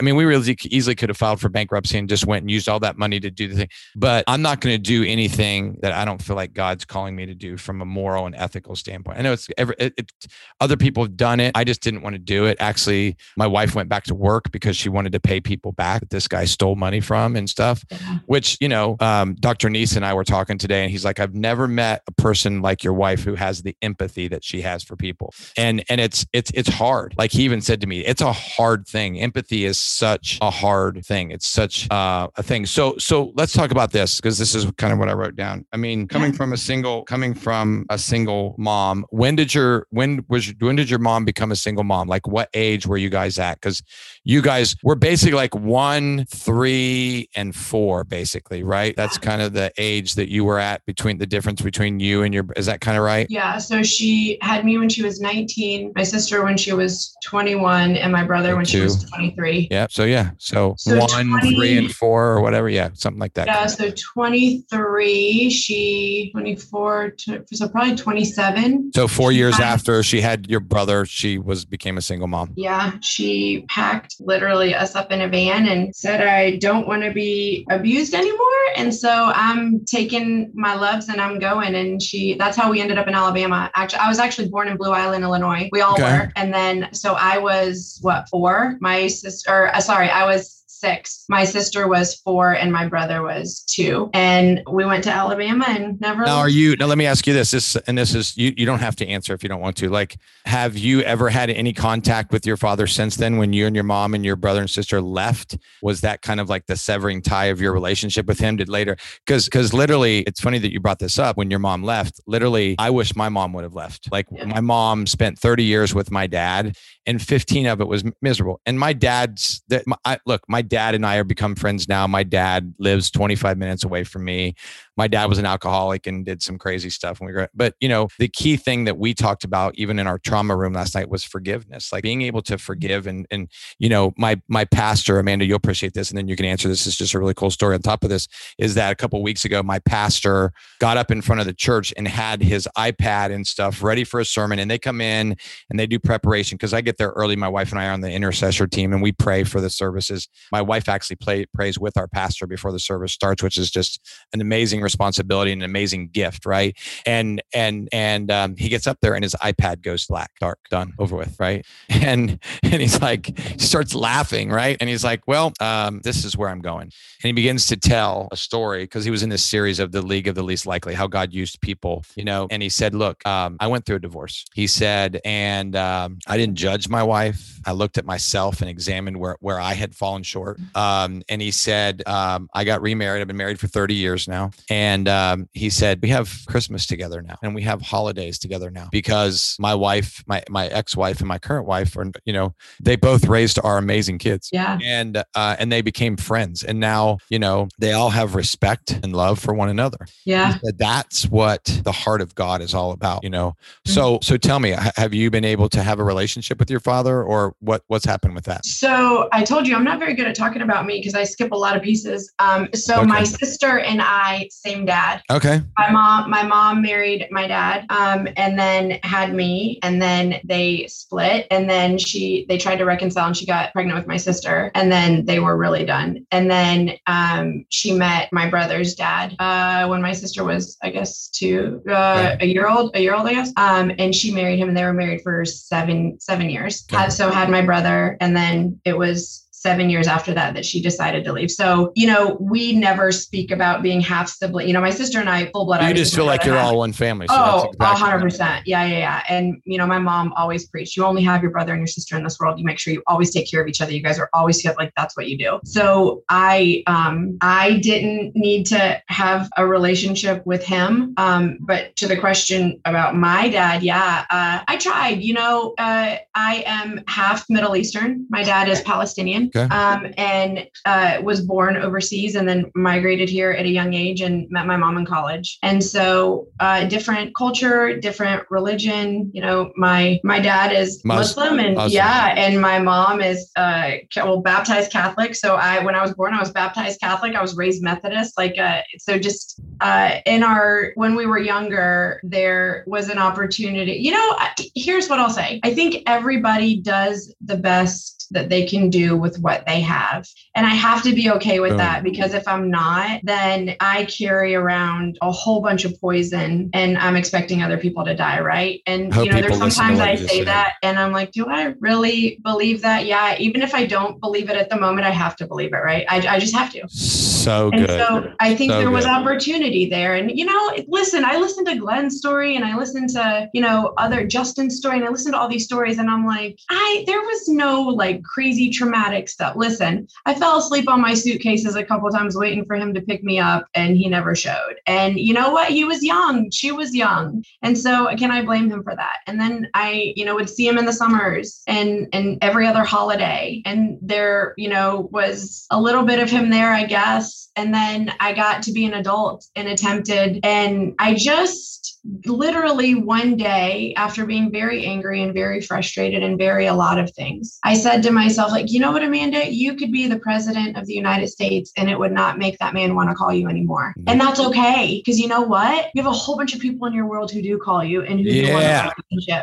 I 0.00 0.02
mean, 0.02 0.16
we 0.16 0.24
really 0.24 0.56
easily 0.64 0.94
could 0.94 1.08
have 1.08 1.16
filed 1.16 1.40
for 1.40 1.48
bankruptcy 1.48 1.98
and 1.98 2.08
just 2.08 2.26
went 2.26 2.42
and 2.42 2.50
used 2.50 2.68
all 2.68 2.80
that 2.80 2.96
money 2.96 3.20
to 3.20 3.30
do 3.30 3.48
the 3.48 3.56
thing. 3.56 3.68
But 3.96 4.24
I'm 4.26 4.42
not 4.42 4.60
going 4.60 4.74
to 4.74 4.82
do 4.82 5.04
anything 5.04 5.78
that 5.82 5.92
I 5.92 6.04
don't 6.04 6.22
feel 6.22 6.36
like 6.36 6.52
God's 6.52 6.84
calling 6.84 7.16
me 7.16 7.26
to 7.26 7.34
do 7.34 7.56
from 7.56 7.80
a 7.80 7.84
moral 7.84 8.26
and 8.26 8.34
ethical 8.34 8.57
standpoint. 8.76 9.18
I 9.18 9.22
know 9.22 9.32
it's 9.32 9.48
ever 9.56 9.74
it, 9.78 9.94
it, 9.96 10.12
other 10.60 10.76
people 10.76 11.02
have 11.02 11.16
done 11.16 11.40
it. 11.40 11.52
I 11.54 11.64
just 11.64 11.82
didn't 11.82 12.02
want 12.02 12.14
to 12.14 12.18
do 12.18 12.44
it. 12.44 12.56
Actually, 12.60 13.16
my 13.36 13.46
wife 13.46 13.74
went 13.74 13.88
back 13.88 14.04
to 14.04 14.14
work 14.14 14.50
because 14.50 14.76
she 14.76 14.88
wanted 14.88 15.12
to 15.12 15.20
pay 15.20 15.40
people 15.40 15.72
back 15.72 16.00
that 16.00 16.10
this 16.10 16.28
guy 16.28 16.44
stole 16.44 16.76
money 16.76 17.00
from 17.00 17.36
and 17.36 17.48
stuff. 17.48 17.84
Yeah. 17.90 18.18
Which 18.26 18.56
you 18.60 18.68
know, 18.68 18.96
um, 19.00 19.34
Dr. 19.34 19.68
Neese 19.68 19.96
and 19.96 20.04
I 20.04 20.14
were 20.14 20.24
talking 20.24 20.58
today, 20.58 20.82
and 20.82 20.90
he's 20.90 21.04
like, 21.04 21.20
"I've 21.20 21.34
never 21.34 21.68
met 21.68 22.02
a 22.06 22.12
person 22.12 22.62
like 22.62 22.82
your 22.82 22.94
wife 22.94 23.22
who 23.22 23.34
has 23.34 23.62
the 23.62 23.76
empathy 23.82 24.28
that 24.28 24.44
she 24.44 24.62
has 24.62 24.82
for 24.82 24.96
people." 24.96 25.32
And 25.56 25.84
and 25.88 26.00
it's 26.00 26.26
it's 26.32 26.50
it's 26.54 26.68
hard. 26.68 27.14
Like 27.18 27.32
he 27.32 27.42
even 27.44 27.60
said 27.60 27.80
to 27.80 27.86
me, 27.86 28.00
"It's 28.00 28.22
a 28.22 28.32
hard 28.32 28.86
thing. 28.86 29.20
Empathy 29.20 29.64
is 29.64 29.78
such 29.78 30.38
a 30.40 30.50
hard 30.50 31.04
thing. 31.04 31.30
It's 31.30 31.46
such 31.46 31.90
uh, 31.90 32.28
a 32.36 32.42
thing." 32.42 32.66
So 32.66 32.96
so 32.98 33.32
let's 33.34 33.52
talk 33.52 33.70
about 33.70 33.92
this 33.92 34.16
because 34.16 34.38
this 34.38 34.54
is 34.54 34.70
kind 34.76 34.92
of 34.92 34.98
what 34.98 35.08
I 35.08 35.12
wrote 35.12 35.36
down. 35.36 35.66
I 35.72 35.76
mean, 35.76 36.08
coming 36.08 36.32
from 36.32 36.52
a 36.52 36.56
single 36.56 37.04
coming 37.04 37.34
from 37.34 37.86
a 37.90 37.98
single 37.98 38.47
mom 38.58 39.04
when 39.10 39.36
did 39.36 39.54
your 39.54 39.86
when 39.90 40.24
was 40.28 40.52
when 40.60 40.76
did 40.76 40.88
your 40.88 40.98
mom 40.98 41.24
become 41.24 41.52
a 41.52 41.56
single 41.56 41.84
mom? 41.84 42.08
Like 42.08 42.26
what 42.26 42.48
age 42.54 42.86
were 42.86 42.96
you 42.96 43.10
guys 43.10 43.38
at? 43.38 43.54
Because 43.60 43.82
you 44.24 44.42
guys 44.42 44.76
were 44.82 44.94
basically 44.94 45.34
like 45.34 45.54
one 45.54 46.24
three 46.26 47.28
and 47.34 47.54
four 47.54 48.04
basically 48.04 48.62
right? 48.62 48.94
That's 48.96 49.18
kind 49.18 49.42
of 49.42 49.52
the 49.52 49.72
age 49.78 50.14
that 50.14 50.30
you 50.30 50.44
were 50.44 50.58
at 50.58 50.84
between 50.86 51.18
the 51.18 51.26
difference 51.26 51.60
between 51.60 52.00
you 52.00 52.22
and 52.22 52.32
your 52.32 52.46
is 52.56 52.66
that 52.66 52.80
kind 52.80 52.96
of 52.96 53.04
right? 53.04 53.26
Yeah 53.30 53.58
so 53.58 53.82
she 53.82 54.38
had 54.42 54.64
me 54.64 54.78
when 54.78 54.88
she 54.88 55.02
was 55.02 55.20
19 55.20 55.92
my 55.94 56.02
sister 56.02 56.44
when 56.44 56.56
she 56.56 56.72
was 56.72 57.16
21 57.24 57.96
and 57.96 58.12
my 58.12 58.24
brother 58.24 58.56
when 58.56 58.64
she 58.64 58.80
was 58.80 59.04
23 59.04 59.68
yeah 59.70 59.86
so 59.90 60.04
yeah 60.04 60.30
so, 60.38 60.74
so 60.78 60.98
one 60.98 61.28
20, 61.28 61.54
three 61.54 61.78
and 61.78 61.94
four 61.94 62.28
or 62.28 62.40
whatever 62.40 62.68
yeah 62.68 62.90
something 62.94 63.20
like 63.20 63.34
that. 63.34 63.46
Yeah 63.46 63.66
so 63.66 63.90
23 63.90 65.50
she 65.50 66.30
24 66.32 67.14
so 67.52 67.68
probably 67.68 67.94
27 67.96 68.37
seven. 68.38 68.92
So 68.94 69.08
four 69.08 69.32
years 69.32 69.58
after 69.58 70.02
she 70.04 70.20
had 70.20 70.48
your 70.48 70.60
brother, 70.60 71.04
she 71.04 71.38
was 71.38 71.64
became 71.64 71.98
a 71.98 72.02
single 72.02 72.28
mom. 72.28 72.52
Yeah, 72.54 72.92
she 73.00 73.64
packed 73.68 74.16
literally 74.20 74.74
us 74.74 74.94
up 74.94 75.10
in 75.10 75.20
a 75.20 75.28
van 75.28 75.66
and 75.66 75.94
said, 75.94 76.26
"I 76.26 76.56
don't 76.56 76.86
want 76.86 77.02
to 77.02 77.12
be 77.12 77.66
abused 77.68 78.14
anymore." 78.14 78.62
And 78.76 78.94
so 78.94 79.32
I'm 79.34 79.84
taking 79.86 80.50
my 80.54 80.74
loves 80.74 81.08
and 81.08 81.20
I'm 81.20 81.38
going. 81.38 81.74
And 81.74 82.00
she, 82.00 82.34
that's 82.34 82.56
how 82.56 82.70
we 82.70 82.80
ended 82.80 82.98
up 82.98 83.08
in 83.08 83.14
Alabama. 83.14 83.70
Actually, 83.74 84.00
I 84.00 84.08
was 84.08 84.18
actually 84.18 84.48
born 84.48 84.68
in 84.68 84.76
Blue 84.76 84.92
Island, 84.92 85.24
Illinois. 85.24 85.68
We 85.72 85.80
all 85.80 85.94
okay. 85.94 86.02
were. 86.02 86.32
And 86.36 86.54
then 86.54 86.88
so 86.92 87.14
I 87.14 87.38
was 87.38 87.98
what 88.02 88.28
four? 88.28 88.76
My 88.80 89.08
sister, 89.08 89.68
uh, 89.74 89.80
sorry, 89.80 90.10
I 90.10 90.24
was 90.26 90.57
six. 90.78 91.24
My 91.28 91.44
sister 91.44 91.88
was 91.88 92.16
four 92.16 92.52
and 92.52 92.72
my 92.72 92.86
brother 92.86 93.22
was 93.22 93.60
two. 93.62 94.10
And 94.14 94.62
we 94.70 94.84
went 94.84 95.04
to 95.04 95.10
Alabama 95.10 95.66
and 95.68 96.00
never. 96.00 96.24
Now, 96.24 96.38
are 96.38 96.48
you, 96.48 96.76
now 96.76 96.86
let 96.86 96.98
me 96.98 97.06
ask 97.06 97.26
you 97.26 97.34
this, 97.34 97.50
this, 97.50 97.76
and 97.86 97.96
this 97.96 98.14
is, 98.14 98.36
you, 98.36 98.52
you 98.56 98.66
don't 98.66 98.78
have 98.78 98.96
to 98.96 99.06
answer 99.06 99.34
if 99.34 99.42
you 99.42 99.48
don't 99.48 99.60
want 99.60 99.76
to. 99.78 99.88
Like, 99.88 100.18
have 100.46 100.76
you 100.76 101.00
ever 101.02 101.28
had 101.28 101.50
any 101.50 101.72
contact 101.72 102.32
with 102.32 102.46
your 102.46 102.56
father 102.56 102.86
since 102.86 103.16
then 103.16 103.38
when 103.38 103.52
you 103.52 103.66
and 103.66 103.74
your 103.74 103.84
mom 103.84 104.14
and 104.14 104.24
your 104.24 104.36
brother 104.36 104.60
and 104.60 104.70
sister 104.70 105.00
left? 105.00 105.56
Was 105.82 106.00
that 106.02 106.22
kind 106.22 106.40
of 106.40 106.48
like 106.48 106.66
the 106.66 106.76
severing 106.76 107.22
tie 107.22 107.46
of 107.46 107.60
your 107.60 107.72
relationship 107.72 108.26
with 108.26 108.38
him? 108.38 108.56
Did 108.56 108.68
later, 108.68 108.96
because, 109.26 109.46
because 109.46 109.72
literally, 109.74 110.20
it's 110.20 110.40
funny 110.40 110.58
that 110.58 110.72
you 110.72 110.80
brought 110.80 110.98
this 110.98 111.18
up 111.18 111.36
when 111.36 111.50
your 111.50 111.60
mom 111.60 111.82
left. 111.82 112.20
Literally, 112.26 112.76
I 112.78 112.90
wish 112.90 113.14
my 113.16 113.28
mom 113.28 113.52
would 113.52 113.64
have 113.64 113.74
left. 113.74 114.10
Like, 114.10 114.26
yeah. 114.30 114.44
my 114.44 114.60
mom 114.60 115.06
spent 115.06 115.38
30 115.38 115.64
years 115.64 115.94
with 115.94 116.10
my 116.10 116.26
dad 116.26 116.76
and 117.06 117.22
15 117.22 117.66
of 117.66 117.80
it 117.80 117.88
was 117.88 118.04
miserable. 118.20 118.60
And 118.66 118.78
my 118.78 118.92
dad's 118.92 119.62
that 119.68 119.84
I, 120.04 120.18
look, 120.26 120.42
my 120.48 120.62
dad 120.68 120.94
and 120.94 121.04
I 121.04 121.16
are 121.16 121.24
become 121.24 121.54
friends 121.54 121.88
now. 121.88 122.06
My 122.06 122.22
dad 122.22 122.74
lives 122.78 123.10
25 123.10 123.58
minutes 123.58 123.84
away 123.84 124.04
from 124.04 124.24
me. 124.24 124.54
My 124.96 125.08
dad 125.08 125.26
was 125.26 125.38
an 125.38 125.46
alcoholic 125.46 126.06
and 126.06 126.24
did 126.24 126.42
some 126.42 126.58
crazy 126.58 126.90
stuff 126.90 127.20
when 127.20 127.28
we 127.28 127.34
were 127.34 127.48
but 127.54 127.74
you 127.80 127.88
know 127.88 128.08
the 128.18 128.28
key 128.28 128.56
thing 128.56 128.84
that 128.84 128.98
we 128.98 129.14
talked 129.14 129.44
about 129.44 129.74
even 129.76 129.98
in 129.98 130.06
our 130.08 130.18
trauma 130.18 130.56
room 130.56 130.72
last 130.72 130.94
night 130.94 131.08
was 131.08 131.22
forgiveness 131.22 131.92
like 131.92 132.02
being 132.02 132.22
able 132.22 132.42
to 132.42 132.58
forgive 132.58 133.06
and 133.06 133.24
and 133.30 133.48
you 133.78 133.88
know 133.88 134.12
my 134.16 134.40
my 134.48 134.64
pastor 134.64 135.20
amanda 135.20 135.44
you'll 135.44 135.56
appreciate 135.56 135.94
this 135.94 136.10
and 136.10 136.18
then 136.18 136.28
you 136.28 136.36
can 136.36 136.46
answer 136.46 136.68
this. 136.68 136.86
Is 136.86 136.96
just 136.96 137.14
a 137.14 137.18
really 137.18 137.34
cool 137.34 137.50
story 137.50 137.74
on 137.74 137.82
top 137.82 138.04
of 138.04 138.10
this 138.10 138.28
is 138.58 138.74
that 138.74 138.92
a 138.92 138.94
couple 138.94 139.22
weeks 139.22 139.44
ago 139.44 139.62
my 139.62 139.78
pastor 139.80 140.52
got 140.78 140.96
up 140.96 141.10
in 141.10 141.22
front 141.22 141.40
of 141.40 141.46
the 141.46 141.54
church 141.54 141.92
and 141.96 142.06
had 142.06 142.42
his 142.42 142.68
ipad 142.76 143.32
and 143.32 143.46
stuff 143.46 143.82
ready 143.82 144.04
for 144.04 144.20
a 144.20 144.24
sermon. 144.24 144.58
And 144.58 144.70
they 144.70 144.78
come 144.78 145.00
in 145.00 145.36
and 145.70 145.78
they 145.78 145.86
do 145.86 145.98
preparation 145.98 146.56
because 146.56 146.74
i 146.74 146.80
get 146.80 146.98
there 146.98 147.10
early. 147.10 147.36
My 147.36 147.48
wife 147.48 147.70
and 147.70 147.80
i 147.80 147.86
are 147.86 147.92
on 147.92 148.00
the 148.00 148.10
intercessor 148.10 148.66
team 148.66 148.92
and 148.92 149.02
we 149.02 149.12
pray 149.12 149.44
for 149.44 149.60
the 149.60 149.70
services. 149.70 150.28
My 150.52 150.57
wife 150.60 150.88
actually 150.88 151.16
play, 151.16 151.46
prays 151.54 151.78
with 151.78 151.96
our 151.96 152.08
pastor 152.08 152.46
before 152.46 152.72
the 152.72 152.78
service 152.78 153.12
starts 153.12 153.42
which 153.42 153.58
is 153.58 153.70
just 153.70 154.00
an 154.32 154.40
amazing 154.40 154.80
responsibility 154.80 155.52
and 155.52 155.62
an 155.62 155.70
amazing 155.70 156.08
gift, 156.08 156.46
right? 156.46 156.76
And 157.06 157.42
and 157.52 157.88
and 157.92 158.30
um, 158.30 158.56
he 158.56 158.68
gets 158.68 158.86
up 158.86 158.98
there 159.00 159.14
and 159.14 159.24
his 159.24 159.34
iPad 159.42 159.82
goes 159.82 160.06
black, 160.06 160.30
dark, 160.40 160.58
done, 160.70 160.92
over 160.98 161.16
with, 161.16 161.38
right? 161.38 161.64
And 161.98 162.38
and 162.62 162.80
he's 162.80 163.00
like, 163.02 163.36
he 163.38 163.58
starts 163.58 163.94
laughing, 163.94 164.50
right? 164.50 164.76
And 164.80 164.88
he's 164.88 165.04
like, 165.04 165.26
well, 165.26 165.52
um, 165.60 166.00
this 166.04 166.24
is 166.24 166.36
where 166.36 166.48
I'm 166.48 166.60
going. 166.60 166.84
And 166.84 166.92
he 167.22 167.32
begins 167.32 167.66
to 167.66 167.76
tell 167.76 168.28
a 168.30 168.36
story 168.36 168.84
because 168.84 169.04
he 169.04 169.10
was 169.10 169.22
in 169.22 169.28
this 169.28 169.44
series 169.44 169.80
of 169.80 169.92
the 169.92 170.00
League 170.00 170.28
of 170.28 170.34
the 170.34 170.42
Least 170.42 170.64
Likely, 170.64 170.94
how 170.94 171.06
God 171.06 171.32
used 171.32 171.60
people, 171.60 172.04
you 172.14 172.24
know. 172.24 172.46
And 172.50 172.62
he 172.62 172.68
said, 172.68 172.94
Look, 172.94 173.26
um, 173.26 173.56
I 173.60 173.66
went 173.66 173.84
through 173.84 173.96
a 173.96 174.00
divorce. 174.00 174.44
He 174.54 174.66
said, 174.66 175.20
and 175.24 175.74
um, 175.76 176.18
I 176.26 176.36
didn't 176.36 176.56
judge 176.56 176.88
my 176.88 177.02
wife. 177.02 177.60
I 177.66 177.72
looked 177.72 177.98
at 177.98 178.04
myself 178.04 178.60
and 178.60 178.70
examined 178.70 179.18
where, 179.18 179.36
where 179.40 179.60
I 179.60 179.74
had 179.74 179.94
fallen 179.94 180.22
short. 180.22 180.47
Um, 180.74 181.22
and 181.28 181.42
he 181.42 181.50
said, 181.50 182.02
um, 182.06 182.48
I 182.54 182.64
got 182.64 182.82
remarried. 182.82 183.20
I've 183.20 183.26
been 183.26 183.36
married 183.36 183.60
for 183.60 183.66
30 183.66 183.94
years 183.94 184.28
now. 184.28 184.50
And 184.70 185.08
um, 185.08 185.48
he 185.52 185.70
said, 185.70 186.00
We 186.02 186.08
have 186.08 186.32
Christmas 186.46 186.86
together 186.86 187.22
now 187.22 187.36
and 187.42 187.54
we 187.54 187.62
have 187.62 187.82
holidays 187.82 188.38
together 188.38 188.70
now 188.70 188.88
because 188.90 189.56
my 189.58 189.74
wife, 189.74 190.22
my, 190.26 190.42
my 190.48 190.66
ex 190.68 190.96
wife, 190.96 191.20
and 191.20 191.28
my 191.28 191.38
current 191.38 191.66
wife 191.66 191.96
are, 191.96 192.10
you 192.24 192.32
know, 192.32 192.54
they 192.80 192.96
both 192.96 193.26
raised 193.26 193.58
our 193.62 193.78
amazing 193.78 194.18
kids. 194.18 194.48
Yeah. 194.52 194.78
And, 194.82 195.22
uh, 195.34 195.56
and 195.58 195.70
they 195.72 195.82
became 195.82 196.16
friends. 196.16 196.62
And 196.64 196.80
now, 196.80 197.18
you 197.28 197.38
know, 197.38 197.68
they 197.78 197.92
all 197.92 198.10
have 198.10 198.34
respect 198.34 198.98
and 199.02 199.14
love 199.14 199.38
for 199.38 199.54
one 199.54 199.68
another. 199.68 200.06
Yeah. 200.24 200.58
That's 200.76 201.24
what 201.28 201.64
the 201.84 201.92
heart 201.92 202.20
of 202.20 202.34
God 202.34 202.62
is 202.62 202.74
all 202.74 202.92
about, 202.92 203.24
you 203.24 203.30
know? 203.30 203.50
Mm-hmm. 203.50 203.92
So, 203.92 204.18
so 204.22 204.36
tell 204.36 204.60
me, 204.60 204.74
have 204.96 205.14
you 205.14 205.30
been 205.30 205.44
able 205.44 205.68
to 205.70 205.82
have 205.82 205.98
a 205.98 206.04
relationship 206.04 206.58
with 206.58 206.70
your 206.70 206.80
father 206.80 207.22
or 207.22 207.54
what, 207.60 207.82
what's 207.88 208.04
happened 208.04 208.34
with 208.34 208.44
that? 208.44 208.64
So 208.66 209.28
I 209.32 209.44
told 209.44 209.66
you, 209.66 209.76
I'm 209.76 209.84
not 209.84 209.98
very 209.98 210.14
good 210.14 210.26
at 210.26 210.36
talking 210.38 210.62
about 210.62 210.86
me 210.86 210.98
because 210.98 211.14
I 211.14 211.24
skip 211.24 211.52
a 211.52 211.56
lot 211.56 211.76
of 211.76 211.82
pieces. 211.82 212.32
Um, 212.38 212.68
so 212.74 212.98
okay. 212.98 213.06
my 213.06 213.24
sister 213.24 213.80
and 213.80 214.00
I, 214.02 214.48
same 214.50 214.86
dad. 214.86 215.22
Okay. 215.30 215.60
My 215.76 215.90
mom, 215.90 216.30
my 216.30 216.42
mom 216.42 216.80
married 216.82 217.26
my 217.30 217.46
dad, 217.46 217.84
um, 217.90 218.28
and 218.36 218.58
then 218.58 218.98
had 219.02 219.34
me, 219.34 219.78
and 219.82 220.00
then 220.00 220.40
they 220.44 220.86
split, 220.86 221.46
and 221.50 221.68
then 221.68 221.98
she, 221.98 222.46
they 222.48 222.58
tried 222.58 222.76
to 222.76 222.84
reconcile, 222.84 223.26
and 223.26 223.36
she 223.36 223.46
got 223.46 223.72
pregnant 223.72 223.98
with 223.98 224.06
my 224.06 224.16
sister, 224.16 224.70
and 224.74 224.90
then 224.90 225.24
they 225.24 225.40
were 225.40 225.56
really 225.56 225.84
done. 225.84 226.26
And 226.30 226.50
then 226.50 226.92
um, 227.06 227.64
she 227.68 227.92
met 227.92 228.32
my 228.32 228.48
brother's 228.48 228.94
dad 228.94 229.34
uh, 229.38 229.86
when 229.88 230.00
my 230.00 230.12
sister 230.12 230.44
was, 230.44 230.76
I 230.82 230.90
guess, 230.90 231.28
two, 231.28 231.82
uh, 231.88 232.36
a 232.40 232.46
year 232.46 232.68
old, 232.68 232.94
a 232.94 233.00
year 233.00 233.14
old, 233.14 233.26
I 233.26 233.34
guess. 233.34 233.52
Um, 233.56 233.92
and 233.98 234.14
she 234.14 234.30
married 234.30 234.58
him, 234.58 234.68
and 234.68 234.76
they 234.76 234.84
were 234.84 234.92
married 234.92 235.22
for 235.22 235.44
seven, 235.44 236.18
seven 236.20 236.48
years. 236.48 236.84
Had, 236.90 237.12
so 237.12 237.30
had 237.30 237.50
my 237.50 237.62
brother, 237.62 238.16
and 238.20 238.36
then 238.36 238.80
it 238.84 238.96
was 238.96 239.47
seven 239.60 239.90
years 239.90 240.06
after 240.06 240.32
that 240.34 240.54
that 240.54 240.64
she 240.64 240.80
decided 240.80 241.24
to 241.24 241.32
leave. 241.32 241.50
So, 241.50 241.92
you 241.96 242.06
know, 242.06 242.36
we 242.40 242.72
never 242.72 243.10
speak 243.10 243.50
about 243.50 243.82
being 243.82 244.00
half 244.00 244.28
sibling. 244.28 244.68
You 244.68 244.74
know, 244.74 244.80
my 244.80 244.90
sister 244.90 245.18
and 245.18 245.28
I 245.28 245.46
full 245.46 245.66
blood. 245.66 245.86
You 245.86 245.94
just 245.94 246.14
feel 246.14 246.26
like 246.26 246.44
you're 246.44 246.56
all 246.56 246.78
one 246.78 246.92
family. 246.92 247.26
So 247.26 247.34
oh, 247.36 247.70
exactly 247.72 248.28
100%. 248.30 248.62
Yeah, 248.66 248.84
yeah, 248.84 248.98
yeah. 248.98 249.22
And, 249.28 249.60
you 249.64 249.78
know, 249.78 249.86
my 249.86 249.98
mom 249.98 250.32
always 250.36 250.66
preached, 250.66 250.96
you 250.96 251.04
only 251.04 251.22
have 251.22 251.42
your 251.42 251.50
brother 251.50 251.72
and 251.72 251.80
your 251.80 251.88
sister 251.88 252.16
in 252.16 252.22
this 252.22 252.38
world. 252.38 252.58
You 252.58 252.64
make 252.64 252.78
sure 252.78 252.92
you 252.92 253.02
always 253.06 253.32
take 253.32 253.50
care 253.50 253.60
of 253.60 253.68
each 253.68 253.80
other. 253.80 253.92
You 253.92 254.02
guys 254.02 254.18
are 254.18 254.30
always 254.32 254.64
like 254.76 254.92
that's 254.96 255.16
what 255.16 255.28
you 255.28 255.38
do. 255.38 255.60
So 255.64 256.22
I, 256.28 256.82
um, 256.86 257.38
I 257.40 257.78
didn't 257.78 258.36
need 258.36 258.66
to 258.66 259.02
have 259.06 259.48
a 259.56 259.66
relationship 259.66 260.44
with 260.46 260.62
him. 260.64 261.14
Um, 261.16 261.58
but 261.60 261.96
to 261.96 262.06
the 262.06 262.16
question 262.16 262.80
about 262.84 263.16
my 263.16 263.48
dad, 263.48 263.82
yeah, 263.82 264.24
uh, 264.30 264.60
I 264.68 264.76
tried, 264.76 265.22
you 265.22 265.34
know, 265.34 265.74
uh, 265.78 266.16
I 266.34 266.62
am 266.66 267.00
half 267.08 267.48
Middle 267.48 267.76
Eastern. 267.76 268.26
My 268.28 268.42
dad 268.42 268.68
is 268.68 268.80
Palestinian 268.82 269.47
okay. 269.54 269.74
um, 269.74 270.12
and 270.16 270.68
uh, 270.84 271.18
was 271.22 271.40
born 271.40 271.76
overseas 271.76 272.34
and 272.34 272.48
then 272.48 272.70
migrated 272.74 273.28
here 273.28 273.52
at 273.52 273.64
a 273.64 273.68
young 273.68 273.94
age 273.94 274.20
and 274.20 274.48
met 274.50 274.66
my 274.66 274.76
mom 274.76 274.96
in 274.96 275.06
college. 275.06 275.58
And 275.62 275.82
so, 275.82 276.48
uh, 276.60 276.84
different 276.84 277.34
culture, 277.36 277.98
different 277.98 278.44
religion. 278.50 279.30
You 279.32 279.42
know, 279.42 279.72
my 279.76 280.20
my 280.24 280.40
dad 280.40 280.72
is 280.72 281.04
Muslim, 281.04 281.18
Muslim 281.18 281.66
and 281.66 281.76
Muslim. 281.76 281.92
yeah, 281.92 282.34
and 282.36 282.60
my 282.60 282.78
mom 282.78 283.20
is 283.20 283.50
uh, 283.56 283.92
well 284.16 284.40
baptized 284.40 284.92
Catholic. 284.92 285.34
So 285.34 285.56
I, 285.56 285.84
when 285.84 285.94
I 285.94 286.02
was 286.02 286.14
born, 286.14 286.34
I 286.34 286.40
was 286.40 286.50
baptized 286.50 287.00
Catholic. 287.00 287.34
I 287.34 287.42
was 287.42 287.56
raised 287.56 287.82
Methodist. 287.82 288.36
Like, 288.36 288.58
uh, 288.58 288.82
so 288.98 289.18
just 289.18 289.60
uh, 289.80 290.16
in 290.26 290.42
our 290.42 290.92
when 290.94 291.14
we 291.14 291.26
were 291.26 291.38
younger, 291.38 292.20
there 292.22 292.84
was 292.86 293.08
an 293.08 293.18
opportunity. 293.18 293.92
You 293.92 294.12
know, 294.12 294.36
here's 294.74 295.08
what 295.08 295.18
I'll 295.18 295.30
say. 295.30 295.60
I 295.62 295.74
think 295.74 296.02
everybody 296.06 296.80
does 296.80 297.34
the 297.40 297.56
best 297.56 298.17
that 298.30 298.48
they 298.48 298.66
can 298.66 298.90
do 298.90 299.16
with 299.16 299.38
what 299.40 299.64
they 299.66 299.80
have. 299.80 300.26
And 300.54 300.66
I 300.66 300.70
have 300.70 301.02
to 301.04 301.14
be 301.14 301.30
okay 301.32 301.60
with 301.60 301.76
that 301.76 302.02
because 302.02 302.34
if 302.34 302.46
I'm 302.48 302.70
not, 302.70 303.20
then 303.22 303.76
I 303.80 304.04
carry 304.04 304.54
around 304.54 305.18
a 305.22 305.30
whole 305.30 305.60
bunch 305.60 305.84
of 305.84 305.98
poison 306.00 306.70
and 306.72 306.98
I'm 306.98 307.16
expecting 307.16 307.62
other 307.62 307.78
people 307.78 308.04
to 308.04 308.14
die, 308.14 308.40
right? 308.40 308.82
And 308.86 309.14
you 309.14 309.30
know, 309.30 309.40
there's 309.40 309.58
sometimes 309.58 310.00
I 310.00 310.16
say 310.16 310.44
that 310.44 310.74
and 310.82 310.98
I'm 310.98 311.12
like, 311.12 311.32
do 311.32 311.46
I 311.46 311.74
really 311.80 312.40
believe 312.42 312.82
that? 312.82 313.06
Yeah, 313.06 313.36
even 313.38 313.62
if 313.62 313.74
I 313.74 313.86
don't 313.86 314.20
believe 314.20 314.50
it 314.50 314.56
at 314.56 314.68
the 314.68 314.78
moment, 314.78 315.06
I 315.06 315.10
have 315.10 315.36
to 315.36 315.46
believe 315.46 315.72
it, 315.72 315.78
right? 315.78 316.04
I, 316.08 316.16
I 316.26 316.38
just 316.38 316.54
have 316.54 316.72
to. 316.72 316.88
So 316.88 317.70
good. 317.70 317.88
So 317.88 318.32
I 318.40 318.54
think 318.54 318.72
so 318.72 318.78
there 318.78 318.90
was 318.90 319.04
good. 319.04 319.14
opportunity 319.14 319.88
there. 319.88 320.14
And 320.14 320.36
you 320.36 320.44
know, 320.44 320.76
listen, 320.88 321.24
I 321.24 321.36
listened 321.36 321.66
to 321.68 321.76
Glenn's 321.76 322.18
story 322.18 322.56
and 322.56 322.64
I 322.64 322.76
listened 322.76 323.10
to, 323.10 323.48
you 323.52 323.60
know, 323.60 323.94
other 323.96 324.26
Justin's 324.26 324.76
story 324.76 324.96
and 324.96 325.04
I 325.04 325.08
listened 325.08 325.34
to 325.34 325.38
all 325.38 325.48
these 325.48 325.64
stories 325.64 325.98
and 325.98 326.10
I'm 326.10 326.26
like, 326.26 326.58
I 326.70 327.04
there 327.06 327.20
was 327.20 327.48
no 327.48 327.82
like 327.82 328.17
crazy 328.22 328.70
traumatic 328.70 329.28
stuff. 329.28 329.56
Listen, 329.56 330.08
I 330.26 330.34
fell 330.34 330.58
asleep 330.58 330.88
on 330.88 331.00
my 331.00 331.14
suitcases 331.14 331.74
a 331.74 331.84
couple 331.84 332.10
times 332.10 332.36
waiting 332.36 332.64
for 332.64 332.76
him 332.76 332.94
to 332.94 333.00
pick 333.00 333.22
me 333.22 333.38
up 333.38 333.66
and 333.74 333.96
he 333.96 334.08
never 334.08 334.34
showed. 334.34 334.76
And 334.86 335.18
you 335.18 335.34
know 335.34 335.50
what? 335.50 335.70
He 335.70 335.84
was 335.84 336.02
young. 336.02 336.50
She 336.50 336.72
was 336.72 336.94
young. 336.94 337.44
And 337.62 337.76
so 337.76 338.08
can 338.16 338.30
I 338.30 338.44
blame 338.44 338.70
him 338.70 338.82
for 338.82 338.94
that? 338.94 339.18
And 339.26 339.40
then 339.40 339.68
I, 339.74 340.12
you 340.16 340.24
know, 340.24 340.34
would 340.34 340.50
see 340.50 340.66
him 340.66 340.78
in 340.78 340.86
the 340.86 340.92
summers 340.92 341.62
and 341.66 342.08
and 342.12 342.38
every 342.42 342.66
other 342.66 342.84
holiday. 342.84 343.62
And 343.64 343.98
there, 344.00 344.54
you 344.56 344.68
know, 344.68 345.08
was 345.12 345.66
a 345.70 345.80
little 345.80 346.04
bit 346.04 346.20
of 346.20 346.30
him 346.30 346.50
there, 346.50 346.72
I 346.72 346.84
guess. 346.84 347.50
And 347.56 347.74
then 347.74 348.12
I 348.20 348.32
got 348.32 348.62
to 348.64 348.72
be 348.72 348.84
an 348.84 348.94
adult 348.94 349.44
and 349.56 349.68
attempted 349.68 350.40
and 350.44 350.94
I 350.98 351.14
just 351.14 351.97
literally 352.26 352.94
one 352.94 353.36
day 353.36 353.92
after 353.96 354.24
being 354.26 354.50
very 354.50 354.84
angry 354.84 355.22
and 355.22 355.34
very 355.34 355.60
frustrated 355.60 356.22
and 356.22 356.38
very 356.38 356.66
a 356.66 356.74
lot 356.74 356.98
of 356.98 357.10
things, 357.12 357.58
I 357.64 357.74
said 357.74 358.02
to 358.04 358.10
myself, 358.10 358.50
like, 358.50 358.70
you 358.70 358.80
know 358.80 358.92
what, 358.92 359.02
Amanda, 359.02 359.52
you 359.52 359.74
could 359.74 359.92
be 359.92 360.06
the 360.06 360.18
president 360.18 360.76
of 360.76 360.86
the 360.86 360.94
United 360.94 361.28
States 361.28 361.72
and 361.76 361.90
it 361.90 361.98
would 361.98 362.12
not 362.12 362.38
make 362.38 362.58
that 362.58 362.74
man 362.74 362.94
want 362.94 363.10
to 363.10 363.14
call 363.14 363.32
you 363.32 363.48
anymore. 363.48 363.94
Mm-hmm. 363.98 364.08
And 364.08 364.20
that's 364.20 364.40
okay. 364.40 365.02
Because 365.04 365.20
you 365.20 365.28
know 365.28 365.42
what? 365.42 365.90
You 365.94 366.02
have 366.02 366.10
a 366.10 366.14
whole 366.14 366.36
bunch 366.36 366.54
of 366.54 366.60
people 366.60 366.86
in 366.86 366.94
your 366.94 367.06
world 367.06 367.30
who 367.30 367.42
do 367.42 367.58
call 367.58 367.84
you 367.84 368.02
and 368.02 368.20
who 368.20 368.26
yeah. 368.26 368.90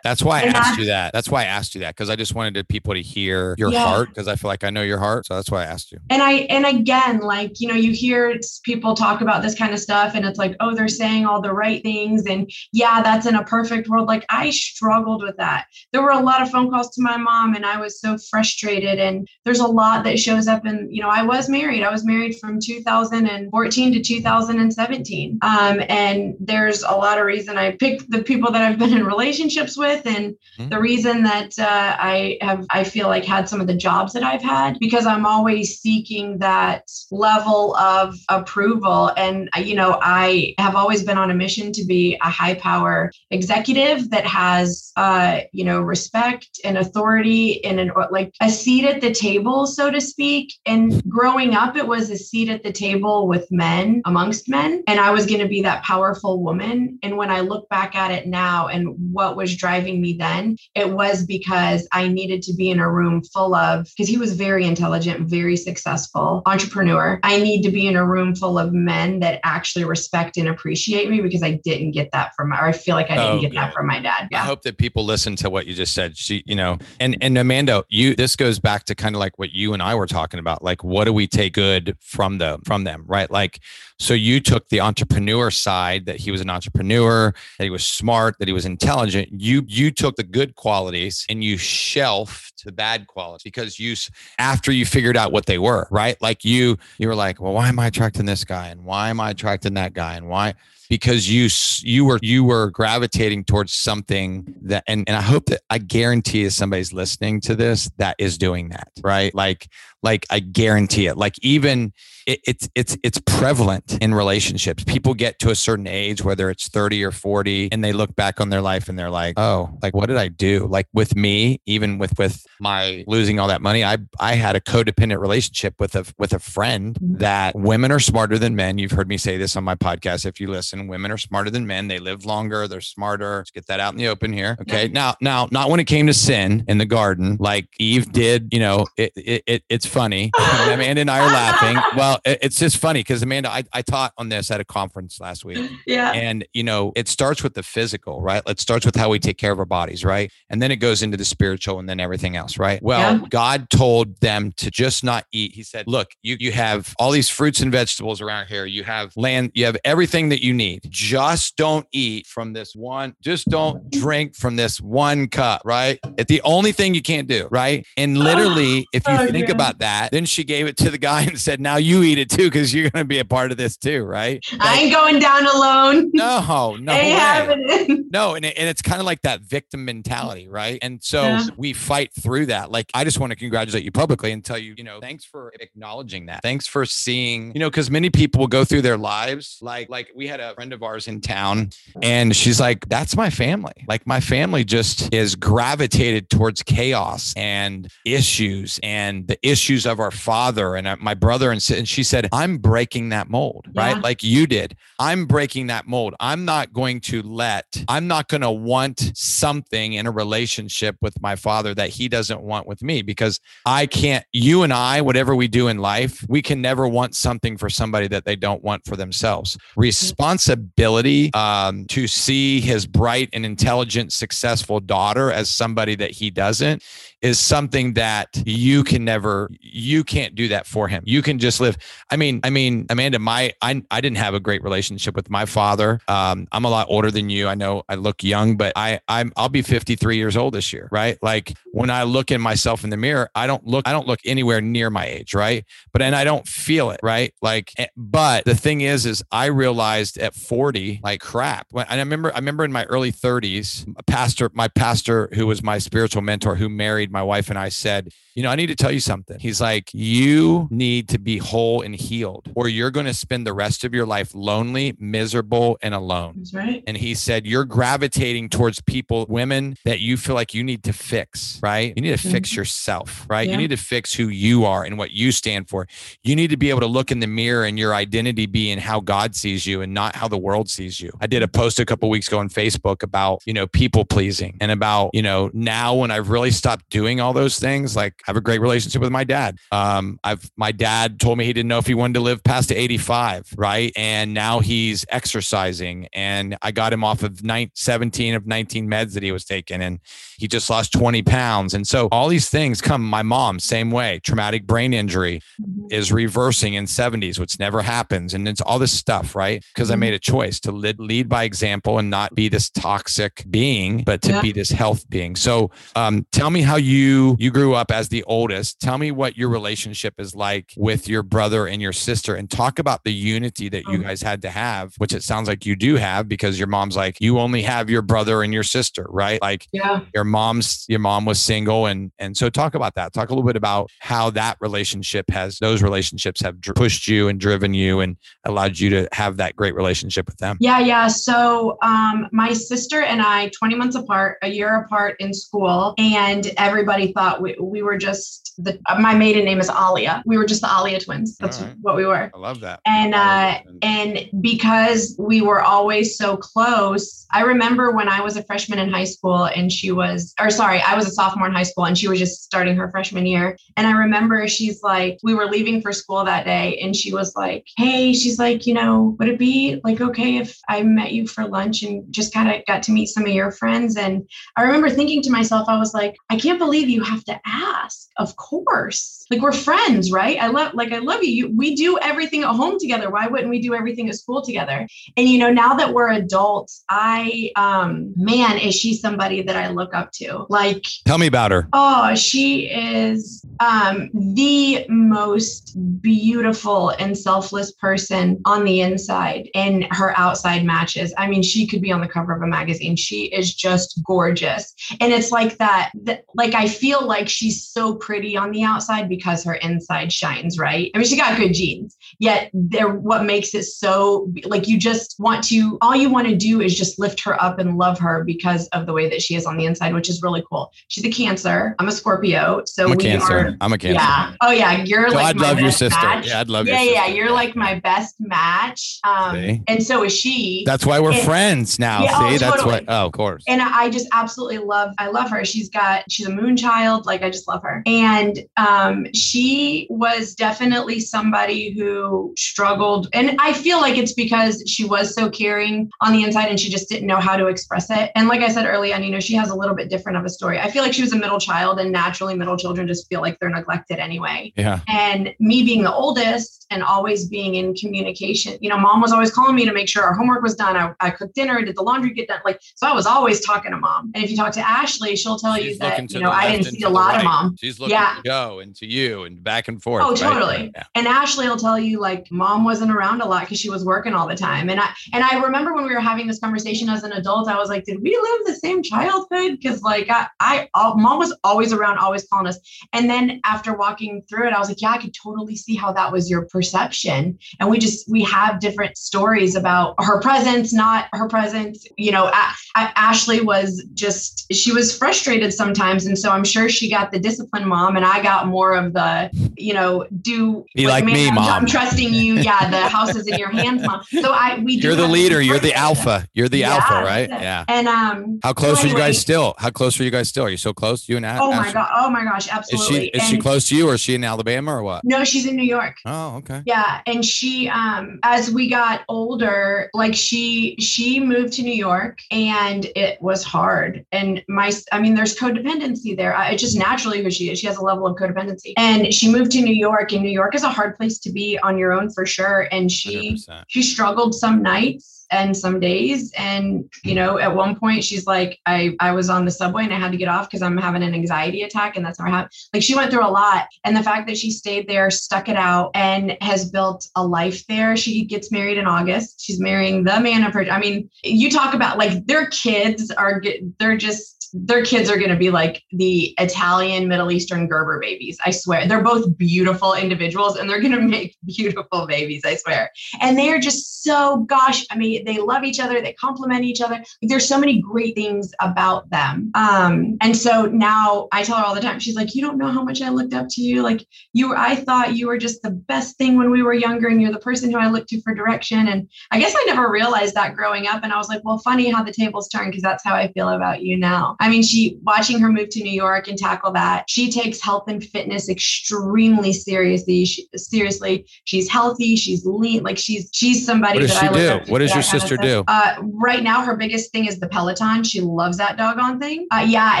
That's 0.02 0.22
why 0.22 0.42
and 0.42 0.56
I 0.56 0.58
asked 0.58 0.78
you 0.78 0.86
that. 0.86 1.12
That's 1.12 1.28
why 1.28 1.42
I 1.42 1.46
asked 1.46 1.74
you 1.74 1.80
that. 1.80 1.94
Because 1.94 2.10
I 2.10 2.16
just 2.16 2.34
wanted 2.34 2.68
people 2.68 2.94
to 2.94 3.02
hear 3.02 3.54
your 3.58 3.70
yeah. 3.70 3.86
heart 3.86 4.08
because 4.08 4.28
I 4.28 4.36
feel 4.36 4.48
like 4.48 4.64
I 4.64 4.70
know 4.70 4.82
your 4.82 4.98
heart. 4.98 5.26
So 5.26 5.34
that's 5.34 5.50
why 5.50 5.62
I 5.62 5.66
asked 5.66 5.92
you. 5.92 5.98
And 6.10 6.22
I 6.22 6.32
and 6.32 6.66
again, 6.66 7.20
like, 7.20 7.60
you 7.60 7.68
know, 7.68 7.74
you 7.74 7.92
hear 7.92 8.38
people 8.64 8.94
talk 8.94 9.20
about 9.20 9.42
this 9.42 9.54
kind 9.54 9.72
of 9.72 9.78
stuff 9.78 10.12
and 10.14 10.24
it's 10.24 10.38
like, 10.38 10.56
oh, 10.60 10.74
they're 10.74 10.88
saying 10.88 11.26
all 11.26 11.40
the 11.40 11.52
right 11.52 11.82
things 11.82 12.26
and 12.26 12.51
yeah, 12.72 13.02
that's 13.02 13.26
in 13.26 13.34
a 13.34 13.44
perfect 13.44 13.88
world. 13.88 14.08
Like 14.08 14.24
I 14.30 14.50
struggled 14.50 15.22
with 15.22 15.36
that. 15.36 15.66
There 15.92 16.02
were 16.02 16.10
a 16.10 16.20
lot 16.20 16.42
of 16.42 16.50
phone 16.50 16.70
calls 16.70 16.90
to 16.94 17.02
my 17.02 17.16
mom, 17.16 17.54
and 17.54 17.66
I 17.66 17.78
was 17.78 18.00
so 18.00 18.16
frustrated. 18.30 18.98
And 18.98 19.28
there's 19.44 19.60
a 19.60 19.66
lot 19.66 20.04
that 20.04 20.18
shows 20.18 20.48
up 20.48 20.64
And, 20.64 20.94
you 20.94 21.02
know, 21.02 21.08
I 21.08 21.22
was 21.22 21.48
married. 21.48 21.82
I 21.82 21.90
was 21.90 22.04
married 22.04 22.38
from 22.38 22.58
2014 22.60 23.92
to 23.92 24.00
2017. 24.00 25.38
Um, 25.42 25.80
and 25.88 26.34
there's 26.40 26.82
a 26.82 26.92
lot 26.92 27.18
of 27.18 27.26
reason 27.26 27.56
I 27.56 27.72
picked 27.72 28.10
the 28.10 28.22
people 28.22 28.52
that 28.52 28.62
I've 28.62 28.78
been 28.78 28.96
in 28.96 29.04
relationships 29.04 29.76
with, 29.76 30.06
and 30.06 30.34
mm-hmm. 30.58 30.68
the 30.68 30.80
reason 30.80 31.22
that 31.24 31.58
uh, 31.58 31.96
I 31.98 32.38
have, 32.40 32.66
I 32.70 32.84
feel 32.84 33.08
like 33.08 33.24
had 33.24 33.48
some 33.48 33.60
of 33.60 33.66
the 33.66 33.76
jobs 33.76 34.12
that 34.12 34.22
I've 34.22 34.42
had 34.42 34.78
because 34.78 35.06
I'm 35.06 35.26
always 35.26 35.78
seeking 35.78 36.38
that 36.38 36.90
level 37.10 37.76
of 37.76 38.14
approval. 38.28 39.12
And, 39.16 39.48
you 39.58 39.74
know, 39.74 39.98
I 40.02 40.54
have 40.58 40.74
always 40.74 41.02
been 41.02 41.18
on 41.18 41.30
a 41.30 41.34
mission 41.34 41.72
to 41.72 41.84
be 41.84 42.16
a 42.20 42.30
high 42.42 42.54
power 42.54 43.12
executive 43.30 44.10
that 44.10 44.26
has 44.26 44.92
uh, 44.96 45.40
you 45.52 45.64
know 45.64 45.80
respect 45.80 46.60
and 46.64 46.76
authority 46.78 47.64
and 47.64 47.78
an 47.78 47.92
like 48.10 48.34
a 48.40 48.50
seat 48.50 48.84
at 48.84 49.00
the 49.00 49.12
table 49.12 49.66
so 49.66 49.90
to 49.90 50.00
speak. 50.00 50.52
And 50.66 51.02
growing 51.08 51.54
up 51.54 51.76
it 51.76 51.86
was 51.86 52.10
a 52.10 52.16
seat 52.16 52.48
at 52.48 52.62
the 52.62 52.72
table 52.72 53.28
with 53.28 53.46
men 53.50 54.02
amongst 54.04 54.48
men 54.48 54.82
and 54.86 54.98
i 54.98 55.10
was 55.10 55.26
going 55.26 55.40
to 55.40 55.48
be 55.48 55.62
that 55.62 55.82
powerful 55.84 56.42
woman. 56.42 56.98
And 57.02 57.16
when 57.16 57.30
i 57.30 57.40
look 57.40 57.68
back 57.68 57.94
at 57.94 58.10
it 58.10 58.26
now 58.26 58.68
and 58.68 58.82
what 59.12 59.36
was 59.36 59.56
driving 59.56 60.00
me 60.00 60.14
then 60.14 60.56
it 60.74 60.88
was 60.90 61.24
because 61.24 61.86
i 61.92 62.08
needed 62.08 62.42
to 62.42 62.54
be 62.54 62.70
in 62.70 62.80
a 62.80 62.90
room 62.90 63.22
full 63.34 63.54
of 63.54 63.84
because 63.84 64.08
he 64.08 64.18
was 64.18 64.34
very 64.34 64.64
intelligent 64.64 65.28
very 65.28 65.56
successful 65.56 66.42
entrepreneur. 66.46 67.20
I 67.22 67.38
need 67.38 67.62
to 67.62 67.70
be 67.70 67.86
in 67.86 67.96
a 67.96 68.06
room 68.06 68.34
full 68.34 68.58
of 68.58 68.72
men 68.72 69.20
that 69.20 69.40
actually 69.44 69.84
respect 69.84 70.36
and 70.36 70.48
appreciate 70.48 71.10
me 71.10 71.20
because 71.20 71.42
i 71.42 71.52
didn't 71.64 71.92
get 71.92 72.10
that 72.12 72.21
from 72.34 72.52
or 72.52 72.66
I 72.66 72.72
feel 72.72 72.96
like 72.96 73.10
I 73.10 73.16
didn't 73.16 73.38
oh, 73.38 73.40
get 73.40 73.52
yeah. 73.52 73.66
that 73.66 73.74
from 73.74 73.86
my 73.86 74.00
dad. 74.00 74.28
Yeah. 74.30 74.42
I 74.42 74.44
hope 74.44 74.62
that 74.62 74.78
people 74.78 75.04
listen 75.04 75.36
to 75.36 75.50
what 75.50 75.66
you 75.66 75.74
just 75.74 75.94
said. 75.94 76.16
She, 76.16 76.42
you 76.46 76.56
know, 76.56 76.78
and 76.98 77.16
and 77.20 77.38
Amanda, 77.38 77.84
you 77.88 78.16
this 78.16 78.32
this 78.32 78.36
goes 78.36 78.58
back 78.58 78.84
to 78.84 78.94
kind 78.94 79.14
of 79.14 79.20
like 79.20 79.38
what 79.38 79.52
you 79.52 79.74
and 79.74 79.82
I 79.82 79.94
were 79.94 80.06
talking 80.06 80.40
about. 80.40 80.64
Like, 80.64 80.82
what 80.82 81.04
do 81.04 81.12
we 81.12 81.26
take 81.26 81.52
good 81.52 81.96
from 82.00 82.38
them 82.38 82.62
from 82.64 82.84
them, 82.84 83.04
right? 83.06 83.30
Like, 83.30 83.60
so 83.98 84.14
you 84.14 84.40
took 84.40 84.68
the 84.70 84.80
entrepreneur 84.80 85.50
side 85.50 86.06
that 86.06 86.18
he 86.18 86.30
was 86.30 86.40
an 86.40 86.48
entrepreneur, 86.48 87.34
that 87.58 87.64
he 87.64 87.70
was 87.70 87.84
smart, 87.84 88.38
that 88.38 88.48
he 88.48 88.54
was 88.54 88.64
intelligent. 88.64 89.28
You 89.32 89.64
you 89.68 89.90
took 89.90 90.16
the 90.16 90.22
good 90.22 90.54
qualities 90.54 91.26
and 91.28 91.44
you 91.44 91.58
shelved 91.58 92.64
the 92.64 92.72
bad 92.72 93.06
qualities 93.06 93.42
because 93.42 93.78
you 93.78 93.94
after 94.38 94.72
you 94.72 94.86
figured 94.86 95.16
out 95.16 95.30
what 95.30 95.44
they 95.44 95.58
were, 95.58 95.86
right? 95.90 96.16
Like 96.22 96.44
you 96.44 96.78
you 96.96 97.08
were 97.08 97.14
like, 97.14 97.38
well, 97.38 97.52
why 97.52 97.68
am 97.68 97.78
I 97.78 97.88
attracting 97.88 98.24
this 98.24 98.44
guy 98.44 98.68
and 98.68 98.84
why 98.84 99.10
am 99.10 99.20
I 99.20 99.30
attracting 99.30 99.74
that 99.74 99.92
guy 99.92 100.14
and 100.14 100.28
why 100.28 100.54
because 100.92 101.30
you 101.30 101.48
you 101.80 102.04
were 102.04 102.18
you 102.20 102.44
were 102.44 102.68
gravitating 102.70 103.44
towards 103.44 103.72
something 103.72 104.44
that 104.60 104.84
and, 104.86 105.04
and 105.06 105.16
I 105.16 105.22
hope 105.22 105.46
that 105.46 105.62
I 105.70 105.78
guarantee 105.78 106.44
if 106.44 106.52
somebody's 106.52 106.92
listening 106.92 107.40
to 107.42 107.56
this 107.56 107.90
that 107.96 108.14
is 108.18 108.36
doing 108.36 108.68
that 108.68 108.88
right? 109.02 109.34
Like 109.34 109.68
like 110.02 110.26
I 110.30 110.40
guarantee 110.40 111.06
it 111.06 111.16
like 111.16 111.36
even 111.42 111.92
it, 112.26 112.40
it's 112.46 112.68
it's 112.74 112.96
it's 113.02 113.20
prevalent 113.26 113.98
in 114.00 114.14
relationships. 114.14 114.84
People 114.84 115.14
get 115.14 115.38
to 115.40 115.50
a 115.50 115.54
certain 115.54 115.86
age, 115.86 116.22
whether 116.22 116.50
it's 116.50 116.68
30 116.68 117.04
or 117.04 117.10
40, 117.10 117.70
and 117.72 117.82
they 117.82 117.92
look 117.92 118.14
back 118.14 118.40
on 118.40 118.48
their 118.48 118.60
life 118.60 118.88
and 118.88 118.98
they're 118.98 119.10
like, 119.10 119.38
oh, 119.38 119.76
like 119.82 119.94
what 119.94 120.06
did 120.06 120.16
I 120.16 120.28
do? 120.28 120.66
Like 120.66 120.86
with 120.92 121.16
me, 121.16 121.60
even 121.66 121.98
with 121.98 122.18
with 122.18 122.44
my 122.60 123.04
losing 123.06 123.38
all 123.38 123.48
that 123.48 123.62
money, 123.62 123.84
I 123.84 123.98
I 124.20 124.34
had 124.34 124.56
a 124.56 124.60
codependent 124.60 125.20
relationship 125.20 125.74
with 125.78 125.94
a 125.96 126.04
with 126.18 126.32
a 126.32 126.38
friend 126.38 126.94
mm-hmm. 126.94 127.18
that 127.18 127.54
women 127.56 127.90
are 127.92 128.00
smarter 128.00 128.38
than 128.38 128.54
men. 128.54 128.78
You've 128.78 128.92
heard 128.92 129.08
me 129.08 129.16
say 129.16 129.36
this 129.36 129.56
on 129.56 129.64
my 129.64 129.74
podcast. 129.74 130.26
If 130.26 130.40
you 130.40 130.48
listen, 130.48 130.86
women 130.86 131.10
are 131.10 131.18
smarter 131.18 131.50
than 131.50 131.66
men. 131.66 131.88
They 131.88 131.98
live 131.98 132.24
longer. 132.24 132.68
They're 132.68 132.80
smarter. 132.80 133.38
Let's 133.38 133.50
get 133.50 133.66
that 133.66 133.80
out 133.80 133.92
in 133.92 133.98
the 133.98 134.08
open 134.08 134.32
here. 134.32 134.56
Okay. 134.60 134.88
Now, 134.88 135.14
now, 135.20 135.48
not 135.50 135.70
when 135.70 135.80
it 135.80 135.84
came 135.84 136.06
to 136.06 136.14
sin 136.14 136.64
in 136.68 136.78
the 136.78 136.86
garden, 136.86 137.36
like 137.40 137.68
Eve 137.78 138.12
did. 138.12 138.48
You 138.52 138.60
know, 138.60 138.86
it, 138.96 139.12
it, 139.16 139.42
it 139.46 139.64
it's 139.68 139.86
funny. 139.92 140.30
Amanda 140.36 141.02
and 141.02 141.10
I 141.10 141.20
are 141.20 141.32
laughing. 141.32 141.82
Well 141.96 142.18
it's 142.24 142.58
just 142.58 142.78
funny 142.78 143.00
because 143.00 143.22
Amanda, 143.22 143.50
I, 143.50 143.64
I 143.72 143.82
taught 143.82 144.12
on 144.18 144.28
this 144.28 144.50
at 144.50 144.60
a 144.60 144.64
conference 144.64 145.20
last 145.20 145.44
week. 145.44 145.70
Yeah. 145.86 146.12
And, 146.12 146.46
you 146.52 146.62
know, 146.62 146.92
it 146.96 147.08
starts 147.08 147.42
with 147.42 147.54
the 147.54 147.62
physical, 147.62 148.20
right? 148.20 148.42
It 148.46 148.60
starts 148.60 148.86
with 148.86 148.96
how 148.96 149.08
we 149.10 149.18
take 149.18 149.38
care 149.38 149.52
of 149.52 149.58
our 149.58 149.64
bodies, 149.64 150.04
right? 150.04 150.30
And 150.50 150.60
then 150.60 150.70
it 150.70 150.76
goes 150.76 151.02
into 151.02 151.16
the 151.16 151.24
spiritual 151.24 151.78
and 151.78 151.88
then 151.88 152.00
everything 152.00 152.36
else, 152.36 152.58
right? 152.58 152.82
Well, 152.82 153.18
yeah. 153.18 153.26
God 153.28 153.70
told 153.70 154.18
them 154.20 154.52
to 154.56 154.70
just 154.70 155.04
not 155.04 155.26
eat. 155.32 155.54
He 155.54 155.62
said, 155.62 155.86
look, 155.86 156.10
you, 156.22 156.36
you 156.40 156.52
have 156.52 156.94
all 156.98 157.10
these 157.10 157.28
fruits 157.28 157.60
and 157.60 157.70
vegetables 157.70 158.20
around 158.20 158.46
here. 158.46 158.66
You 158.66 158.84
have 158.84 159.12
land, 159.16 159.52
you 159.54 159.64
have 159.66 159.76
everything 159.84 160.28
that 160.30 160.42
you 160.42 160.54
need. 160.54 160.86
Just 160.88 161.56
don't 161.56 161.86
eat 161.92 162.26
from 162.26 162.52
this 162.52 162.74
one, 162.74 163.14
just 163.20 163.48
don't 163.48 163.90
drink 163.90 164.34
from 164.34 164.56
this 164.56 164.80
one 164.80 165.28
cup, 165.28 165.62
right? 165.64 165.98
It's 166.18 166.28
the 166.28 166.42
only 166.42 166.72
thing 166.72 166.94
you 166.94 167.02
can't 167.02 167.28
do, 167.28 167.48
right? 167.50 167.86
And 167.96 168.18
literally, 168.18 168.86
if 168.92 169.06
you 169.06 169.14
oh, 169.14 169.26
think 169.26 169.48
yeah. 169.48 169.54
about 169.54 169.78
that, 169.82 170.12
then 170.12 170.24
she 170.24 170.44
gave 170.44 170.66
it 170.66 170.76
to 170.78 170.90
the 170.90 170.98
guy 170.98 171.22
and 171.28 171.38
said, 171.38 171.60
now 171.60 171.76
you 171.76 172.02
eat 172.02 172.18
it 172.18 172.30
too 172.30 172.44
because 172.44 172.72
you're 172.72 172.90
going 172.90 173.04
to 173.04 173.08
be 173.08 173.18
a 173.18 173.24
part 173.24 173.50
of 173.50 173.58
this 173.58 173.76
too, 173.76 174.02
right? 174.04 174.44
Like, 174.52 174.62
I 174.62 174.80
ain't 174.80 174.94
going 174.94 175.18
down 175.18 175.46
alone. 175.46 176.10
No, 176.22 176.76
no, 176.76 176.92
ain't 176.92 177.18
happening. 177.18 178.08
no, 178.12 178.34
and, 178.34 178.44
it, 178.44 178.56
and 178.56 178.68
it's 178.68 178.80
kind 178.80 179.00
of 179.00 179.06
like 179.06 179.22
that 179.22 179.40
victim 179.40 179.84
mentality, 179.84 180.46
right? 180.46 180.78
And 180.82 181.02
so 181.02 181.22
yeah. 181.22 181.46
we 181.56 181.72
fight 181.72 182.12
through 182.14 182.46
that. 182.46 182.70
Like, 182.70 182.90
I 182.94 183.02
just 183.02 183.18
want 183.18 183.30
to 183.32 183.36
congratulate 183.36 183.82
you 183.82 183.90
publicly 183.90 184.30
and 184.30 184.44
tell 184.44 184.58
you, 184.58 184.74
you 184.76 184.84
know, 184.84 185.00
thanks 185.00 185.24
for 185.24 185.52
acknowledging 185.58 186.26
that. 186.26 186.42
Thanks 186.42 186.66
for 186.66 186.86
seeing, 186.86 187.52
you 187.54 187.60
know, 187.60 187.70
because 187.70 187.90
many 187.90 188.08
people 188.08 188.40
will 188.40 188.48
go 188.48 188.64
through 188.64 188.82
their 188.82 188.96
lives 188.96 189.58
like, 189.62 189.88
like 189.88 190.10
we 190.14 190.28
had 190.28 190.38
a 190.38 190.54
friend 190.54 190.72
of 190.72 190.82
ours 190.82 191.08
in 191.08 191.20
town, 191.20 191.70
and 192.02 192.34
she's 192.36 192.60
like, 192.60 192.88
"That's 192.88 193.16
my 193.16 193.30
family. 193.30 193.84
Like, 193.88 194.06
my 194.06 194.20
family 194.20 194.64
just 194.64 195.12
is 195.12 195.34
gravitated 195.34 196.30
towards 196.30 196.62
chaos 196.62 197.34
and 197.36 197.88
issues 198.04 198.78
and 198.82 199.26
the 199.26 199.38
issues 199.72 199.86
of 199.86 200.00
our 200.00 200.10
father 200.10 200.76
and 200.76 200.86
uh, 200.86 200.96
my 201.00 201.14
brother 201.14 201.50
and, 201.50 201.70
and 201.70 201.88
she 201.88 202.02
said, 202.02 202.28
I'm 202.30 202.58
breaking 202.58 203.08
that 203.08 203.30
mold, 203.30 203.68
right? 203.74 203.98
Like 204.02 204.22
you 204.22 204.46
did. 204.46 204.76
I'm 204.98 205.24
breaking 205.24 205.68
that 205.68 205.86
mold. 205.86 206.14
I'm 206.20 206.44
not 206.44 206.72
going 206.72 207.00
to 207.02 207.22
let, 207.22 207.64
I'm 207.88 208.06
not 208.06 208.28
going 208.28 208.42
to 208.42 208.50
want 208.50 209.12
something 209.14 209.94
in 209.94 210.06
a 210.06 210.10
relationship 210.10 210.96
with 211.00 211.20
my 211.22 211.36
father 211.36 211.74
that 211.74 211.88
he 211.88 212.06
doesn't 212.08 212.42
want 212.42 212.66
with 212.66 212.82
me 212.82 213.00
because 213.00 213.40
I 213.64 213.86
can't, 213.86 214.24
you 214.32 214.62
and 214.62 214.74
I, 214.74 215.00
whatever 215.00 215.34
we 215.34 215.48
do 215.48 215.68
in 215.68 215.78
life, 215.78 216.22
we 216.28 216.42
can 216.42 216.60
never 216.60 216.86
want 216.86 217.14
something 217.14 217.56
for 217.56 217.70
somebody 217.70 218.08
that 218.08 218.26
they 218.26 218.36
don't 218.36 218.62
want 218.62 218.84
for 218.84 218.96
themselves. 218.96 219.56
Responsibility 219.76 221.32
um, 221.32 221.86
to 221.86 222.06
see 222.06 222.60
his 222.60 222.86
bright 222.86 223.30
and 223.32 223.46
intelligent, 223.46 224.12
successful 224.12 224.80
daughter 224.80 225.32
as 225.32 225.48
somebody 225.48 225.94
that 225.96 226.10
he 226.10 226.30
doesn't 226.30 226.82
is 227.22 227.38
something 227.38 227.94
that 227.94 228.28
you 228.44 228.82
can 228.82 229.04
never 229.04 229.48
you 229.60 230.02
can't 230.02 230.34
do 230.34 230.48
that 230.48 230.66
for 230.66 230.88
him. 230.88 231.02
You 231.06 231.22
can 231.22 231.38
just 231.38 231.60
live 231.60 231.78
i 232.10 232.16
mean 232.16 232.40
i 232.42 232.50
mean 232.50 232.86
amanda 232.90 233.18
my 233.18 233.52
i, 233.62 233.82
I 233.90 234.00
didn't 234.00 234.18
have 234.18 234.34
a 234.34 234.40
great 234.40 234.62
relationship 234.62 235.14
with 235.14 235.30
my 235.30 235.46
father. 235.46 236.00
Um, 236.08 236.48
i'm 236.52 236.64
a 236.64 236.70
lot 236.70 236.88
older 236.90 237.10
than 237.10 237.30
you. 237.30 237.48
I 237.48 237.54
know 237.54 237.84
i 237.88 237.94
look 237.94 238.22
young 238.22 238.56
but 238.56 238.72
i 238.76 239.00
i'm 239.08 239.32
i'll 239.36 239.48
be 239.48 239.62
53 239.62 240.16
years 240.16 240.36
old 240.36 240.54
this 240.54 240.72
year 240.72 240.88
right? 240.90 241.16
Like 241.22 241.56
when 241.72 241.90
i 241.90 242.02
look 242.02 242.30
at 242.32 242.40
myself 242.40 242.84
in 242.84 242.90
the 242.90 242.96
mirror 242.96 243.30
i 243.34 243.46
don't 243.46 243.64
look 243.66 243.86
i 243.86 243.92
don't 243.92 244.06
look 244.06 244.20
anywhere 244.24 244.60
near 244.60 244.90
my 244.90 245.06
age 245.06 245.32
right? 245.32 245.64
But 245.92 246.02
and 246.02 246.16
i 246.16 246.24
don't 246.24 246.46
feel 246.46 246.90
it 246.90 247.00
right? 247.02 247.32
Like 247.40 247.72
eh, 247.78 247.86
but 247.96 248.44
the 248.44 248.56
thing 248.56 248.80
is 248.80 249.06
is 249.06 249.22
i 249.30 249.46
realized 249.46 250.18
at 250.18 250.34
40 250.34 251.00
like 251.04 251.20
crap. 251.20 251.68
And 251.72 251.86
i 251.88 251.96
remember 251.98 252.32
i 252.32 252.38
remember 252.38 252.64
in 252.64 252.72
my 252.72 252.84
early 252.84 253.12
30s 253.12 253.86
a 253.96 254.02
pastor 254.02 254.50
my 254.54 254.66
pastor 254.66 255.28
who 255.34 255.46
was 255.46 255.62
my 255.62 255.78
spiritual 255.78 256.22
mentor 256.22 256.56
who 256.56 256.68
married 256.68 257.11
my 257.12 257.22
wife 257.22 257.50
and 257.50 257.58
I 257.58 257.68
said, 257.68 258.08
you 258.34 258.42
know, 258.42 258.48
I 258.48 258.56
need 258.56 258.68
to 258.68 258.74
tell 258.74 258.90
you 258.90 259.00
something. 259.00 259.38
He's 259.38 259.60
like, 259.60 259.90
you 259.92 260.66
need 260.70 261.10
to 261.10 261.18
be 261.18 261.36
whole 261.36 261.82
and 261.82 261.94
healed, 261.94 262.50
or 262.54 262.66
you're 262.66 262.90
going 262.90 263.04
to 263.04 263.12
spend 263.12 263.46
the 263.46 263.52
rest 263.52 263.84
of 263.84 263.92
your 263.92 264.06
life 264.06 264.34
lonely, 264.34 264.96
miserable, 264.98 265.76
and 265.82 265.92
alone. 265.92 266.36
That's 266.38 266.54
right. 266.54 266.82
And 266.86 266.96
he 266.96 267.14
said, 267.14 267.46
you're 267.46 267.66
gravitating 267.66 268.48
towards 268.48 268.80
people, 268.80 269.26
women 269.28 269.76
that 269.84 270.00
you 270.00 270.16
feel 270.16 270.34
like 270.34 270.54
you 270.54 270.64
need 270.64 270.82
to 270.84 270.94
fix, 270.94 271.60
right? 271.62 271.92
You 271.94 272.02
need 272.02 272.16
to 272.16 272.22
mm-hmm. 272.22 272.30
fix 272.30 272.56
yourself, 272.56 273.26
right? 273.28 273.46
Yeah. 273.46 273.52
You 273.52 273.58
need 273.58 273.70
to 273.70 273.76
fix 273.76 274.14
who 274.14 274.28
you 274.28 274.64
are 274.64 274.82
and 274.82 274.96
what 274.96 275.10
you 275.10 275.30
stand 275.30 275.68
for. 275.68 275.86
You 276.22 276.34
need 276.34 276.48
to 276.48 276.56
be 276.56 276.70
able 276.70 276.80
to 276.80 276.86
look 276.86 277.10
in 277.10 277.20
the 277.20 277.26
mirror 277.26 277.66
and 277.66 277.78
your 277.78 277.94
identity 277.94 278.46
be 278.46 278.70
in 278.70 278.78
how 278.78 279.00
God 279.00 279.36
sees 279.36 279.66
you 279.66 279.82
and 279.82 279.92
not 279.92 280.16
how 280.16 280.26
the 280.26 280.38
world 280.38 280.70
sees 280.70 281.00
you. 281.00 281.12
I 281.20 281.26
did 281.26 281.42
a 281.42 281.48
post 281.48 281.78
a 281.78 281.84
couple 281.84 282.08
weeks 282.08 282.28
ago 282.28 282.38
on 282.38 282.48
Facebook 282.48 283.02
about, 283.02 283.42
you 283.44 283.52
know, 283.52 283.66
people 283.66 284.06
pleasing 284.06 284.56
and 284.58 284.70
about, 284.70 285.10
you 285.12 285.20
know, 285.20 285.50
now 285.52 285.94
when 285.94 286.10
I've 286.10 286.30
really 286.30 286.50
stopped 286.50 286.88
doing 286.88 287.01
doing 287.02 287.20
all 287.20 287.32
those 287.32 287.58
things. 287.58 287.96
Like 287.96 288.14
I 288.20 288.24
have 288.26 288.36
a 288.36 288.40
great 288.40 288.60
relationship 288.60 289.02
with 289.02 289.10
my 289.10 289.24
dad. 289.24 289.58
Um, 289.72 290.20
I've 290.22 290.48
my 290.56 290.70
dad 290.70 291.18
told 291.18 291.36
me 291.36 291.44
he 291.44 291.52
didn't 291.52 291.68
know 291.68 291.78
if 291.78 291.86
he 291.86 291.94
wanted 291.94 292.14
to 292.14 292.20
live 292.20 292.44
past 292.44 292.70
85, 292.70 293.54
right? 293.56 293.92
And 293.96 294.32
now 294.32 294.60
he's 294.60 295.04
exercising, 295.08 296.06
and 296.12 296.56
I 296.62 296.70
got 296.70 296.92
him 296.92 297.02
off 297.02 297.24
of 297.24 297.42
nine, 297.42 297.70
17 297.74 298.36
of 298.36 298.46
19 298.46 298.88
meds 298.88 299.14
that 299.14 299.24
he 299.24 299.32
was 299.32 299.44
taking, 299.44 299.82
and 299.82 299.98
he 300.38 300.46
just 300.46 300.70
lost 300.70 300.92
20 300.92 301.22
pounds. 301.22 301.74
And 301.74 301.84
so 301.84 302.08
all 302.12 302.28
these 302.28 302.48
things 302.48 302.80
come. 302.80 303.02
My 303.02 303.22
mom, 303.22 303.58
same 303.58 303.90
way, 303.90 304.20
traumatic 304.22 304.64
brain 304.64 304.94
injury 304.94 305.40
mm-hmm. 305.60 305.86
is 305.90 306.12
reversing 306.12 306.74
in 306.74 306.84
70s, 306.84 307.36
which 307.36 307.58
never 307.58 307.82
happens, 307.82 308.32
and 308.32 308.46
it's 308.46 308.60
all 308.60 308.78
this 308.78 308.92
stuff, 308.92 309.34
right? 309.34 309.64
Because 309.74 309.90
I 309.90 309.94
mm-hmm. 309.94 310.00
made 310.00 310.14
a 310.14 310.20
choice 310.20 310.60
to 310.60 310.70
lead, 310.70 311.00
lead 311.00 311.28
by 311.28 311.42
example 311.42 311.98
and 311.98 312.10
not 312.10 312.32
be 312.36 312.48
this 312.48 312.70
toxic 312.70 313.44
being, 313.50 314.04
but 314.04 314.22
to 314.22 314.30
yeah. 314.30 314.40
be 314.40 314.52
this 314.52 314.70
health 314.70 315.08
being. 315.10 315.34
So 315.34 315.72
um, 315.96 316.26
tell 316.30 316.50
me 316.50 316.62
how 316.62 316.76
you 316.82 317.36
you 317.38 317.50
grew 317.50 317.74
up 317.74 317.90
as 317.90 318.08
the 318.08 318.24
oldest. 318.24 318.80
Tell 318.80 318.98
me 318.98 319.10
what 319.10 319.36
your 319.36 319.48
relationship 319.48 320.14
is 320.18 320.34
like 320.34 320.72
with 320.76 321.08
your 321.08 321.22
brother 321.22 321.66
and 321.66 321.80
your 321.80 321.92
sister 321.92 322.34
and 322.34 322.50
talk 322.50 322.78
about 322.78 323.04
the 323.04 323.12
unity 323.12 323.68
that 323.68 323.84
you 323.88 323.98
oh. 323.98 324.02
guys 324.02 324.22
had 324.22 324.42
to 324.42 324.50
have, 324.50 324.94
which 324.98 325.12
it 325.12 325.22
sounds 325.22 325.48
like 325.48 325.66
you 325.66 325.76
do 325.76 325.96
have 325.96 326.28
because 326.28 326.58
your 326.58 326.68
mom's 326.68 326.96
like 326.96 327.20
you 327.20 327.38
only 327.38 327.62
have 327.62 327.88
your 327.88 328.02
brother 328.02 328.42
and 328.42 328.52
your 328.52 328.62
sister, 328.62 329.06
right? 329.10 329.40
Like 329.40 329.66
yeah. 329.72 330.00
your 330.14 330.24
mom's 330.24 330.84
your 330.88 331.00
mom 331.00 331.24
was 331.24 331.40
single 331.40 331.86
and 331.86 332.12
and 332.18 332.36
so 332.36 332.50
talk 332.50 332.74
about 332.74 332.94
that. 332.94 333.12
Talk 333.12 333.30
a 333.30 333.32
little 333.32 333.46
bit 333.46 333.56
about 333.56 333.90
how 334.00 334.30
that 334.30 334.56
relationship 334.60 335.30
has 335.30 335.58
those 335.58 335.82
relationships 335.82 336.40
have 336.40 336.56
pushed 336.74 337.08
you 337.08 337.28
and 337.28 337.38
driven 337.38 337.74
you 337.74 338.00
and 338.00 338.16
allowed 338.44 338.78
you 338.78 338.90
to 338.90 339.08
have 339.12 339.36
that 339.36 339.56
great 339.56 339.74
relationship 339.74 340.26
with 340.26 340.38
them. 340.38 340.56
Yeah, 340.60 340.80
yeah. 340.80 341.08
So 341.08 341.78
um 341.82 342.28
my 342.32 342.52
sister 342.52 343.02
and 343.02 343.22
I 343.22 343.50
20 343.58 343.74
months 343.74 343.96
apart, 343.96 344.38
a 344.42 344.48
year 344.48 344.82
apart 344.82 345.16
in 345.18 345.32
school 345.32 345.94
and 345.98 346.50
every 346.56 346.71
everybody 346.72 347.12
thought 347.12 347.42
we, 347.42 347.54
we 347.60 347.82
were 347.82 347.98
just 347.98 348.41
the 348.58 348.78
my 348.98 349.14
maiden 349.14 349.44
name 349.44 349.60
is 349.60 349.70
Alia. 349.70 350.22
We 350.26 350.38
were 350.38 350.44
just 350.44 350.60
the 350.60 350.68
Alia 350.68 351.00
twins. 351.00 351.36
That's 351.36 351.60
right. 351.60 351.74
what 351.80 351.96
we 351.96 352.06
were. 352.06 352.30
I 352.34 352.38
love 352.38 352.60
that. 352.60 352.80
And 352.86 353.14
uh 353.14 353.58
and 353.82 354.28
because 354.40 355.16
we 355.18 355.40
were 355.42 355.60
always 355.60 356.16
so 356.16 356.36
close, 356.36 357.26
I 357.30 357.42
remember 357.42 357.90
when 357.92 358.08
I 358.08 358.20
was 358.20 358.36
a 358.36 358.44
freshman 358.44 358.78
in 358.78 358.90
high 358.90 359.04
school 359.04 359.44
and 359.44 359.70
she 359.70 359.92
was 359.92 360.34
or 360.40 360.50
sorry, 360.50 360.80
I 360.80 360.94
was 360.94 361.06
a 361.06 361.10
sophomore 361.10 361.46
in 361.46 361.54
high 361.54 361.62
school 361.62 361.86
and 361.86 361.96
she 361.96 362.08
was 362.08 362.18
just 362.18 362.44
starting 362.44 362.76
her 362.76 362.90
freshman 362.90 363.26
year. 363.26 363.56
And 363.76 363.86
I 363.86 363.92
remember 363.92 364.46
she's 364.48 364.82
like, 364.82 365.18
we 365.22 365.34
were 365.34 365.46
leaving 365.46 365.80
for 365.80 365.92
school 365.92 366.24
that 366.24 366.44
day 366.44 366.78
and 366.82 366.94
she 366.94 367.12
was 367.12 367.34
like, 367.36 367.66
Hey, 367.76 368.12
she's 368.12 368.38
like, 368.38 368.66
you 368.66 368.74
know, 368.74 369.16
would 369.18 369.28
it 369.28 369.38
be 369.38 369.80
like 369.84 370.00
okay 370.00 370.36
if 370.36 370.58
I 370.68 370.82
met 370.82 371.12
you 371.12 371.26
for 371.26 371.46
lunch 371.46 371.82
and 371.82 372.10
just 372.12 372.34
kind 372.34 372.50
of 372.50 372.64
got 372.66 372.82
to 372.84 372.92
meet 372.92 373.06
some 373.06 373.24
of 373.24 373.32
your 373.32 373.52
friends? 373.52 373.96
And 373.96 374.28
I 374.56 374.62
remember 374.62 374.90
thinking 374.90 375.22
to 375.22 375.30
myself, 375.30 375.68
I 375.68 375.78
was 375.78 375.94
like, 375.94 376.16
I 376.30 376.36
can't 376.36 376.58
believe 376.58 376.88
you 376.88 377.02
have 377.02 377.24
to 377.24 377.40
ask. 377.44 378.08
Of 378.18 378.36
course. 378.42 379.21
Like 379.32 379.40
we're 379.40 379.52
friends, 379.52 380.12
right? 380.12 380.36
I 380.38 380.48
love 380.48 380.74
like 380.74 380.92
I 380.92 380.98
love 380.98 381.24
you. 381.24 381.30
you. 381.30 381.56
We 381.56 381.74
do 381.74 381.98
everything 382.02 382.42
at 382.42 382.54
home 382.54 382.78
together. 382.78 383.08
Why 383.08 383.28
wouldn't 383.28 383.48
we 383.48 383.62
do 383.62 383.74
everything 383.74 384.10
at 384.10 384.16
school 384.16 384.42
together? 384.42 384.86
And 385.16 385.26
you 385.26 385.38
know, 385.38 385.50
now 385.50 385.72
that 385.72 385.94
we're 385.94 386.10
adults, 386.10 386.84
I 386.90 387.50
um 387.56 388.12
man, 388.14 388.58
is 388.58 388.74
she 388.74 388.94
somebody 388.94 389.40
that 389.40 389.56
I 389.56 389.68
look 389.68 389.94
up 389.94 390.12
to? 390.16 390.44
Like 390.50 390.84
Tell 391.06 391.16
me 391.16 391.28
about 391.28 391.50
her. 391.50 391.66
Oh, 391.72 392.14
she 392.14 392.66
is 392.66 393.42
um 393.60 394.10
the 394.12 394.84
most 394.90 395.78
beautiful 396.02 396.90
and 396.90 397.16
selfless 397.16 397.72
person 397.72 398.38
on 398.44 398.64
the 398.64 398.82
inside 398.82 399.48
and 399.54 399.86
her 399.92 400.12
outside 400.18 400.62
matches. 400.62 401.14
I 401.16 401.26
mean, 401.26 401.42
she 401.42 401.66
could 401.66 401.80
be 401.80 401.90
on 401.90 402.02
the 402.02 402.08
cover 402.08 402.34
of 402.34 402.42
a 402.42 402.46
magazine. 402.46 402.96
She 402.96 403.24
is 403.26 403.54
just 403.54 403.98
gorgeous. 404.04 404.74
And 405.00 405.10
it's 405.10 405.32
like 405.32 405.56
that, 405.56 405.90
that 406.02 406.24
like 406.34 406.52
I 406.52 406.68
feel 406.68 407.06
like 407.06 407.30
she's 407.30 407.64
so 407.66 407.94
pretty 407.94 408.36
on 408.36 408.50
the 408.50 408.62
outside 408.62 409.08
because 409.08 409.21
her 409.44 409.54
inside 409.54 410.12
shines, 410.12 410.58
right? 410.58 410.90
I 410.94 410.98
mean, 410.98 411.06
she 411.06 411.16
got 411.16 411.36
good 411.38 411.52
genes. 411.54 411.96
Yet 412.18 412.50
they're 412.52 412.88
what 412.94 413.24
makes 413.24 413.54
it 413.54 413.64
so 413.64 414.30
like 414.44 414.68
you 414.68 414.78
just 414.78 415.16
want 415.18 415.44
to 415.44 415.78
all 415.80 415.94
you 415.96 416.10
want 416.10 416.28
to 416.28 416.36
do 416.36 416.60
is 416.60 416.76
just 416.76 416.98
lift 416.98 417.20
her 417.24 417.40
up 417.42 417.58
and 417.58 417.76
love 417.78 417.98
her 417.98 418.24
because 418.24 418.68
of 418.68 418.86
the 418.86 418.92
way 418.92 419.08
that 419.08 419.22
she 419.22 419.34
is 419.34 419.46
on 419.46 419.56
the 419.56 419.64
inside, 419.66 419.94
which 419.94 420.08
is 420.08 420.22
really 420.22 420.42
cool. 420.50 420.70
She's 420.88 421.04
a 421.04 421.10
cancer. 421.10 421.74
I'm 421.78 421.88
a 421.88 421.92
Scorpio. 421.92 422.62
So 422.66 422.84
I'm 422.86 422.92
a 422.92 422.96
we 422.96 423.02
cancer. 423.04 423.38
are 423.38 423.56
I'm 423.60 423.72
a 423.72 423.78
cancer. 423.78 423.94
yeah. 424.02 424.34
Oh 424.40 424.50
yeah. 424.50 424.82
You're 424.84 425.08
So 425.08 425.16
like 425.16 425.26
I'd 425.26 425.36
love 425.40 425.60
your 425.60 425.70
sister. 425.72 425.98
match. 426.06 426.26
Yeah, 426.28 426.40
I'd 426.40 426.48
love 426.48 426.66
yeah, 426.66 426.82
yeah. 426.82 427.04
sister. 427.06 427.16
You're 427.16 427.30
like 427.32 427.56
my 427.56 427.78
best 427.80 428.16
match. 428.20 428.98
Um, 429.04 429.34
See? 429.36 429.62
and 429.68 429.82
so 429.82 430.04
is 430.04 430.16
she. 430.16 430.62
That's 430.66 430.84
why 430.86 431.00
we're 431.00 431.12
And- 431.12 431.22
friends 431.22 431.78
now. 431.78 432.02
Yeah, 432.04 432.10
oh, 432.14 432.30
See, 432.32 432.38
that's 432.38 432.56
totally. 432.56 432.72
what. 432.74 432.84
Oh, 432.88 433.06
of 433.06 433.12
course. 433.12 433.44
and 433.48 433.60
I 433.62 433.88
just 433.90 434.08
absolutely 434.12 434.58
love 434.58 434.92
I 434.98 435.08
love 435.08 435.30
her. 435.30 435.44
She's 435.44 435.68
got 435.68 436.04
she's 436.10 436.26
a 436.26 436.30
moon 436.30 436.56
child, 436.56 437.06
like 437.06 437.22
I 437.22 437.30
just 437.30 437.48
love 437.48 437.62
her. 437.62 437.82
And 437.86 438.38
um 438.56 439.06
she 439.14 439.86
was 439.90 440.34
definitely 440.34 441.00
somebody 441.00 441.72
who 441.78 442.32
struggled 442.36 443.08
and 443.12 443.36
I 443.40 443.52
feel 443.52 443.80
like 443.80 443.96
it's 443.98 444.12
because 444.12 444.62
she 444.66 444.84
was 444.84 445.14
so 445.14 445.28
caring 445.30 445.90
on 446.00 446.12
the 446.12 446.22
inside 446.22 446.48
and 446.48 446.58
she 446.58 446.70
just 446.70 446.88
didn't 446.88 447.06
know 447.06 447.20
how 447.20 447.36
to 447.36 447.46
express 447.46 447.90
it. 447.90 448.10
And 448.14 448.28
like 448.28 448.40
I 448.40 448.48
said 448.48 448.66
early 448.66 448.92
on, 448.92 449.02
you 449.02 449.10
know, 449.10 449.20
she 449.20 449.34
has 449.34 449.50
a 449.50 449.54
little 449.54 449.74
bit 449.74 449.88
different 449.90 450.18
of 450.18 450.24
a 450.24 450.28
story. 450.28 450.58
I 450.58 450.70
feel 450.70 450.82
like 450.82 450.92
she 450.92 451.02
was 451.02 451.12
a 451.12 451.16
middle 451.18 451.38
child 451.40 451.78
and 451.78 451.90
naturally 451.92 452.34
middle 452.34 452.56
children 452.56 452.86
just 452.86 453.08
feel 453.08 453.20
like 453.20 453.38
they're 453.40 453.50
neglected 453.50 453.98
anyway. 453.98 454.52
yeah. 454.56 454.80
And 454.88 455.34
me 455.38 455.62
being 455.64 455.82
the 455.82 455.92
oldest 455.92 456.66
and 456.70 456.82
always 456.82 457.28
being 457.28 457.56
in 457.56 457.74
communication, 457.74 458.56
you 458.60 458.68
know, 458.70 458.78
mom 458.78 459.00
was 459.00 459.12
always 459.12 459.30
calling 459.30 459.54
me 459.54 459.64
to 459.64 459.72
make 459.72 459.88
sure 459.88 460.02
our 460.02 460.14
homework 460.14 460.42
was 460.42 460.54
done. 460.54 460.76
I, 460.76 460.92
I 461.00 461.10
cooked 461.10 461.34
dinner, 461.34 461.60
did 461.62 461.76
the 461.76 461.82
laundry 461.82 462.12
get 462.14 462.28
done. 462.28 462.40
Like, 462.44 462.60
so 462.76 462.86
I 462.86 462.94
was 462.94 463.06
always 463.06 463.44
talking 463.44 463.70
to 463.72 463.76
mom. 463.76 464.10
And 464.14 464.24
if 464.24 464.30
you 464.30 464.36
talk 464.36 464.52
to 464.52 464.60
Ashley, 464.60 465.16
she'll 465.16 465.38
tell 465.38 465.58
you 465.58 465.70
She's 465.70 465.80
looking 465.80 466.06
that, 466.06 466.14
you 466.14 466.20
know, 466.20 466.30
I 466.30 466.50
didn't 466.56 466.76
see 466.76 466.82
a 466.82 466.88
lot 466.88 467.16
of 467.18 467.24
mom. 467.24 467.56
She's 467.60 467.78
looking 467.78 467.92
Yeah. 467.94 468.16
to 468.16 468.22
go 468.22 468.60
and 468.60 468.74
to 468.76 468.86
you 468.92 469.24
and 469.24 469.42
back 469.42 469.68
and 469.68 469.82
forth. 469.82 470.04
Oh, 470.04 470.10
right? 470.10 470.18
totally. 470.18 470.70
Yeah. 470.74 470.84
And 470.94 471.08
Ashley 471.08 471.48
will 471.48 471.56
tell 471.56 471.78
you 471.78 472.00
like 472.00 472.30
mom 472.30 472.64
wasn't 472.64 472.92
around 472.92 473.20
a 473.20 473.26
lot 473.26 473.42
because 473.42 473.58
she 473.58 473.70
was 473.70 473.84
working 473.84 474.14
all 474.14 474.28
the 474.28 474.36
time. 474.36 474.68
And 474.70 474.78
I 474.78 474.90
and 475.12 475.24
I 475.24 475.42
remember 475.42 475.74
when 475.74 475.84
we 475.84 475.94
were 475.94 476.00
having 476.00 476.26
this 476.26 476.38
conversation 476.38 476.88
as 476.88 477.02
an 477.02 477.12
adult, 477.12 477.48
I 477.48 477.56
was 477.56 477.68
like, 477.68 477.84
did 477.84 478.00
we 478.02 478.10
live 478.10 478.46
the 478.46 478.54
same 478.54 478.82
childhood? 478.82 479.58
Because 479.60 479.82
like 479.82 480.08
I, 480.10 480.28
I 480.40 480.68
all, 480.74 480.96
mom 480.96 481.18
was 481.18 481.34
always 481.42 481.72
around, 481.72 481.98
always 481.98 482.26
calling 482.28 482.46
us. 482.46 482.58
And 482.92 483.08
then 483.08 483.40
after 483.44 483.76
walking 483.76 484.22
through 484.28 484.48
it, 484.48 484.52
I 484.52 484.58
was 484.58 484.68
like, 484.68 484.82
yeah, 484.82 484.90
I 484.90 484.98
could 484.98 485.14
totally 485.14 485.56
see 485.56 485.74
how 485.74 485.92
that 485.92 486.12
was 486.12 486.30
your 486.30 486.46
perception. 486.46 487.38
And 487.58 487.70
we 487.70 487.78
just 487.78 488.08
we 488.08 488.22
have 488.24 488.60
different 488.60 488.98
stories 488.98 489.54
about 489.56 489.94
her 489.98 490.20
presence, 490.20 490.72
not 490.72 491.08
her 491.12 491.28
presence. 491.28 491.86
You 491.96 492.12
know, 492.12 492.26
A- 492.26 492.54
A- 492.76 492.98
Ashley 492.98 493.40
was 493.40 493.84
just 493.94 494.52
she 494.52 494.72
was 494.72 494.96
frustrated 494.96 495.52
sometimes, 495.52 496.06
and 496.06 496.18
so 496.18 496.30
I'm 496.30 496.44
sure 496.44 496.68
she 496.68 496.90
got 496.90 497.10
the 497.12 497.18
discipline 497.18 497.66
mom, 497.66 497.96
and 497.96 498.04
I 498.04 498.22
got 498.22 498.46
more 498.46 498.74
of 498.74 498.81
the 498.90 499.30
you 499.56 499.74
know 499.74 500.06
do 500.22 500.64
Be 500.74 500.86
like 500.86 501.04
me, 501.04 501.28
I'm, 501.28 501.34
Mom. 501.34 501.48
I'm 501.48 501.66
trusting 501.66 502.12
you. 502.12 502.34
Yeah, 502.34 502.68
the 502.70 502.88
house 502.88 503.14
is 503.14 503.26
in 503.26 503.38
your 503.38 503.50
hands, 503.50 503.82
mom. 503.82 504.02
So 504.04 504.32
I 504.32 504.58
we 504.58 504.78
do 504.80 504.88
You're 504.88 504.96
the 504.96 505.06
leader. 505.08 505.40
You're 505.40 505.58
the 505.60 505.74
alpha. 505.74 506.26
You're 506.34 506.48
the 506.48 506.58
Yeah, 506.58 506.74
alpha, 506.74 506.94
right? 507.04 507.28
Yeah. 507.28 507.64
And 507.68 507.86
um, 507.88 508.40
How 508.42 508.52
close 508.52 508.80
so 508.80 508.86
are 508.86 508.90
you 508.90 508.96
guys 508.96 509.18
still? 509.20 509.54
How 509.58 509.70
close 509.70 510.00
are 510.00 510.04
you 510.04 510.10
guys 510.10 510.28
still? 510.28 510.44
Are 510.44 510.50
you 510.50 510.56
so 510.56 510.72
close? 510.72 511.08
You 511.08 511.16
and 511.18 511.26
A- 511.26 511.38
Oh 511.40 511.50
my 511.52 511.58
Ashley? 511.58 511.72
god! 511.74 511.90
Oh 511.94 512.10
my 512.10 512.24
gosh! 512.24 512.46
Is 512.46 512.50
Absolutely. 512.52 513.00
she 513.04 513.06
is 513.10 513.22
she 513.28 513.38
close 513.38 513.68
to 513.68 513.76
you 513.76 513.88
or 513.88 513.94
is 513.94 514.00
she 514.00 514.14
in 514.14 514.24
Alabama 514.24 514.72
or 514.76 514.82
what? 514.82 515.04
No, 515.04 515.24
she's 515.24 515.46
in 515.46 515.54
New 515.56 515.62
York. 515.64 515.96
Oh, 516.06 516.36
okay. 516.36 516.62
Yeah, 516.66 517.00
and 517.06 517.24
she 517.24 517.68
um 517.68 518.18
as 518.22 518.50
we 518.50 518.68
got 518.70 519.02
older, 519.08 519.90
like 519.94 520.14
she 520.14 520.76
she 520.78 521.20
moved 521.20 521.52
to 521.54 521.62
New 521.62 521.72
York 521.74 522.18
and 522.30 522.86
it 522.96 523.20
was 523.20 523.44
hard. 523.44 524.04
And 524.12 524.42
my 524.48 524.70
I 524.90 525.00
mean 525.00 525.14
there's 525.14 525.36
codependency 525.36 526.16
there. 526.16 526.34
I, 526.34 526.50
it's 526.50 526.62
just 526.62 526.76
naturally 526.78 527.22
who 527.22 527.30
she 527.30 527.50
is. 527.50 527.58
She 527.58 527.66
has 527.66 527.76
a 527.76 527.82
level 527.82 528.06
of 528.06 528.16
codependency. 528.16 528.71
And 528.76 529.12
she 529.12 529.30
moved 529.30 529.50
to 529.52 529.60
New 529.60 529.74
York 529.74 530.12
and 530.12 530.22
New 530.22 530.30
York 530.30 530.54
is 530.54 530.62
a 530.62 530.68
hard 530.68 530.96
place 530.96 531.18
to 531.20 531.32
be 531.32 531.58
on 531.62 531.78
your 531.78 531.92
own 531.92 532.10
for 532.10 532.26
sure. 532.26 532.68
And 532.72 532.90
she 532.90 533.34
100%. 533.34 533.64
she 533.68 533.82
struggled 533.82 534.34
some 534.34 534.62
nights 534.62 535.26
and 535.30 535.56
some 535.56 535.80
days. 535.80 536.32
And 536.36 536.88
you 537.02 537.14
know 537.14 537.38
at 537.38 537.54
one 537.54 537.74
point 537.76 538.04
she's 538.04 538.26
like 538.26 538.58
i 538.66 538.94
i 539.00 539.12
was 539.12 539.30
on 539.30 539.44
the 539.44 539.50
subway 539.50 539.84
and 539.84 539.92
i 539.92 539.98
had 539.98 540.12
to 540.12 540.18
get 540.18 540.28
off 540.28 540.48
because 540.48 540.62
i'm 540.62 540.76
having 540.76 541.02
an 541.02 541.14
anxiety 541.14 541.62
attack 541.62 541.96
and 541.96 542.04
that's 542.04 542.18
how 542.18 542.26
i 542.26 542.30
have 542.30 542.48
like 542.72 542.82
she 542.82 542.94
went 542.94 543.10
through 543.10 543.26
a 543.26 543.28
lot. 543.28 543.66
And 543.84 543.96
the 543.96 544.02
fact 544.02 544.26
that 544.28 544.36
she 544.36 544.50
stayed 544.50 544.88
there 544.88 545.10
stuck 545.10 545.48
it 545.48 545.56
out 545.56 545.90
and 545.94 546.36
has 546.40 546.70
built 546.70 547.08
a 547.16 547.26
life 547.26 547.66
there. 547.66 547.96
She 547.96 548.24
gets 548.24 548.52
married 548.52 548.78
in 548.78 548.86
august. 548.86 549.40
She's 549.40 549.60
marrying 549.60 550.04
the 550.04 550.20
man 550.20 550.44
of 550.44 550.52
her 550.52 550.64
i 550.70 550.78
mean 550.78 551.08
you 551.22 551.50
talk 551.50 551.74
about 551.74 551.98
like 551.98 552.26
their 552.26 552.46
kids 552.48 553.10
are 553.10 553.42
they're 553.78 553.96
just 553.96 554.41
their 554.52 554.84
kids 554.84 555.10
are 555.10 555.16
going 555.16 555.30
to 555.30 555.36
be 555.36 555.50
like 555.50 555.82
the 555.92 556.34
Italian 556.38 557.08
Middle 557.08 557.30
Eastern 557.32 557.66
Gerber 557.66 557.98
babies. 558.00 558.38
I 558.44 558.50
swear. 558.50 558.86
They're 558.86 559.02
both 559.02 559.36
beautiful 559.38 559.94
individuals 559.94 560.56
and 560.56 560.68
they're 560.68 560.80
going 560.80 560.92
to 561.00 561.00
make 561.00 561.36
beautiful 561.44 562.06
babies, 562.06 562.42
I 562.44 562.56
swear. 562.56 562.90
And 563.20 563.38
they 563.38 563.50
are 563.50 563.58
just 563.58 564.02
so 564.02 564.38
gosh, 564.48 564.84
I 564.90 564.96
mean, 564.96 565.24
they 565.24 565.38
love 565.38 565.64
each 565.64 565.80
other, 565.80 566.00
they 566.00 566.12
complement 566.14 566.64
each 566.64 566.80
other. 566.80 567.02
There's 567.22 567.48
so 567.48 567.58
many 567.58 567.80
great 567.80 568.14
things 568.14 568.52
about 568.60 569.08
them. 569.10 569.50
Um 569.54 570.16
and 570.20 570.36
so 570.36 570.66
now 570.66 571.28
I 571.32 571.42
tell 571.42 571.58
her 571.58 571.64
all 571.64 571.74
the 571.74 571.80
time. 571.80 572.00
She's 572.00 572.16
like, 572.16 572.34
"You 572.34 572.42
don't 572.42 572.58
know 572.58 572.70
how 572.70 572.82
much 572.82 573.00
I 573.00 573.08
looked 573.10 573.34
up 573.34 573.46
to 573.50 573.60
you. 573.62 573.82
Like 573.82 574.06
you 574.32 574.48
were 574.48 574.56
I 574.56 574.74
thought 574.74 575.16
you 575.16 575.26
were 575.28 575.38
just 575.38 575.62
the 575.62 575.70
best 575.70 576.18
thing 576.18 576.36
when 576.36 576.50
we 576.50 576.62
were 576.62 576.74
younger 576.74 577.08
and 577.08 577.20
you're 577.22 577.32
the 577.32 577.38
person 577.38 577.70
who 577.70 577.78
I 577.78 577.88
looked 577.88 578.08
to 578.10 578.20
for 578.22 578.34
direction." 578.34 578.88
And 578.88 579.08
I 579.30 579.38
guess 579.38 579.54
I 579.56 579.64
never 579.66 579.90
realized 579.90 580.34
that 580.34 580.54
growing 580.54 580.86
up 580.86 581.02
and 581.02 581.12
I 581.12 581.18
was 581.18 581.28
like, 581.28 581.42
"Well, 581.44 581.58
funny 581.58 581.90
how 581.90 582.02
the 582.02 582.12
tables 582.12 582.48
turn 582.48 582.66
because 582.66 582.82
that's 582.82 583.04
how 583.04 583.14
I 583.14 583.32
feel 583.32 583.48
about 583.48 583.82
you 583.82 583.96
now." 583.96 584.36
I 584.42 584.48
mean, 584.48 584.64
she 584.64 584.98
watching 585.04 585.38
her 585.38 585.48
move 585.48 585.68
to 585.70 585.82
New 585.84 585.92
York 585.92 586.26
and 586.26 586.36
tackle 586.36 586.72
that. 586.72 587.04
She 587.08 587.30
takes 587.30 587.60
health 587.60 587.84
and 587.86 588.02
fitness 588.02 588.48
extremely 588.48 589.52
seriously. 589.52 590.24
She, 590.24 590.48
seriously, 590.56 591.26
she's 591.44 591.68
healthy. 591.70 592.16
She's 592.16 592.44
lean. 592.44 592.82
Like 592.82 592.98
she's 592.98 593.30
she's 593.32 593.64
somebody 593.64 594.00
What 594.00 594.08
does 594.08 594.20
that 594.20 594.34
she 594.34 594.64
do? 594.66 594.72
What 594.72 594.80
does 594.80 594.92
your 594.94 595.04
sister 595.04 595.36
do? 595.36 595.62
Uh, 595.68 595.94
right 596.02 596.42
now, 596.42 596.64
her 596.64 596.76
biggest 596.76 597.12
thing 597.12 597.26
is 597.26 597.38
the 597.38 597.46
Peloton. 597.46 598.02
She 598.02 598.20
loves 598.20 598.56
that 598.56 598.76
doggone 598.76 599.20
thing. 599.20 599.46
Uh, 599.52 599.64
yeah, 599.64 600.00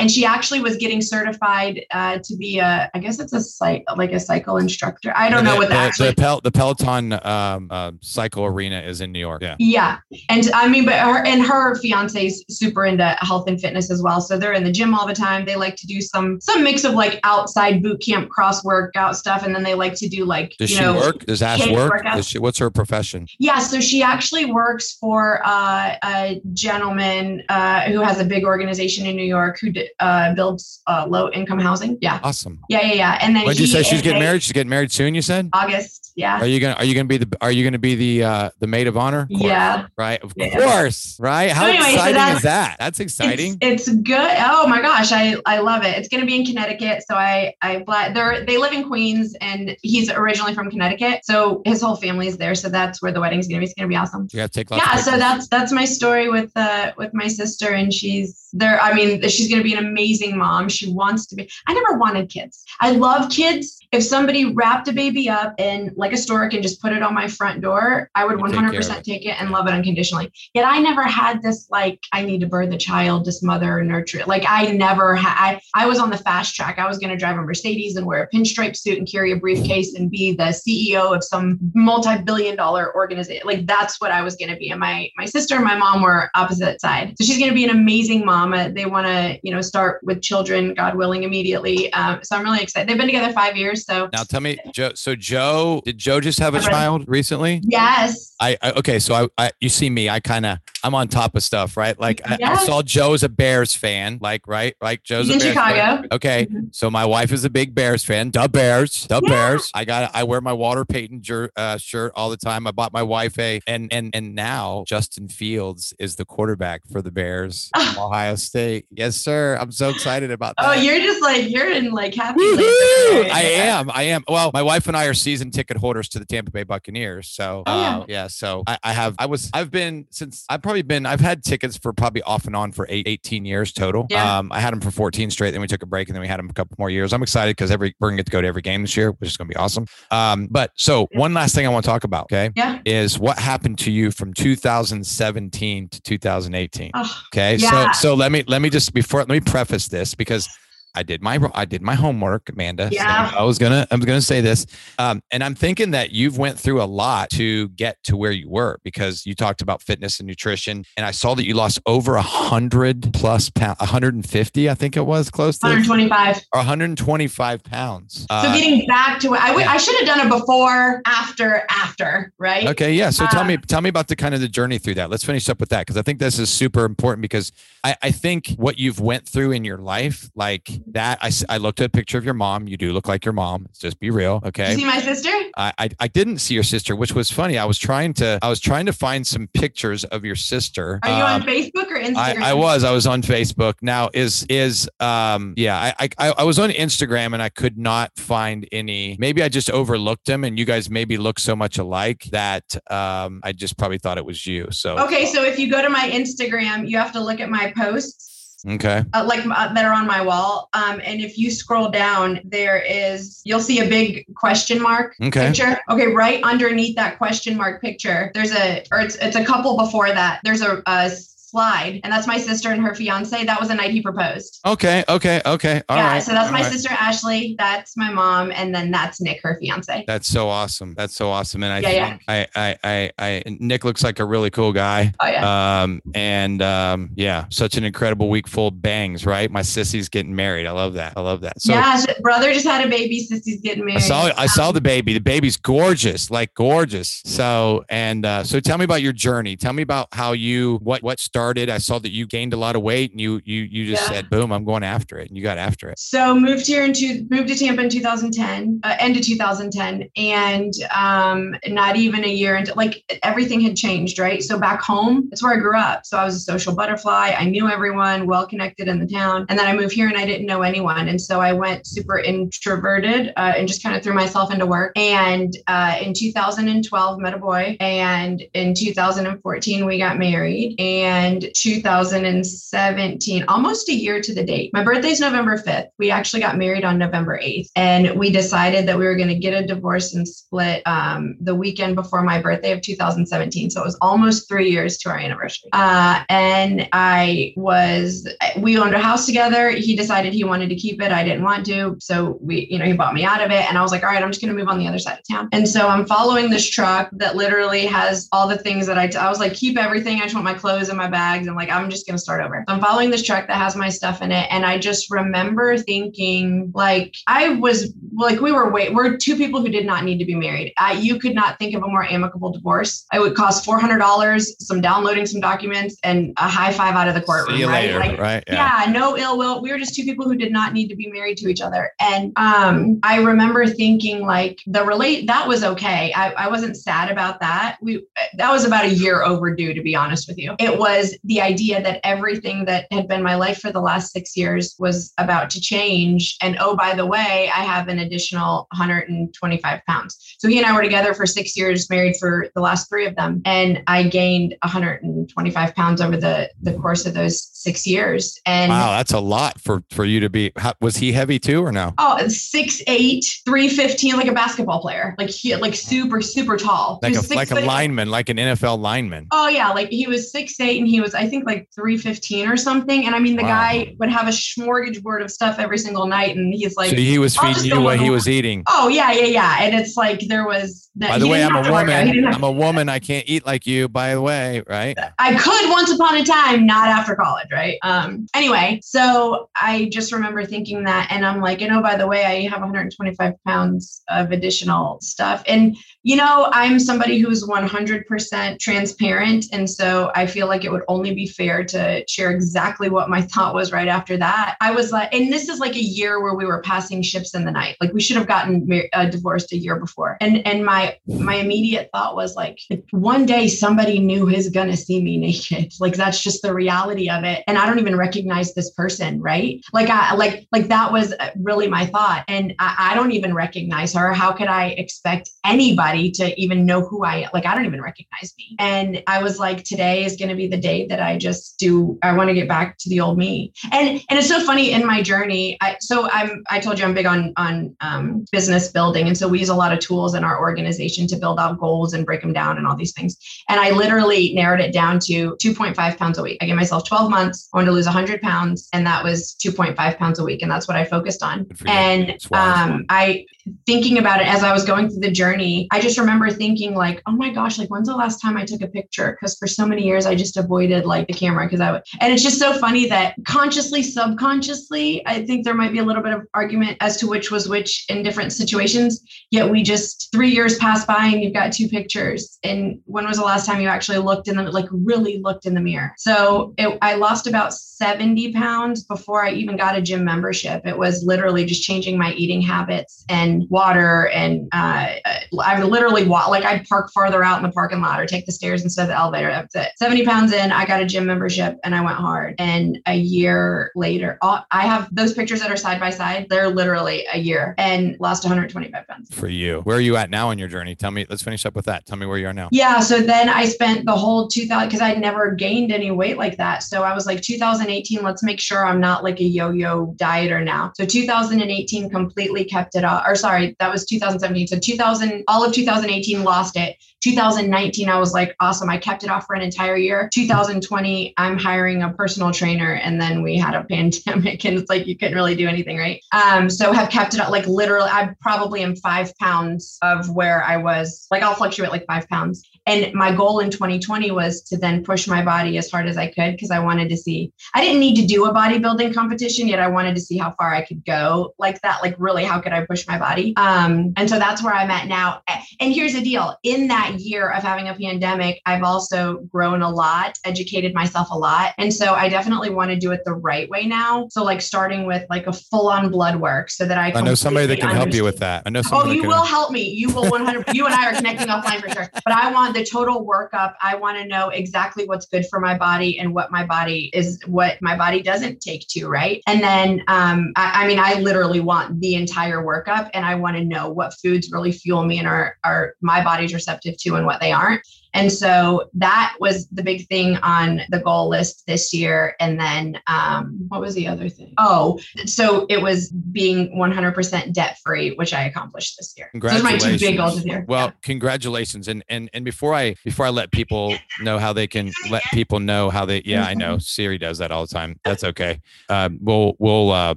and 0.00 0.10
she 0.10 0.24
actually 0.24 0.60
was 0.60 0.76
getting 0.76 1.00
certified 1.00 1.80
uh, 1.92 2.18
to 2.24 2.36
be 2.36 2.58
a. 2.58 2.90
I 2.94 2.98
guess 2.98 3.20
it's 3.20 3.32
a 3.32 3.40
site 3.40 3.84
like 3.96 4.10
a 4.10 4.18
cycle 4.18 4.56
instructor. 4.56 5.12
I 5.14 5.30
don't 5.30 5.44
know 5.44 5.54
what 5.54 5.68
the, 5.68 5.74
that 5.74 5.86
actually. 5.86 6.08
the, 6.08 6.16
Pel- 6.16 6.40
the 6.40 6.50
Peloton 6.50 7.12
um, 7.24 7.68
uh, 7.70 7.92
cycle 8.00 8.44
arena 8.44 8.80
is 8.80 9.00
in 9.00 9.12
New 9.12 9.20
York. 9.20 9.42
Yeah. 9.42 9.54
Yeah. 9.60 9.98
And 10.28 10.50
I 10.52 10.66
mean, 10.66 10.84
but 10.84 10.94
her 10.94 11.24
and 11.24 11.42
her 11.42 11.76
fiance's 11.76 12.44
super 12.50 12.84
into 12.84 13.16
health 13.20 13.48
and 13.48 13.60
fitness 13.60 13.88
as 13.88 14.02
well. 14.02 14.20
So 14.20 14.31
they're 14.36 14.52
in 14.52 14.64
the 14.64 14.72
gym 14.72 14.94
all 14.94 15.06
the 15.06 15.14
time. 15.14 15.44
They 15.44 15.56
like 15.56 15.76
to 15.76 15.86
do 15.86 16.00
some 16.00 16.40
some 16.40 16.62
mix 16.64 16.84
of 16.84 16.94
like 16.94 17.20
outside 17.24 17.82
boot 17.82 18.02
camp 18.04 18.28
cross 18.30 18.64
workout 18.64 19.16
stuff. 19.16 19.42
And 19.44 19.54
then 19.54 19.62
they 19.62 19.74
like 19.74 19.94
to 19.96 20.08
do 20.08 20.24
like 20.24 20.54
Does 20.58 20.70
you 20.70 20.76
she 20.76 20.82
know 20.82 20.94
work? 20.94 21.24
Does 21.26 21.42
Ash 21.42 21.66
work? 21.68 22.02
Does 22.04 22.28
she, 22.28 22.38
what's 22.38 22.58
her 22.58 22.70
profession? 22.70 23.26
yeah, 23.38 23.58
so 23.58 23.80
she 23.80 24.02
actually 24.02 24.46
works 24.46 24.92
for 25.00 25.40
uh, 25.44 25.96
a 26.04 26.40
gentleman 26.54 27.42
uh, 27.48 27.82
who 27.82 28.00
has 28.00 28.18
a 28.18 28.24
big 28.24 28.44
organization 28.44 29.06
in 29.06 29.16
New 29.16 29.24
York 29.24 29.58
who 29.60 29.70
d- 29.70 29.88
uh, 30.00 30.34
builds 30.34 30.80
uh, 30.86 31.06
low 31.08 31.30
income 31.30 31.58
housing. 31.58 31.98
Yeah, 32.00 32.20
Awesome. 32.22 32.60
yeah, 32.68 32.80
yeah, 32.82 32.92
yeah. 32.94 33.18
And 33.20 33.36
then 33.36 33.44
When 33.44 33.54
did 33.54 33.60
you 33.60 33.66
say 33.66 33.82
she's 33.82 34.02
getting 34.02 34.20
married? 34.20 34.42
She's 34.42 34.52
getting 34.52 34.70
married 34.70 34.90
soon. 34.92 35.14
You 35.14 35.22
said. 35.22 35.50
August. 35.52 36.12
Yeah, 36.14 36.40
Are 36.40 36.46
you 36.46 36.60
gonna 36.60 36.74
Are 36.74 36.84
you 36.84 36.94
gonna 36.94 37.06
be 37.08 37.16
the 37.16 37.36
Are 37.40 37.50
you 37.50 37.64
gonna 37.64 37.78
be 37.78 37.94
the 37.94 38.24
uh, 38.24 38.50
the 38.58 38.66
maid 38.66 38.86
of 38.86 38.98
honor? 38.98 39.26
Course, 39.28 39.42
yeah. 39.42 39.86
Right. 39.96 40.22
Of 40.22 40.34
Yeah. 40.36 40.50
course. 40.60 41.16
Right. 41.18 41.50
How 41.50 41.64
anyway, 41.66 41.92
exciting 41.94 42.14
that's- 42.14 42.36
is 42.36 42.42
that? 42.42 42.76
That's 42.78 43.00
exciting. 43.00 43.56
It's, 43.62 43.88
it's 43.88 43.96
good. 44.02 44.21
Oh 44.24 44.66
my 44.66 44.80
gosh, 44.80 45.12
I 45.12 45.36
I 45.46 45.58
love 45.58 45.84
it. 45.84 45.96
It's 45.96 46.08
going 46.08 46.20
to 46.20 46.26
be 46.26 46.36
in 46.36 46.44
Connecticut, 46.44 47.04
so 47.06 47.14
I 47.14 47.54
I 47.62 47.84
fly. 47.84 48.12
They 48.12 48.44
they 48.44 48.58
live 48.58 48.72
in 48.72 48.84
Queens, 48.84 49.34
and 49.40 49.76
he's 49.82 50.10
originally 50.10 50.54
from 50.54 50.70
Connecticut, 50.70 51.24
so 51.24 51.62
his 51.64 51.80
whole 51.82 51.96
family 51.96 52.26
is 52.28 52.38
there. 52.38 52.54
So 52.54 52.68
that's 52.68 53.02
where 53.02 53.12
the 53.12 53.20
wedding's 53.20 53.48
going 53.48 53.56
to 53.56 53.60
be. 53.60 53.64
It's 53.64 53.74
going 53.74 53.88
to 53.88 53.92
be 53.92 53.96
awesome. 53.96 54.28
you 54.32 54.38
got 54.38 54.52
to 54.52 54.64
take. 54.64 54.70
Yeah, 54.70 54.96
so 54.96 55.12
that's 55.12 55.48
that's 55.48 55.72
my 55.72 55.84
story 55.84 56.28
with 56.28 56.50
uh 56.56 56.92
with 56.96 57.12
my 57.14 57.28
sister, 57.28 57.72
and 57.72 57.92
she's 57.92 58.41
there 58.52 58.80
i 58.80 58.92
mean 58.92 59.20
she's 59.28 59.48
going 59.48 59.60
to 59.60 59.64
be 59.64 59.74
an 59.74 59.84
amazing 59.84 60.36
mom. 60.36 60.68
She 60.68 60.92
wants 60.92 61.26
to 61.26 61.36
be 61.36 61.50
i 61.66 61.72
never 61.72 61.98
wanted 61.98 62.28
kids. 62.28 62.64
I 62.80 62.92
love 62.92 63.30
kids. 63.30 63.78
If 63.92 64.02
somebody 64.02 64.52
wrapped 64.54 64.88
a 64.88 64.92
baby 64.92 65.28
up 65.28 65.54
in 65.58 65.92
like 65.96 66.12
a 66.12 66.16
stork 66.16 66.54
and 66.54 66.62
just 66.62 66.80
put 66.80 66.92
it 66.92 67.02
on 67.02 67.14
my 67.14 67.28
front 67.28 67.60
door 67.60 68.10
i 68.14 68.24
would 68.24 68.38
100% 68.38 68.72
take, 68.72 69.04
take 69.04 69.26
it 69.26 69.40
and 69.40 69.50
love 69.50 69.66
it 69.66 69.72
unconditionally. 69.72 70.32
Yet 70.54 70.66
i 70.66 70.78
never 70.78 71.02
had 71.02 71.42
this 71.42 71.66
like 71.70 72.00
i 72.12 72.22
need 72.22 72.40
to 72.40 72.46
birth 72.46 72.72
a 72.72 72.78
child 72.78 73.24
just 73.24 73.42
mother 73.42 73.78
and 73.78 73.88
nurture 73.88 74.20
it. 74.20 74.28
Like 74.28 74.44
i 74.48 74.66
never 74.72 75.14
had 75.16 75.34
I, 75.36 75.60
I 75.74 75.86
was 75.86 75.98
on 75.98 76.10
the 76.10 76.18
fast 76.18 76.54
track. 76.54 76.78
I 76.78 76.86
was 76.86 76.98
going 76.98 77.10
to 77.10 77.16
drive 77.16 77.36
a 77.36 77.42
mercedes 77.42 77.96
and 77.96 78.06
wear 78.06 78.22
a 78.22 78.36
pinstripe 78.36 78.76
suit 78.76 78.98
and 78.98 79.10
carry 79.10 79.32
a 79.32 79.36
briefcase 79.36 79.94
and 79.94 80.10
be 80.10 80.32
the 80.32 80.44
ceo 80.44 81.14
of 81.14 81.24
some 81.24 81.58
multi-billion 81.74 82.56
dollar 82.56 82.94
organization 82.94 83.46
like 83.46 83.66
that's 83.66 84.00
what 84.00 84.10
i 84.10 84.22
was 84.22 84.36
going 84.36 84.50
to 84.50 84.56
be. 84.56 84.70
And 84.70 84.80
my 84.80 85.10
my 85.16 85.24
sister 85.24 85.56
and 85.56 85.64
my 85.64 85.76
mom 85.76 86.02
were 86.02 86.30
opposite 86.34 86.80
side. 86.80 87.14
So 87.18 87.24
she's 87.24 87.38
going 87.38 87.50
to 87.50 87.54
be 87.54 87.64
an 87.64 87.70
amazing 87.70 88.24
mom 88.24 88.41
they 88.50 88.86
want 88.86 89.06
to 89.06 89.38
you 89.42 89.52
know 89.54 89.60
start 89.60 90.00
with 90.02 90.20
children 90.22 90.74
god 90.74 90.96
willing 90.96 91.22
immediately. 91.22 91.92
Um, 91.92 92.20
so 92.22 92.36
i'm 92.36 92.44
really 92.44 92.62
excited. 92.62 92.88
They've 92.88 92.96
been 92.96 93.06
together 93.06 93.32
five 93.32 93.56
years 93.56 93.84
so 93.84 94.08
now 94.12 94.24
tell 94.24 94.40
me 94.40 94.58
joe 94.72 94.92
so 94.94 95.14
joe 95.14 95.82
did 95.84 95.98
joe 95.98 96.20
just 96.20 96.38
have 96.38 96.54
a 96.54 96.60
child 96.60 97.04
recently? 97.06 97.60
Yes 97.64 98.31
I, 98.42 98.56
I 98.60 98.72
okay 98.72 98.98
so 98.98 99.14
I, 99.14 99.28
I 99.38 99.50
you 99.60 99.68
see 99.68 99.88
me 99.88 100.10
i 100.10 100.18
kind 100.18 100.44
of 100.44 100.58
i'm 100.82 100.96
on 100.96 101.06
top 101.06 101.36
of 101.36 101.44
stuff 101.44 101.76
right? 101.76 101.98
Like 101.98 102.20
I, 102.24 102.38
I, 102.42 102.66
saw 102.66 102.82
joe's 102.82 103.22
a 103.22 103.28
bears 103.28 103.72
fan 103.74 104.18
like 104.20 104.48
right? 104.48 104.74
Like 104.80 105.04
joe's 105.04 105.28
He's 105.28 105.36
in 105.36 105.52
chicago 105.52 105.76
fan. 105.76 106.08
okay 106.10 106.46
mm-hmm. 106.46 106.66
so 106.72 106.90
my 106.90 107.06
wife 107.06 107.30
is 107.30 107.44
a 107.44 107.50
big 107.50 107.72
bears 107.74 108.04
fan 108.04 108.30
Dub 108.30 108.50
bears 108.50 109.06
dub 109.06 109.22
yeah. 109.24 109.30
bears. 109.30 109.70
I 109.74 109.84
got 109.84 110.10
i 110.14 110.24
wear 110.24 110.40
my 110.40 110.52
walter 110.52 110.84
payton 110.84 111.22
jer- 111.22 111.52
uh, 111.56 111.76
shirt 111.76 112.12
all 112.16 112.30
the 112.30 112.36
time. 112.36 112.66
I 112.66 112.72
bought 112.72 112.92
my 112.92 113.02
wife 113.02 113.38
a 113.38 113.60
and 113.66 113.92
and 113.92 114.14
and 114.14 114.34
now 114.34 114.82
justin 114.88 115.28
fields 115.28 115.94
is 116.00 116.16
the 116.16 116.24
quarterback 116.24 116.82
for 116.90 117.00
the 117.00 117.12
bears 117.12 117.70
ohio 117.76 118.34
state. 118.34 118.86
Yes 118.90 119.16
sir. 119.16 119.56
I'm 119.60 119.70
so 119.70 119.90
excited 119.90 120.32
about 120.32 120.54
oh, 120.58 120.70
that. 120.70 120.78
oh 120.78 120.80
you're 120.80 120.98
just 120.98 121.22
like 121.22 121.48
you're 121.48 121.70
in 121.70 121.92
like 121.92 122.14
happy 122.14 122.40
i 122.40 123.42
am 123.44 123.90
i 123.90 124.02
am. 124.02 124.24
Well 124.26 124.50
my 124.52 124.62
wife 124.62 124.88
and 124.88 124.96
i 124.96 125.04
are 125.04 125.14
season 125.14 125.52
ticket 125.52 125.76
holders 125.76 126.08
to 126.10 126.18
the 126.18 126.24
tampa 126.24 126.50
bay 126.50 126.64
buccaneers 126.64 127.28
so 127.28 127.62
oh, 127.66 127.80
yeah. 127.80 127.98
Uh, 127.98 128.04
yeah 128.08 128.26
so 128.34 128.62
I, 128.66 128.78
I 128.82 128.92
have 128.92 129.14
i 129.18 129.26
was 129.26 129.50
i've 129.54 129.70
been 129.70 130.06
since 130.10 130.44
i've 130.48 130.62
probably 130.62 130.82
been 130.82 131.06
i've 131.06 131.20
had 131.20 131.42
tickets 131.42 131.76
for 131.76 131.92
probably 131.92 132.22
off 132.22 132.46
and 132.46 132.56
on 132.56 132.72
for 132.72 132.86
eight, 132.88 133.06
18 133.06 133.44
years 133.44 133.72
total. 133.72 134.06
Yeah. 134.10 134.38
um 134.38 134.50
i 134.52 134.60
had 134.60 134.72
them 134.72 134.80
for 134.80 134.90
14 134.90 135.30
straight 135.30 135.52
then 135.52 135.60
we 135.60 135.66
took 135.66 135.82
a 135.82 135.86
break 135.86 136.08
and 136.08 136.14
then 136.14 136.20
we 136.20 136.28
had 136.28 136.38
them 136.38 136.48
a 136.48 136.52
couple 136.52 136.76
more 136.78 136.90
years. 136.90 137.12
I'm 137.12 137.22
excited 137.22 137.56
because 137.56 137.70
every 137.70 137.94
we're 138.00 138.08
gonna 138.08 138.18
get 138.18 138.26
to 138.26 138.32
go 138.32 138.40
to 138.40 138.48
every 138.48 138.62
game 138.62 138.82
this 138.82 138.96
year 138.96 139.12
which 139.12 139.30
is 139.30 139.36
gonna 139.36 139.48
be 139.48 139.56
awesome. 139.56 139.86
Um 140.10 140.48
but 140.50 140.70
so 140.74 141.08
one 141.12 141.34
last 141.34 141.54
thing 141.54 141.66
i 141.66 141.68
want 141.68 141.84
to 141.84 141.90
talk 141.90 142.04
about 142.04 142.24
okay 142.24 142.50
yeah. 142.56 142.80
is 142.84 143.18
what 143.18 143.38
happened 143.38 143.78
to 143.78 143.90
you 143.90 144.10
from 144.10 144.32
2017 144.34 145.88
to 145.88 146.00
2018 146.00 146.90
oh, 146.94 147.22
okay? 147.32 147.56
Yeah. 147.56 147.92
so 147.92 148.08
so 148.08 148.14
let 148.14 148.32
me 148.32 148.44
let 148.46 148.62
me 148.62 148.70
just 148.70 148.92
before 148.92 149.20
let 149.20 149.28
me 149.28 149.40
preface 149.40 149.88
this 149.88 150.14
because 150.14 150.48
I 150.94 151.02
did 151.02 151.22
my 151.22 151.38
I 151.54 151.64
did 151.64 151.82
my 151.82 151.94
homework, 151.94 152.48
Amanda. 152.48 152.88
Yeah. 152.92 153.30
So 153.30 153.38
I 153.38 153.42
was 153.42 153.58
gonna 153.58 153.86
I 153.90 153.96
was 153.96 154.04
gonna 154.04 154.20
say 154.20 154.40
this, 154.40 154.66
um, 154.98 155.22
and 155.30 155.42
I'm 155.42 155.54
thinking 155.54 155.92
that 155.92 156.12
you've 156.12 156.38
went 156.38 156.58
through 156.58 156.82
a 156.82 156.84
lot 156.84 157.30
to 157.30 157.68
get 157.70 158.02
to 158.04 158.16
where 158.16 158.32
you 158.32 158.48
were 158.50 158.78
because 158.82 159.24
you 159.26 159.34
talked 159.34 159.62
about 159.62 159.82
fitness 159.82 160.20
and 160.20 160.26
nutrition, 160.26 160.84
and 160.96 161.06
I 161.06 161.10
saw 161.10 161.34
that 161.34 161.46
you 161.46 161.54
lost 161.54 161.80
over 161.86 162.16
a 162.16 162.22
hundred 162.22 163.12
plus 163.14 163.50
pounds, 163.50 163.78
150, 163.80 164.70
I 164.70 164.74
think 164.74 164.96
it 164.96 165.06
was 165.06 165.30
close 165.30 165.58
to 165.58 165.66
125 165.66 166.36
or 166.52 166.58
125 166.58 167.64
pounds. 167.64 168.20
So 168.22 168.26
uh, 168.30 168.54
getting 168.54 168.86
back 168.86 169.20
to 169.20 169.34
it, 169.34 169.40
I, 169.40 169.48
w- 169.48 169.64
yeah. 169.64 169.72
I 169.72 169.76
should 169.76 169.96
have 169.96 170.06
done 170.06 170.26
it 170.26 170.30
before, 170.30 171.02
after, 171.06 171.64
after, 171.70 172.32
right? 172.38 172.68
Okay, 172.68 172.94
yeah. 172.94 173.10
So 173.10 173.24
uh, 173.24 173.28
tell 173.28 173.44
me 173.44 173.56
tell 173.56 173.80
me 173.80 173.88
about 173.88 174.08
the 174.08 174.16
kind 174.16 174.34
of 174.34 174.40
the 174.40 174.48
journey 174.48 174.78
through 174.78 174.94
that. 174.94 175.10
Let's 175.10 175.24
finish 175.24 175.48
up 175.48 175.60
with 175.60 175.70
that 175.70 175.80
because 175.80 175.96
I 175.96 176.02
think 176.02 176.18
this 176.18 176.38
is 176.38 176.50
super 176.50 176.84
important 176.84 177.22
because 177.22 177.52
I, 177.84 177.96
I 178.02 178.10
think 178.10 178.48
what 178.56 178.78
you've 178.78 179.00
went 179.00 179.28
through 179.28 179.52
in 179.52 179.64
your 179.64 179.78
life, 179.78 180.30
like 180.34 180.70
that 180.88 181.18
I, 181.20 181.30
I 181.48 181.58
looked 181.58 181.80
at 181.80 181.86
a 181.86 181.90
picture 181.90 182.18
of 182.18 182.24
your 182.24 182.34
mom. 182.34 182.68
You 182.68 182.76
do 182.76 182.92
look 182.92 183.08
like 183.08 183.24
your 183.24 183.32
mom. 183.32 183.62
Let's 183.68 183.78
just 183.78 183.98
be 183.98 184.10
real. 184.10 184.40
Okay. 184.44 184.72
You 184.72 184.78
see 184.78 184.84
my 184.84 185.00
sister? 185.00 185.30
I, 185.56 185.72
I, 185.78 185.88
I 186.00 186.08
didn't 186.08 186.38
see 186.38 186.54
your 186.54 186.62
sister, 186.62 186.96
which 186.96 187.12
was 187.12 187.30
funny. 187.30 187.58
I 187.58 187.64
was 187.64 187.78
trying 187.78 188.14
to 188.14 188.38
I 188.42 188.48
was 188.48 188.60
trying 188.60 188.86
to 188.86 188.92
find 188.92 189.26
some 189.26 189.48
pictures 189.48 190.04
of 190.04 190.24
your 190.24 190.36
sister. 190.36 191.00
Are 191.02 191.08
you 191.10 191.24
um, 191.24 191.42
on 191.42 191.42
Facebook 191.42 191.90
or 191.90 192.00
Instagram? 192.00 192.16
I, 192.42 192.50
I, 192.50 192.54
was. 192.54 192.84
I 192.84 192.92
was 192.92 193.06
on 193.06 193.22
Facebook. 193.22 193.74
Now 193.82 194.10
is 194.12 194.44
is 194.48 194.88
um 195.00 195.54
yeah, 195.56 195.92
I, 195.98 196.08
I 196.18 196.34
I 196.38 196.44
was 196.44 196.58
on 196.58 196.70
Instagram 196.70 197.32
and 197.32 197.42
I 197.42 197.48
could 197.48 197.78
not 197.78 198.12
find 198.16 198.66
any. 198.72 199.16
Maybe 199.18 199.42
I 199.42 199.48
just 199.48 199.70
overlooked 199.70 200.26
them 200.26 200.44
and 200.44 200.58
you 200.58 200.64
guys 200.64 200.90
maybe 200.90 201.16
look 201.16 201.38
so 201.38 201.54
much 201.56 201.78
alike 201.78 202.24
that 202.32 202.64
um 202.90 203.40
I 203.42 203.52
just 203.52 203.76
probably 203.78 203.98
thought 203.98 204.18
it 204.18 204.24
was 204.24 204.46
you. 204.46 204.68
So 204.70 204.98
Okay, 204.98 205.26
so 205.26 205.42
if 205.42 205.58
you 205.58 205.70
go 205.70 205.82
to 205.82 205.88
my 205.88 206.10
Instagram, 206.10 206.88
you 206.88 206.98
have 206.98 207.12
to 207.12 207.20
look 207.20 207.40
at 207.40 207.50
my 207.50 207.72
posts 207.76 208.31
Okay. 208.66 209.04
Uh, 209.12 209.24
like 209.26 209.44
uh, 209.44 209.72
that 209.72 209.84
are 209.84 209.92
on 209.92 210.06
my 210.06 210.22
wall. 210.22 210.68
Um, 210.72 211.00
and 211.04 211.20
if 211.20 211.36
you 211.36 211.50
scroll 211.50 211.90
down, 211.90 212.40
there 212.44 212.78
is 212.78 213.40
you'll 213.44 213.60
see 213.60 213.80
a 213.80 213.88
big 213.88 214.24
question 214.34 214.80
mark 214.80 215.16
okay. 215.20 215.48
picture. 215.48 215.80
Okay, 215.88 216.06
right 216.06 216.42
underneath 216.44 216.94
that 216.96 217.18
question 217.18 217.56
mark 217.56 217.80
picture, 217.80 218.30
there's 218.34 218.52
a 218.52 218.84
or 218.92 219.00
it's 219.00 219.16
it's 219.16 219.36
a 219.36 219.44
couple 219.44 219.76
before 219.76 220.08
that. 220.08 220.40
There's 220.44 220.62
a, 220.62 220.82
a 220.86 221.10
slide, 221.52 222.00
and 222.02 222.12
that's 222.12 222.26
my 222.26 222.38
sister 222.38 222.70
and 222.70 222.82
her 222.82 222.94
fiance. 222.94 223.44
That 223.44 223.60
was 223.60 223.68
the 223.68 223.74
night 223.74 223.90
he 223.90 224.02
proposed. 224.02 224.60
Okay, 224.66 225.04
okay, 225.08 225.40
okay. 225.44 225.82
All 225.88 225.98
yeah, 225.98 226.12
right, 226.12 226.22
so 226.22 226.32
that's 226.32 226.50
my 226.50 226.62
right. 226.62 226.72
sister 226.72 226.88
Ashley. 226.90 227.54
That's 227.58 227.96
my 227.96 228.10
mom, 228.10 228.50
and 228.50 228.74
then 228.74 228.90
that's 228.90 229.20
Nick, 229.20 229.40
her 229.42 229.58
fiance. 229.60 230.04
That's 230.06 230.26
so 230.26 230.48
awesome. 230.48 230.94
That's 230.94 231.14
so 231.14 231.28
awesome. 231.28 231.62
And 231.62 231.72
I 231.72 231.78
yeah, 231.80 232.08
think 232.08 232.22
yeah. 232.26 232.46
I, 232.56 232.70
I, 232.70 232.78
I, 232.82 233.12
I, 233.18 233.42
Nick 233.60 233.84
looks 233.84 234.02
like 234.02 234.18
a 234.18 234.24
really 234.24 234.50
cool 234.50 234.72
guy. 234.72 235.12
Oh 235.20 235.26
yeah. 235.26 235.82
Um, 235.82 236.00
and 236.14 236.62
um, 236.62 237.10
yeah, 237.14 237.44
such 237.50 237.76
an 237.76 237.84
incredible 237.84 238.30
week 238.30 238.48
full 238.48 238.68
of 238.68 238.80
bangs. 238.80 239.26
Right, 239.26 239.50
my 239.50 239.62
sissy's 239.62 240.08
getting 240.08 240.34
married. 240.34 240.66
I 240.66 240.72
love 240.72 240.94
that. 240.94 241.12
I 241.16 241.20
love 241.20 241.42
that. 241.42 241.60
So, 241.60 241.74
yeah, 241.74 242.02
brother 242.22 242.52
just 242.52 242.66
had 242.66 242.84
a 242.84 242.88
baby. 242.88 243.26
Sissy's 243.30 243.60
getting 243.60 243.84
married. 243.84 243.98
I 243.98 244.00
saw, 244.00 244.30
I 244.36 244.46
saw 244.46 244.72
the 244.72 244.80
baby. 244.80 245.12
The 245.12 245.20
baby's 245.20 245.58
gorgeous, 245.58 246.30
like 246.30 246.54
gorgeous. 246.54 247.20
So, 247.26 247.84
and 247.90 248.24
uh, 248.24 248.42
so, 248.42 248.58
tell 248.58 248.78
me 248.78 248.84
about 248.84 249.02
your 249.02 249.12
journey. 249.12 249.56
Tell 249.56 249.74
me 249.74 249.82
about 249.82 250.08
how 250.12 250.32
you 250.32 250.78
what 250.82 251.02
what 251.02 251.20
started. 251.20 251.41
I 251.50 251.78
saw 251.78 251.98
that 251.98 252.10
you 252.10 252.26
gained 252.26 252.52
a 252.52 252.56
lot 252.56 252.76
of 252.76 252.82
weight 252.82 253.10
and 253.12 253.20
you 253.20 253.40
you 253.44 253.62
you 253.62 253.86
just 253.86 254.02
yeah. 254.02 254.14
said 254.14 254.30
boom 254.30 254.52
i'm 254.52 254.64
going 254.64 254.82
after 254.82 255.18
it 255.18 255.28
and 255.28 255.36
you 255.36 255.42
got 255.42 255.58
after 255.58 255.90
it. 255.90 255.98
So 255.98 256.34
moved 256.34 256.66
here 256.66 256.84
into 256.84 257.26
moved 257.30 257.48
to 257.48 257.54
tampa 257.54 257.82
in 257.82 257.88
2010 257.88 258.80
uh, 258.84 258.96
end 258.98 259.16
of 259.16 259.22
2010 259.22 260.08
and 260.16 260.72
um 260.94 261.54
not 261.68 261.96
even 261.96 262.24
a 262.24 262.32
year 262.32 262.56
into 262.56 262.74
like 262.74 263.02
everything 263.22 263.60
had 263.60 263.76
changed 263.76 264.18
right? 264.18 264.42
So 264.42 264.58
back 264.58 264.82
home 264.82 265.28
that's 265.30 265.42
where 265.42 265.54
i 265.54 265.56
grew 265.56 265.78
up. 265.78 266.06
So 266.06 266.18
i 266.18 266.24
was 266.24 266.36
a 266.36 266.40
social 266.40 266.74
butterfly. 266.74 267.34
I 267.36 267.44
knew 267.44 267.68
everyone 267.68 268.26
well 268.26 268.46
connected 268.46 268.88
in 268.88 268.98
the 268.98 269.06
town. 269.06 269.46
And 269.48 269.58
then 269.58 269.66
i 269.66 269.74
moved 269.74 269.92
here 269.92 270.08
and 270.08 270.16
i 270.16 270.26
didn't 270.26 270.46
know 270.46 270.62
anyone. 270.62 271.08
And 271.08 271.20
so 271.20 271.40
i 271.40 271.52
went 271.52 271.86
super 271.86 272.18
introverted 272.18 273.32
uh, 273.36 273.52
and 273.56 273.68
just 273.68 273.82
kind 273.82 273.96
of 273.96 274.02
threw 274.02 274.14
myself 274.14 274.52
into 274.52 274.66
work. 274.66 274.92
And 274.96 275.56
uh, 275.66 275.98
in 276.00 276.14
2012 276.14 277.18
met 277.18 277.34
a 277.34 277.38
boy. 277.38 277.76
And 277.80 278.42
in 278.54 278.74
2014 278.74 279.86
we 279.86 279.98
got 279.98 280.18
married. 280.18 280.80
And 280.80 281.31
2017, 281.40 283.44
almost 283.48 283.88
a 283.88 283.94
year 283.94 284.20
to 284.20 284.34
the 284.34 284.44
date. 284.44 284.70
My 284.72 284.84
birthday's 284.84 285.20
November 285.20 285.58
5th. 285.58 285.88
We 285.98 286.10
actually 286.10 286.40
got 286.40 286.58
married 286.58 286.84
on 286.84 286.98
November 286.98 287.38
8th. 287.38 287.68
And 287.76 288.18
we 288.18 288.30
decided 288.30 288.86
that 288.88 288.98
we 288.98 289.04
were 289.04 289.16
going 289.16 289.28
to 289.28 289.38
get 289.38 289.54
a 289.54 289.66
divorce 289.66 290.14
and 290.14 290.26
split 290.26 290.82
um, 290.86 291.36
the 291.40 291.54
weekend 291.54 291.94
before 291.94 292.22
my 292.22 292.40
birthday 292.40 292.72
of 292.72 292.82
2017. 292.82 293.70
So 293.70 293.80
it 293.80 293.84
was 293.84 293.98
almost 294.00 294.48
three 294.48 294.70
years 294.70 294.98
to 294.98 295.10
our 295.10 295.18
anniversary. 295.18 295.70
Uh, 295.72 296.24
and 296.28 296.88
I 296.92 297.54
was, 297.56 298.28
we 298.58 298.78
owned 298.78 298.94
a 298.94 298.98
house 298.98 299.26
together. 299.26 299.70
He 299.70 299.96
decided 299.96 300.32
he 300.32 300.44
wanted 300.44 300.68
to 300.70 300.76
keep 300.76 301.02
it. 301.02 301.12
I 301.12 301.24
didn't 301.24 301.44
want 301.44 301.66
to. 301.66 301.96
So 302.00 302.38
we, 302.40 302.66
you 302.70 302.78
know, 302.78 302.84
he 302.84 302.92
bought 302.92 303.14
me 303.14 303.24
out 303.24 303.42
of 303.42 303.50
it. 303.50 303.68
And 303.68 303.78
I 303.78 303.82
was 303.82 303.92
like, 303.92 304.02
all 304.02 304.10
right, 304.10 304.22
I'm 304.22 304.30
just 304.30 304.40
going 304.40 304.54
to 304.54 304.58
move 304.58 304.68
on 304.68 304.78
the 304.78 304.88
other 304.88 304.98
side 304.98 305.18
of 305.18 305.24
town. 305.30 305.48
And 305.52 305.68
so 305.68 305.88
I'm 305.88 306.06
following 306.06 306.50
this 306.50 306.68
truck 306.68 307.10
that 307.12 307.36
literally 307.36 307.86
has 307.86 308.28
all 308.32 308.48
the 308.48 308.58
things 308.58 308.86
that 308.86 308.98
I, 308.98 309.06
t- 309.06 309.18
I 309.18 309.28
was 309.28 309.38
like, 309.38 309.54
keep 309.54 309.78
everything. 309.78 310.18
I 310.18 310.22
just 310.22 310.34
want 310.34 310.44
my 310.44 310.54
clothes 310.54 310.88
and 310.88 310.98
my 310.98 311.08
bags 311.22 311.46
and 311.46 311.56
like 311.56 311.70
I'm 311.70 311.88
just 311.90 312.06
gonna 312.06 312.18
start 312.18 312.44
over. 312.44 312.64
I'm 312.68 312.80
following 312.80 313.10
this 313.10 313.22
truck 313.22 313.46
that 313.46 313.56
has 313.56 313.76
my 313.76 313.88
stuff 313.88 314.22
in 314.22 314.32
it, 314.32 314.46
and 314.50 314.66
I 314.66 314.78
just 314.78 315.10
remember 315.10 315.78
thinking 315.78 316.72
like 316.74 317.14
I 317.26 317.50
was 317.50 317.92
like 318.14 318.40
we 318.40 318.52
were 318.52 318.70
wait 318.70 318.94
we're 318.94 319.16
two 319.16 319.36
people 319.36 319.60
who 319.60 319.68
did 319.68 319.86
not 319.86 320.04
need 320.04 320.18
to 320.18 320.24
be 320.24 320.34
married. 320.34 320.72
I, 320.78 320.92
you 320.92 321.18
could 321.18 321.34
not 321.34 321.58
think 321.58 321.74
of 321.74 321.82
a 321.82 321.88
more 321.88 322.04
amicable 322.04 322.50
divorce. 322.52 323.06
It 323.12 323.20
would 323.20 323.34
cost 323.34 323.64
four 323.64 323.78
hundred 323.78 323.98
dollars, 323.98 324.54
some 324.58 324.80
downloading 324.80 325.26
some 325.26 325.40
documents, 325.40 325.96
and 326.02 326.32
a 326.38 326.48
high 326.48 326.72
five 326.72 326.94
out 326.94 327.08
of 327.08 327.14
the 327.14 327.22
courtroom. 327.22 327.56
See 327.56 327.62
you 327.62 327.68
right? 327.68 327.86
later, 327.86 327.98
like, 327.98 328.18
right? 328.18 328.44
Yeah. 328.46 328.84
yeah, 328.84 328.92
no 328.92 329.16
ill 329.16 329.38
will. 329.38 329.62
We 329.62 329.70
were 329.70 329.78
just 329.78 329.94
two 329.94 330.04
people 330.04 330.24
who 330.24 330.36
did 330.36 330.52
not 330.52 330.72
need 330.72 330.88
to 330.88 330.96
be 330.96 331.08
married 331.08 331.36
to 331.38 331.48
each 331.48 331.60
other, 331.60 331.92
and 332.00 332.32
um, 332.36 332.98
I 333.02 333.20
remember 333.20 333.66
thinking 333.66 334.26
like 334.26 334.58
the 334.66 334.84
relate 334.84 335.26
that 335.28 335.46
was 335.46 335.62
okay. 335.64 336.12
I, 336.14 336.32
I 336.32 336.48
wasn't 336.48 336.76
sad 336.76 337.10
about 337.10 337.40
that. 337.40 337.78
We 337.80 338.04
that 338.34 338.50
was 338.50 338.64
about 338.64 338.84
a 338.84 338.90
year 338.90 339.22
overdue 339.22 339.72
to 339.74 339.82
be 339.82 339.94
honest 339.94 340.28
with 340.28 340.38
you. 340.38 340.54
It 340.58 340.78
was 340.78 341.11
was 341.12 341.18
the 341.24 341.40
idea 341.40 341.82
that 341.82 342.00
everything 342.04 342.64
that 342.66 342.86
had 342.90 343.08
been 343.08 343.22
my 343.22 343.34
life 343.34 343.58
for 343.58 343.72
the 343.72 343.80
last 343.80 344.12
six 344.12 344.36
years 344.36 344.74
was 344.78 345.12
about 345.18 345.50
to 345.50 345.60
change. 345.60 346.36
And 346.40 346.56
oh, 346.60 346.76
by 346.76 346.94
the 346.94 347.06
way, 347.06 347.50
I 347.54 347.60
have 347.60 347.88
an 347.88 347.98
additional 347.98 348.66
125 348.72 349.80
pounds. 349.86 350.36
So 350.38 350.48
he 350.48 350.58
and 350.58 350.66
I 350.66 350.74
were 350.74 350.82
together 350.82 351.14
for 351.14 351.26
six 351.26 351.56
years, 351.56 351.88
married 351.90 352.16
for 352.18 352.48
the 352.54 352.60
last 352.60 352.88
three 352.88 353.06
of 353.06 353.16
them. 353.16 353.42
And 353.44 353.82
I 353.86 354.04
gained 354.04 354.54
125 354.62 355.74
pounds 355.74 356.00
over 356.00 356.16
the, 356.16 356.50
the 356.60 356.74
course 356.74 357.06
of 357.06 357.14
those 357.14 357.42
six 357.52 357.86
years. 357.86 358.40
And 358.46 358.70
wow, 358.70 358.90
that's 358.90 359.12
a 359.12 359.20
lot 359.20 359.60
for, 359.60 359.82
for 359.90 360.04
you 360.04 360.20
to 360.20 360.30
be. 360.30 360.52
How, 360.56 360.74
was 360.80 360.96
he 360.96 361.12
heavy 361.12 361.38
too 361.38 361.64
or 361.64 361.72
no? 361.72 361.94
Oh, 361.98 362.26
six, 362.28 362.82
eight, 362.86 363.24
315, 363.44 364.16
like 364.16 364.26
a 364.26 364.32
basketball 364.32 364.80
player, 364.80 365.14
like 365.18 365.30
he, 365.30 365.54
like 365.56 365.74
super, 365.74 366.20
super 366.20 366.56
tall. 366.56 366.98
Like 367.02 367.14
a, 367.14 367.34
like 367.34 367.50
a 367.50 367.60
lineman, 367.60 368.10
like 368.10 368.28
an 368.28 368.36
NFL 368.36 368.78
lineman. 368.78 369.28
Oh 369.30 369.48
yeah. 369.48 369.70
Like 369.70 369.88
he 369.88 370.06
was 370.06 370.30
six, 370.30 370.58
eight 370.60 370.80
and 370.80 370.88
he 370.88 371.00
was, 371.02 371.14
I 371.14 371.26
think 371.28 371.44
like 371.44 371.68
315 371.74 372.48
or 372.48 372.56
something. 372.56 373.06
And 373.06 373.14
I 373.14 373.18
mean, 373.18 373.36
the 373.36 373.42
wow. 373.42 373.48
guy 373.48 373.94
would 373.98 374.08
have 374.08 374.28
a 374.28 374.30
smorgasbord 374.30 375.22
of 375.22 375.30
stuff 375.30 375.58
every 375.58 375.78
single 375.78 376.06
night. 376.06 376.36
And 376.36 376.54
he's 376.54 376.76
like, 376.76 376.90
so 376.90 376.96
he 376.96 377.18
was 377.18 377.36
feeding 377.36 377.64
you 377.64 377.80
what 377.80 378.00
he 378.00 378.08
was 378.08 378.28
eating. 378.28 378.62
Oh 378.68 378.88
yeah, 378.88 379.12
yeah, 379.12 379.26
yeah. 379.26 379.56
And 379.60 379.74
it's 379.74 379.96
like, 379.96 380.20
there 380.28 380.46
was, 380.46 380.90
by 380.94 381.18
the 381.18 381.26
way, 381.26 381.42
I'm 381.42 381.56
a 381.56 381.70
woman. 381.70 382.26
I'm 382.32 382.44
a 382.44 382.50
woman. 382.50 382.88
I 382.88 382.98
can't 382.98 383.24
eat 383.28 383.46
like 383.46 383.66
you, 383.66 383.88
by 383.88 384.14
the 384.14 384.20
way, 384.20 384.62
right? 384.68 384.96
I 385.18 385.34
could 385.34 385.70
once 385.70 385.90
upon 385.90 386.16
a 386.16 386.24
time, 386.24 386.66
not 386.66 386.88
after 386.88 387.16
college, 387.16 387.48
right? 387.50 387.78
Um, 387.82 388.26
anyway, 388.34 388.80
so 388.82 389.48
I 389.56 389.88
just 389.90 390.12
remember 390.12 390.44
thinking 390.44 390.84
that, 390.84 391.08
and 391.10 391.24
I'm 391.24 391.40
like, 391.40 391.60
you 391.60 391.68
know, 391.68 391.80
by 391.80 391.96
the 391.96 392.06
way, 392.06 392.24
I 392.24 392.48
have 392.48 392.60
125 392.60 393.34
pounds 393.46 394.02
of 394.08 394.32
additional 394.32 395.00
stuff. 395.00 395.42
And 395.46 395.76
you 396.04 396.16
know, 396.16 396.48
I'm 396.52 396.80
somebody 396.80 397.18
who's 397.18 397.44
100% 397.44 398.58
transparent. 398.58 399.46
And 399.52 399.70
so 399.70 400.10
I 400.16 400.26
feel 400.26 400.48
like 400.48 400.64
it 400.64 400.72
would 400.72 400.82
only 400.88 401.14
be 401.14 401.28
fair 401.28 401.62
to 401.64 402.04
share 402.08 402.30
exactly 402.30 402.90
what 402.90 403.08
my 403.08 403.22
thought 403.32 403.54
was 403.54 403.72
right 403.72 403.88
after 403.88 404.16
that. 404.16 404.56
I 404.60 404.72
was 404.72 404.90
like, 404.90 405.14
and 405.14 405.32
this 405.32 405.48
is 405.48 405.60
like 405.60 405.76
a 405.76 405.82
year 405.82 406.20
where 406.20 406.34
we 406.34 406.44
were 406.44 406.60
passing 406.62 407.02
ships 407.02 407.34
in 407.34 407.44
the 407.44 407.52
night. 407.52 407.76
Like 407.80 407.92
we 407.92 408.00
should 408.00 408.16
have 408.16 408.26
gotten 408.26 408.68
uh, 408.92 409.06
divorced 409.06 409.52
a 409.52 409.56
year 409.56 409.76
before. 409.76 410.16
And, 410.20 410.44
and 410.46 410.64
my, 410.64 410.81
my 411.06 411.36
immediate 411.36 411.90
thought 411.92 412.16
was 412.16 412.34
like, 412.36 412.58
one 412.90 413.26
day 413.26 413.48
somebody 413.48 413.98
new 413.98 414.28
is 414.28 414.48
going 414.48 414.68
to 414.68 414.76
see 414.76 415.02
me 415.02 415.18
naked. 415.18 415.72
Like 415.82 415.94
that's 415.94 416.22
just 416.22 416.42
the 416.42 416.54
reality 416.54 417.10
of 417.10 417.24
it. 417.24 417.42
And 417.48 417.58
I 417.58 417.66
don't 417.66 417.80
even 417.80 417.96
recognize 417.96 418.54
this 418.54 418.70
person. 418.70 419.20
Right. 419.20 419.60
Like 419.72 419.88
I, 419.88 420.14
like, 420.14 420.46
like 420.52 420.68
that 420.68 420.92
was 420.92 421.12
really 421.36 421.66
my 421.66 421.86
thought. 421.86 422.24
And 422.28 422.54
I, 422.58 422.90
I 422.92 422.94
don't 422.94 423.10
even 423.12 423.34
recognize 423.34 423.92
her. 423.94 424.12
How 424.12 424.32
could 424.32 424.46
I 424.46 424.68
expect 424.68 425.30
anybody 425.44 426.10
to 426.12 426.40
even 426.40 426.64
know 426.64 426.82
who 426.82 427.04
I 427.04 427.28
like 427.32 427.46
I 427.46 427.54
don't 427.54 427.64
even 427.64 427.82
recognize 427.82 428.32
me. 428.38 428.56
And 428.58 429.02
I 429.06 429.22
was 429.22 429.38
like 429.38 429.64
today 429.64 430.04
is 430.04 430.16
going 430.16 430.28
to 430.28 430.34
be 430.34 430.46
the 430.46 430.56
day 430.56 430.86
that 430.86 431.00
I 431.00 431.18
just 431.18 431.58
do 431.58 431.98
I 432.02 432.12
want 432.16 432.28
to 432.28 432.34
get 432.34 432.48
back 432.48 432.78
to 432.78 432.88
the 432.88 433.00
old 433.00 433.18
me. 433.18 433.52
And 433.72 434.00
and 434.08 434.18
it's 434.18 434.28
so 434.28 434.40
funny 434.44 434.72
in 434.72 434.86
my 434.86 435.02
journey. 435.02 435.58
I 435.60 435.76
so 435.80 436.08
I'm 436.10 436.44
I 436.50 436.60
told 436.60 436.78
you 436.78 436.84
I'm 436.84 436.94
big 436.94 437.06
on 437.06 437.32
on 437.36 437.76
um, 437.80 438.24
business 438.30 438.68
building 438.68 439.06
and 439.06 439.16
so 439.16 439.28
we 439.28 439.40
use 439.40 439.48
a 439.48 439.54
lot 439.54 439.72
of 439.72 439.80
tools 439.80 440.14
in 440.14 440.24
our 440.24 440.38
organization 440.38 440.71
to 440.78 441.16
build 441.16 441.38
out 441.38 441.58
goals 441.58 441.94
and 441.94 442.06
break 442.06 442.20
them 442.20 442.32
down 442.32 442.58
and 442.58 442.66
all 442.66 442.76
these 442.76 442.92
things. 442.92 443.16
And 443.48 443.60
I 443.60 443.70
literally 443.70 444.32
narrowed 444.34 444.60
it 444.60 444.72
down 444.72 444.98
to 445.00 445.36
2.5 445.36 445.96
pounds 445.96 446.18
a 446.18 446.22
week. 446.22 446.38
I 446.40 446.46
gave 446.46 446.56
myself 446.56 446.86
12 446.86 447.10
months. 447.10 447.48
I 447.52 447.58
wanted 447.58 447.66
to 447.66 447.72
lose 447.72 447.86
100 447.86 448.20
pounds 448.20 448.68
and 448.72 448.86
that 448.86 449.04
was 449.04 449.36
2.5 449.44 449.98
pounds 449.98 450.18
a 450.18 450.24
week 450.24 450.42
and 450.42 450.50
that's 450.50 450.68
what 450.68 450.76
I 450.76 450.84
focused 450.84 451.22
on. 451.22 451.46
And 451.66 452.10
um, 452.32 452.84
I 452.88 453.26
thinking 453.66 453.98
about 453.98 454.20
it 454.20 454.28
as 454.28 454.44
I 454.44 454.52
was 454.52 454.64
going 454.64 454.88
through 454.88 455.00
the 455.00 455.10
journey, 455.10 455.68
I 455.72 455.80
just 455.80 455.98
remember 455.98 456.30
thinking 456.30 456.74
like, 456.74 457.02
oh 457.06 457.12
my 457.12 457.30
gosh, 457.30 457.58
like 457.58 457.68
when's 457.68 457.88
the 457.88 457.96
last 457.96 458.20
time 458.20 458.36
I 458.36 458.44
took 458.44 458.62
a 458.62 458.68
picture? 458.68 459.12
Because 459.12 459.36
for 459.36 459.46
so 459.46 459.66
many 459.66 459.84
years 459.84 460.06
I 460.06 460.14
just 460.14 460.36
avoided 460.36 460.84
like 460.84 461.06
the 461.06 461.12
camera 461.12 461.46
because 461.46 461.60
I 461.60 461.72
would. 461.72 461.82
And 462.00 462.12
it's 462.12 462.22
just 462.22 462.38
so 462.38 462.58
funny 462.58 462.88
that 462.88 463.14
consciously, 463.26 463.82
subconsciously, 463.82 465.06
I 465.06 465.24
think 465.24 465.44
there 465.44 465.54
might 465.54 465.72
be 465.72 465.78
a 465.78 465.84
little 465.84 466.02
bit 466.02 466.12
of 466.12 466.22
argument 466.34 466.76
as 466.80 466.96
to 466.98 467.06
which 467.06 467.30
was 467.30 467.48
which 467.48 467.84
in 467.88 468.02
different 468.02 468.32
situations. 468.32 469.02
Yet 469.30 469.50
we 469.50 469.62
just 469.62 470.08
three 470.12 470.30
years 470.30 470.58
pass 470.62 470.86
by 470.86 471.06
and 471.06 471.22
you've 471.22 471.34
got 471.34 471.52
two 471.52 471.68
pictures. 471.68 472.38
And 472.44 472.80
when 472.84 473.04
was 473.04 473.16
the 473.16 473.24
last 473.24 473.46
time 473.46 473.60
you 473.60 473.66
actually 473.66 473.98
looked 473.98 474.28
in 474.28 474.36
the 474.36 474.44
like 474.44 474.68
really 474.70 475.18
looked 475.18 475.44
in 475.44 475.54
the 475.54 475.60
mirror? 475.60 475.92
So 475.96 476.54
it, 476.56 476.78
I 476.80 476.94
lost 476.94 477.26
about 477.26 477.52
70 477.52 478.32
pounds 478.32 478.84
before 478.84 479.24
I 479.24 479.32
even 479.32 479.56
got 479.56 479.76
a 479.76 479.82
gym 479.82 480.04
membership. 480.04 480.64
It 480.64 480.78
was 480.78 481.02
literally 481.02 481.44
just 481.44 481.64
changing 481.64 481.98
my 481.98 482.12
eating 482.12 482.40
habits 482.40 483.04
and 483.08 483.44
water 483.50 484.06
and 484.08 484.48
uh, 484.52 484.94
I 485.40 485.62
literally 485.62 486.06
walk 486.06 486.28
like 486.28 486.44
I'd 486.44 486.64
park 486.68 486.92
farther 486.92 487.24
out 487.24 487.38
in 487.38 487.42
the 487.42 487.50
parking 487.50 487.80
lot 487.80 488.00
or 488.00 488.06
take 488.06 488.26
the 488.26 488.32
stairs 488.32 488.62
instead 488.62 488.82
of 488.82 488.88
the 488.88 488.96
elevator. 488.96 489.30
That's 489.30 489.56
it. 489.56 489.72
70 489.76 490.04
pounds 490.04 490.32
in, 490.32 490.52
I 490.52 490.64
got 490.64 490.80
a 490.80 490.86
gym 490.86 491.06
membership 491.06 491.58
and 491.64 491.74
I 491.74 491.82
went 491.82 491.96
hard. 491.96 492.36
And 492.38 492.78
a 492.86 492.94
year 492.94 493.72
later, 493.74 494.16
I 494.22 494.66
have 494.66 494.88
those 494.94 495.12
pictures 495.12 495.40
that 495.40 495.50
are 495.50 495.56
side 495.56 495.80
by 495.80 495.90
side. 495.90 496.26
They're 496.30 496.50
literally 496.50 497.04
a 497.12 497.18
year 497.18 497.56
and 497.58 497.96
lost 497.98 498.22
125 498.22 498.86
pounds. 498.86 499.12
For 499.12 499.26
you, 499.26 499.62
where 499.62 499.76
are 499.76 499.80
you 499.80 499.96
at 499.96 500.08
now 500.08 500.28
on 500.28 500.38
your 500.38 500.51
journey? 500.52 500.76
Tell 500.76 500.92
me. 500.92 501.06
Let's 501.08 501.22
finish 501.22 501.44
up 501.44 501.56
with 501.56 501.64
that. 501.64 501.86
Tell 501.86 501.98
me 501.98 502.06
where 502.06 502.18
you 502.18 502.28
are 502.28 502.32
now. 502.32 502.48
Yeah. 502.52 502.78
So 502.80 503.00
then 503.00 503.28
I 503.28 503.46
spent 503.46 503.84
the 503.86 503.96
whole 503.96 504.28
2000 504.28 504.68
because 504.68 504.80
I'd 504.80 505.00
never 505.00 505.32
gained 505.32 505.72
any 505.72 505.90
weight 505.90 506.18
like 506.18 506.36
that. 506.36 506.62
So 506.62 506.84
I 506.84 506.94
was 506.94 507.06
like 507.06 507.20
2018. 507.22 508.02
Let's 508.02 508.22
make 508.22 508.38
sure 508.40 508.64
I'm 508.64 508.80
not 508.80 509.02
like 509.02 509.18
a 509.20 509.24
yo-yo 509.24 509.94
dieter 509.96 510.44
now. 510.44 510.72
So 510.76 510.86
2018 510.86 511.90
completely 511.90 512.44
kept 512.44 512.76
it 512.76 512.84
off. 512.84 513.04
Or 513.06 513.16
sorry, 513.16 513.56
that 513.58 513.72
was 513.72 513.84
2017. 513.86 514.46
So 514.46 514.58
2000, 514.58 515.24
all 515.26 515.44
of 515.44 515.52
2018 515.52 516.22
lost 516.22 516.56
it. 516.56 516.76
2019, 517.02 517.88
I 517.88 517.98
was 517.98 518.12
like, 518.12 518.34
awesome. 518.40 518.70
I 518.70 518.78
kept 518.78 519.02
it 519.02 519.10
off 519.10 519.26
for 519.26 519.34
an 519.34 519.42
entire 519.42 519.76
year. 519.76 520.08
2020, 520.14 521.14
I'm 521.16 521.38
hiring 521.38 521.82
a 521.82 521.92
personal 521.92 522.32
trainer. 522.32 522.74
And 522.74 523.00
then 523.00 523.22
we 523.22 523.36
had 523.36 523.54
a 523.54 523.64
pandemic 523.70 524.44
and 524.44 524.58
it's 524.58 524.70
like 524.70 524.86
you 524.86 524.96
couldn't 524.96 525.14
really 525.14 525.34
do 525.34 525.48
anything, 525.48 525.78
right? 525.78 526.00
Um, 526.12 526.48
so 526.48 526.72
have 526.72 526.90
kept 526.90 527.14
it 527.14 527.20
up 527.20 527.30
like 527.30 527.46
literally, 527.46 527.90
I 527.90 528.14
probably 528.20 528.62
am 528.62 528.76
five 528.76 529.12
pounds 529.18 529.78
of 529.82 530.10
where 530.10 530.42
I 530.44 530.56
was. 530.56 531.06
Like 531.10 531.22
I'll 531.22 531.34
fluctuate 531.34 531.70
like 531.70 531.86
five 531.86 532.08
pounds. 532.08 532.48
And 532.66 532.94
my 532.94 533.12
goal 533.14 533.40
in 533.40 533.50
2020 533.50 534.12
was 534.12 534.40
to 534.42 534.56
then 534.56 534.84
push 534.84 535.08
my 535.08 535.24
body 535.24 535.58
as 535.58 535.70
hard 535.70 535.88
as 535.88 535.96
I 535.96 536.06
could 536.06 536.32
because 536.32 536.50
I 536.50 536.60
wanted 536.60 536.88
to 536.90 536.96
see, 536.96 537.32
I 537.54 537.60
didn't 537.60 537.80
need 537.80 537.96
to 537.96 538.06
do 538.06 538.24
a 538.26 538.32
bodybuilding 538.32 538.94
competition 538.94 539.48
yet. 539.48 539.58
I 539.58 539.66
wanted 539.66 539.96
to 539.96 540.00
see 540.00 540.16
how 540.16 540.30
far 540.32 540.54
I 540.54 540.64
could 540.64 540.84
go 540.84 541.34
like 541.38 541.60
that. 541.62 541.82
Like, 541.82 541.96
really, 541.98 542.24
how 542.24 542.40
could 542.40 542.52
I 542.52 542.64
push 542.64 542.86
my 542.86 542.98
body? 542.98 543.34
Um, 543.36 543.92
and 543.96 544.08
so 544.08 544.18
that's 544.18 544.44
where 544.44 544.54
I'm 544.54 544.70
at 544.70 544.86
now. 544.86 545.22
And 545.58 545.72
here's 545.72 545.94
the 545.94 546.02
deal 546.02 546.36
in 546.44 546.68
that 546.68 546.91
year 546.98 547.30
of 547.30 547.42
having 547.42 547.68
a 547.68 547.74
pandemic, 547.74 548.40
I've 548.46 548.62
also 548.62 549.18
grown 549.30 549.62
a 549.62 549.70
lot, 549.70 550.18
educated 550.24 550.74
myself 550.74 551.08
a 551.10 551.18
lot. 551.18 551.54
And 551.58 551.72
so 551.72 551.94
I 551.94 552.08
definitely 552.08 552.50
want 552.50 552.70
to 552.70 552.76
do 552.76 552.92
it 552.92 553.02
the 553.04 553.14
right 553.14 553.48
way 553.48 553.66
now. 553.66 554.08
So, 554.10 554.24
like, 554.24 554.40
starting 554.40 554.86
with 554.86 555.04
like 555.10 555.26
a 555.26 555.32
full 555.32 555.68
on 555.68 555.90
blood 555.90 556.16
work 556.16 556.50
so 556.50 556.66
that 556.66 556.78
I 556.78 556.92
I 556.94 557.00
know 557.02 557.14
somebody 557.14 557.46
that 557.46 557.56
can 557.56 557.68
understand. 557.68 557.92
help 557.92 557.94
you 557.94 558.04
with 558.04 558.18
that. 558.18 558.42
I 558.46 558.50
know 558.50 558.62
Oh, 558.70 558.90
you 558.90 559.04
will 559.04 559.24
help 559.24 559.50
me. 559.50 559.62
You 559.62 559.92
will 559.92 560.08
100 560.10 560.54
you 560.54 560.66
and 560.66 560.74
I 560.74 560.90
are 560.90 560.94
connecting 560.94 561.28
offline 561.28 561.60
for 561.60 561.68
sure. 561.70 561.90
But 561.92 562.12
I 562.12 562.32
want 562.32 562.54
the 562.54 562.64
total 562.64 563.06
workup. 563.06 563.54
I 563.62 563.74
want 563.74 563.98
to 563.98 564.06
know 564.06 564.28
exactly 564.30 564.84
what's 564.86 565.06
good 565.06 565.26
for 565.28 565.40
my 565.40 565.56
body 565.56 565.98
and 565.98 566.14
what 566.14 566.30
my 566.30 566.44
body 566.44 566.90
is, 566.94 567.20
what 567.26 567.60
my 567.60 567.76
body 567.76 568.02
doesn't 568.02 568.40
take 568.40 568.66
to, 568.68 568.88
right? 568.88 569.22
And 569.26 569.42
then, 569.42 569.82
um, 569.88 570.32
I, 570.36 570.64
I 570.64 570.66
mean, 570.66 570.78
I 570.78 570.94
literally 570.94 571.40
want 571.40 571.80
the 571.80 571.94
entire 571.94 572.42
workup 572.42 572.90
and 572.94 573.04
I 573.04 573.14
want 573.14 573.36
to 573.36 573.44
know 573.44 573.70
what 573.70 573.94
foods 574.00 574.30
really 574.32 574.52
fuel 574.52 574.84
me 574.84 574.98
and 574.98 575.08
are, 575.08 575.36
are 575.44 575.74
my 575.80 576.02
body's 576.02 576.32
receptive 576.34 576.76
to 576.82 576.96
and 576.96 577.06
what 577.06 577.20
they 577.20 577.32
aren't. 577.32 577.66
And 577.94 578.10
so 578.10 578.70
that 578.74 579.16
was 579.20 579.48
the 579.48 579.62
big 579.62 579.86
thing 579.88 580.16
on 580.18 580.62
the 580.70 580.80
goal 580.80 581.08
list 581.08 581.44
this 581.46 581.72
year. 581.72 582.14
And 582.20 582.40
then 582.40 582.80
um, 582.86 583.44
what 583.48 583.60
was 583.60 583.74
the 583.74 583.86
other 583.86 584.08
thing? 584.08 584.34
Oh, 584.38 584.78
so 585.04 585.46
it 585.48 585.60
was 585.60 585.90
being 585.90 586.56
100% 586.56 587.32
debt 587.32 587.58
free, 587.64 587.94
which 587.94 588.14
I 588.14 588.24
accomplished 588.24 588.76
this 588.78 588.94
year. 588.96 589.10
Those 589.14 589.40
are 589.40 589.42
my 589.42 589.58
two 589.58 589.78
big 589.78 589.96
goals 589.96 590.16
this 590.16 590.24
year. 590.24 590.44
Well, 590.48 590.68
yeah. 590.68 590.72
congratulations. 590.82 591.68
And 591.68 591.84
and 591.88 592.08
and 592.12 592.24
before 592.24 592.54
I 592.54 592.74
before 592.84 593.06
I 593.06 593.10
let 593.10 593.30
people 593.30 593.74
know 594.00 594.18
how 594.18 594.32
they 594.32 594.46
can 594.46 594.72
let 594.90 595.02
people 595.12 595.40
know 595.40 595.70
how 595.70 595.84
they 595.84 596.02
yeah, 596.04 596.24
I 596.24 596.34
know 596.34 596.58
Siri 596.58 596.98
does 596.98 597.18
that 597.18 597.30
all 597.30 597.46
the 597.46 597.52
time. 597.52 597.78
That's 597.84 598.04
okay. 598.04 598.40
Um, 598.68 598.98
we'll 599.00 599.34
we'll 599.38 599.70
uh, 599.70 599.94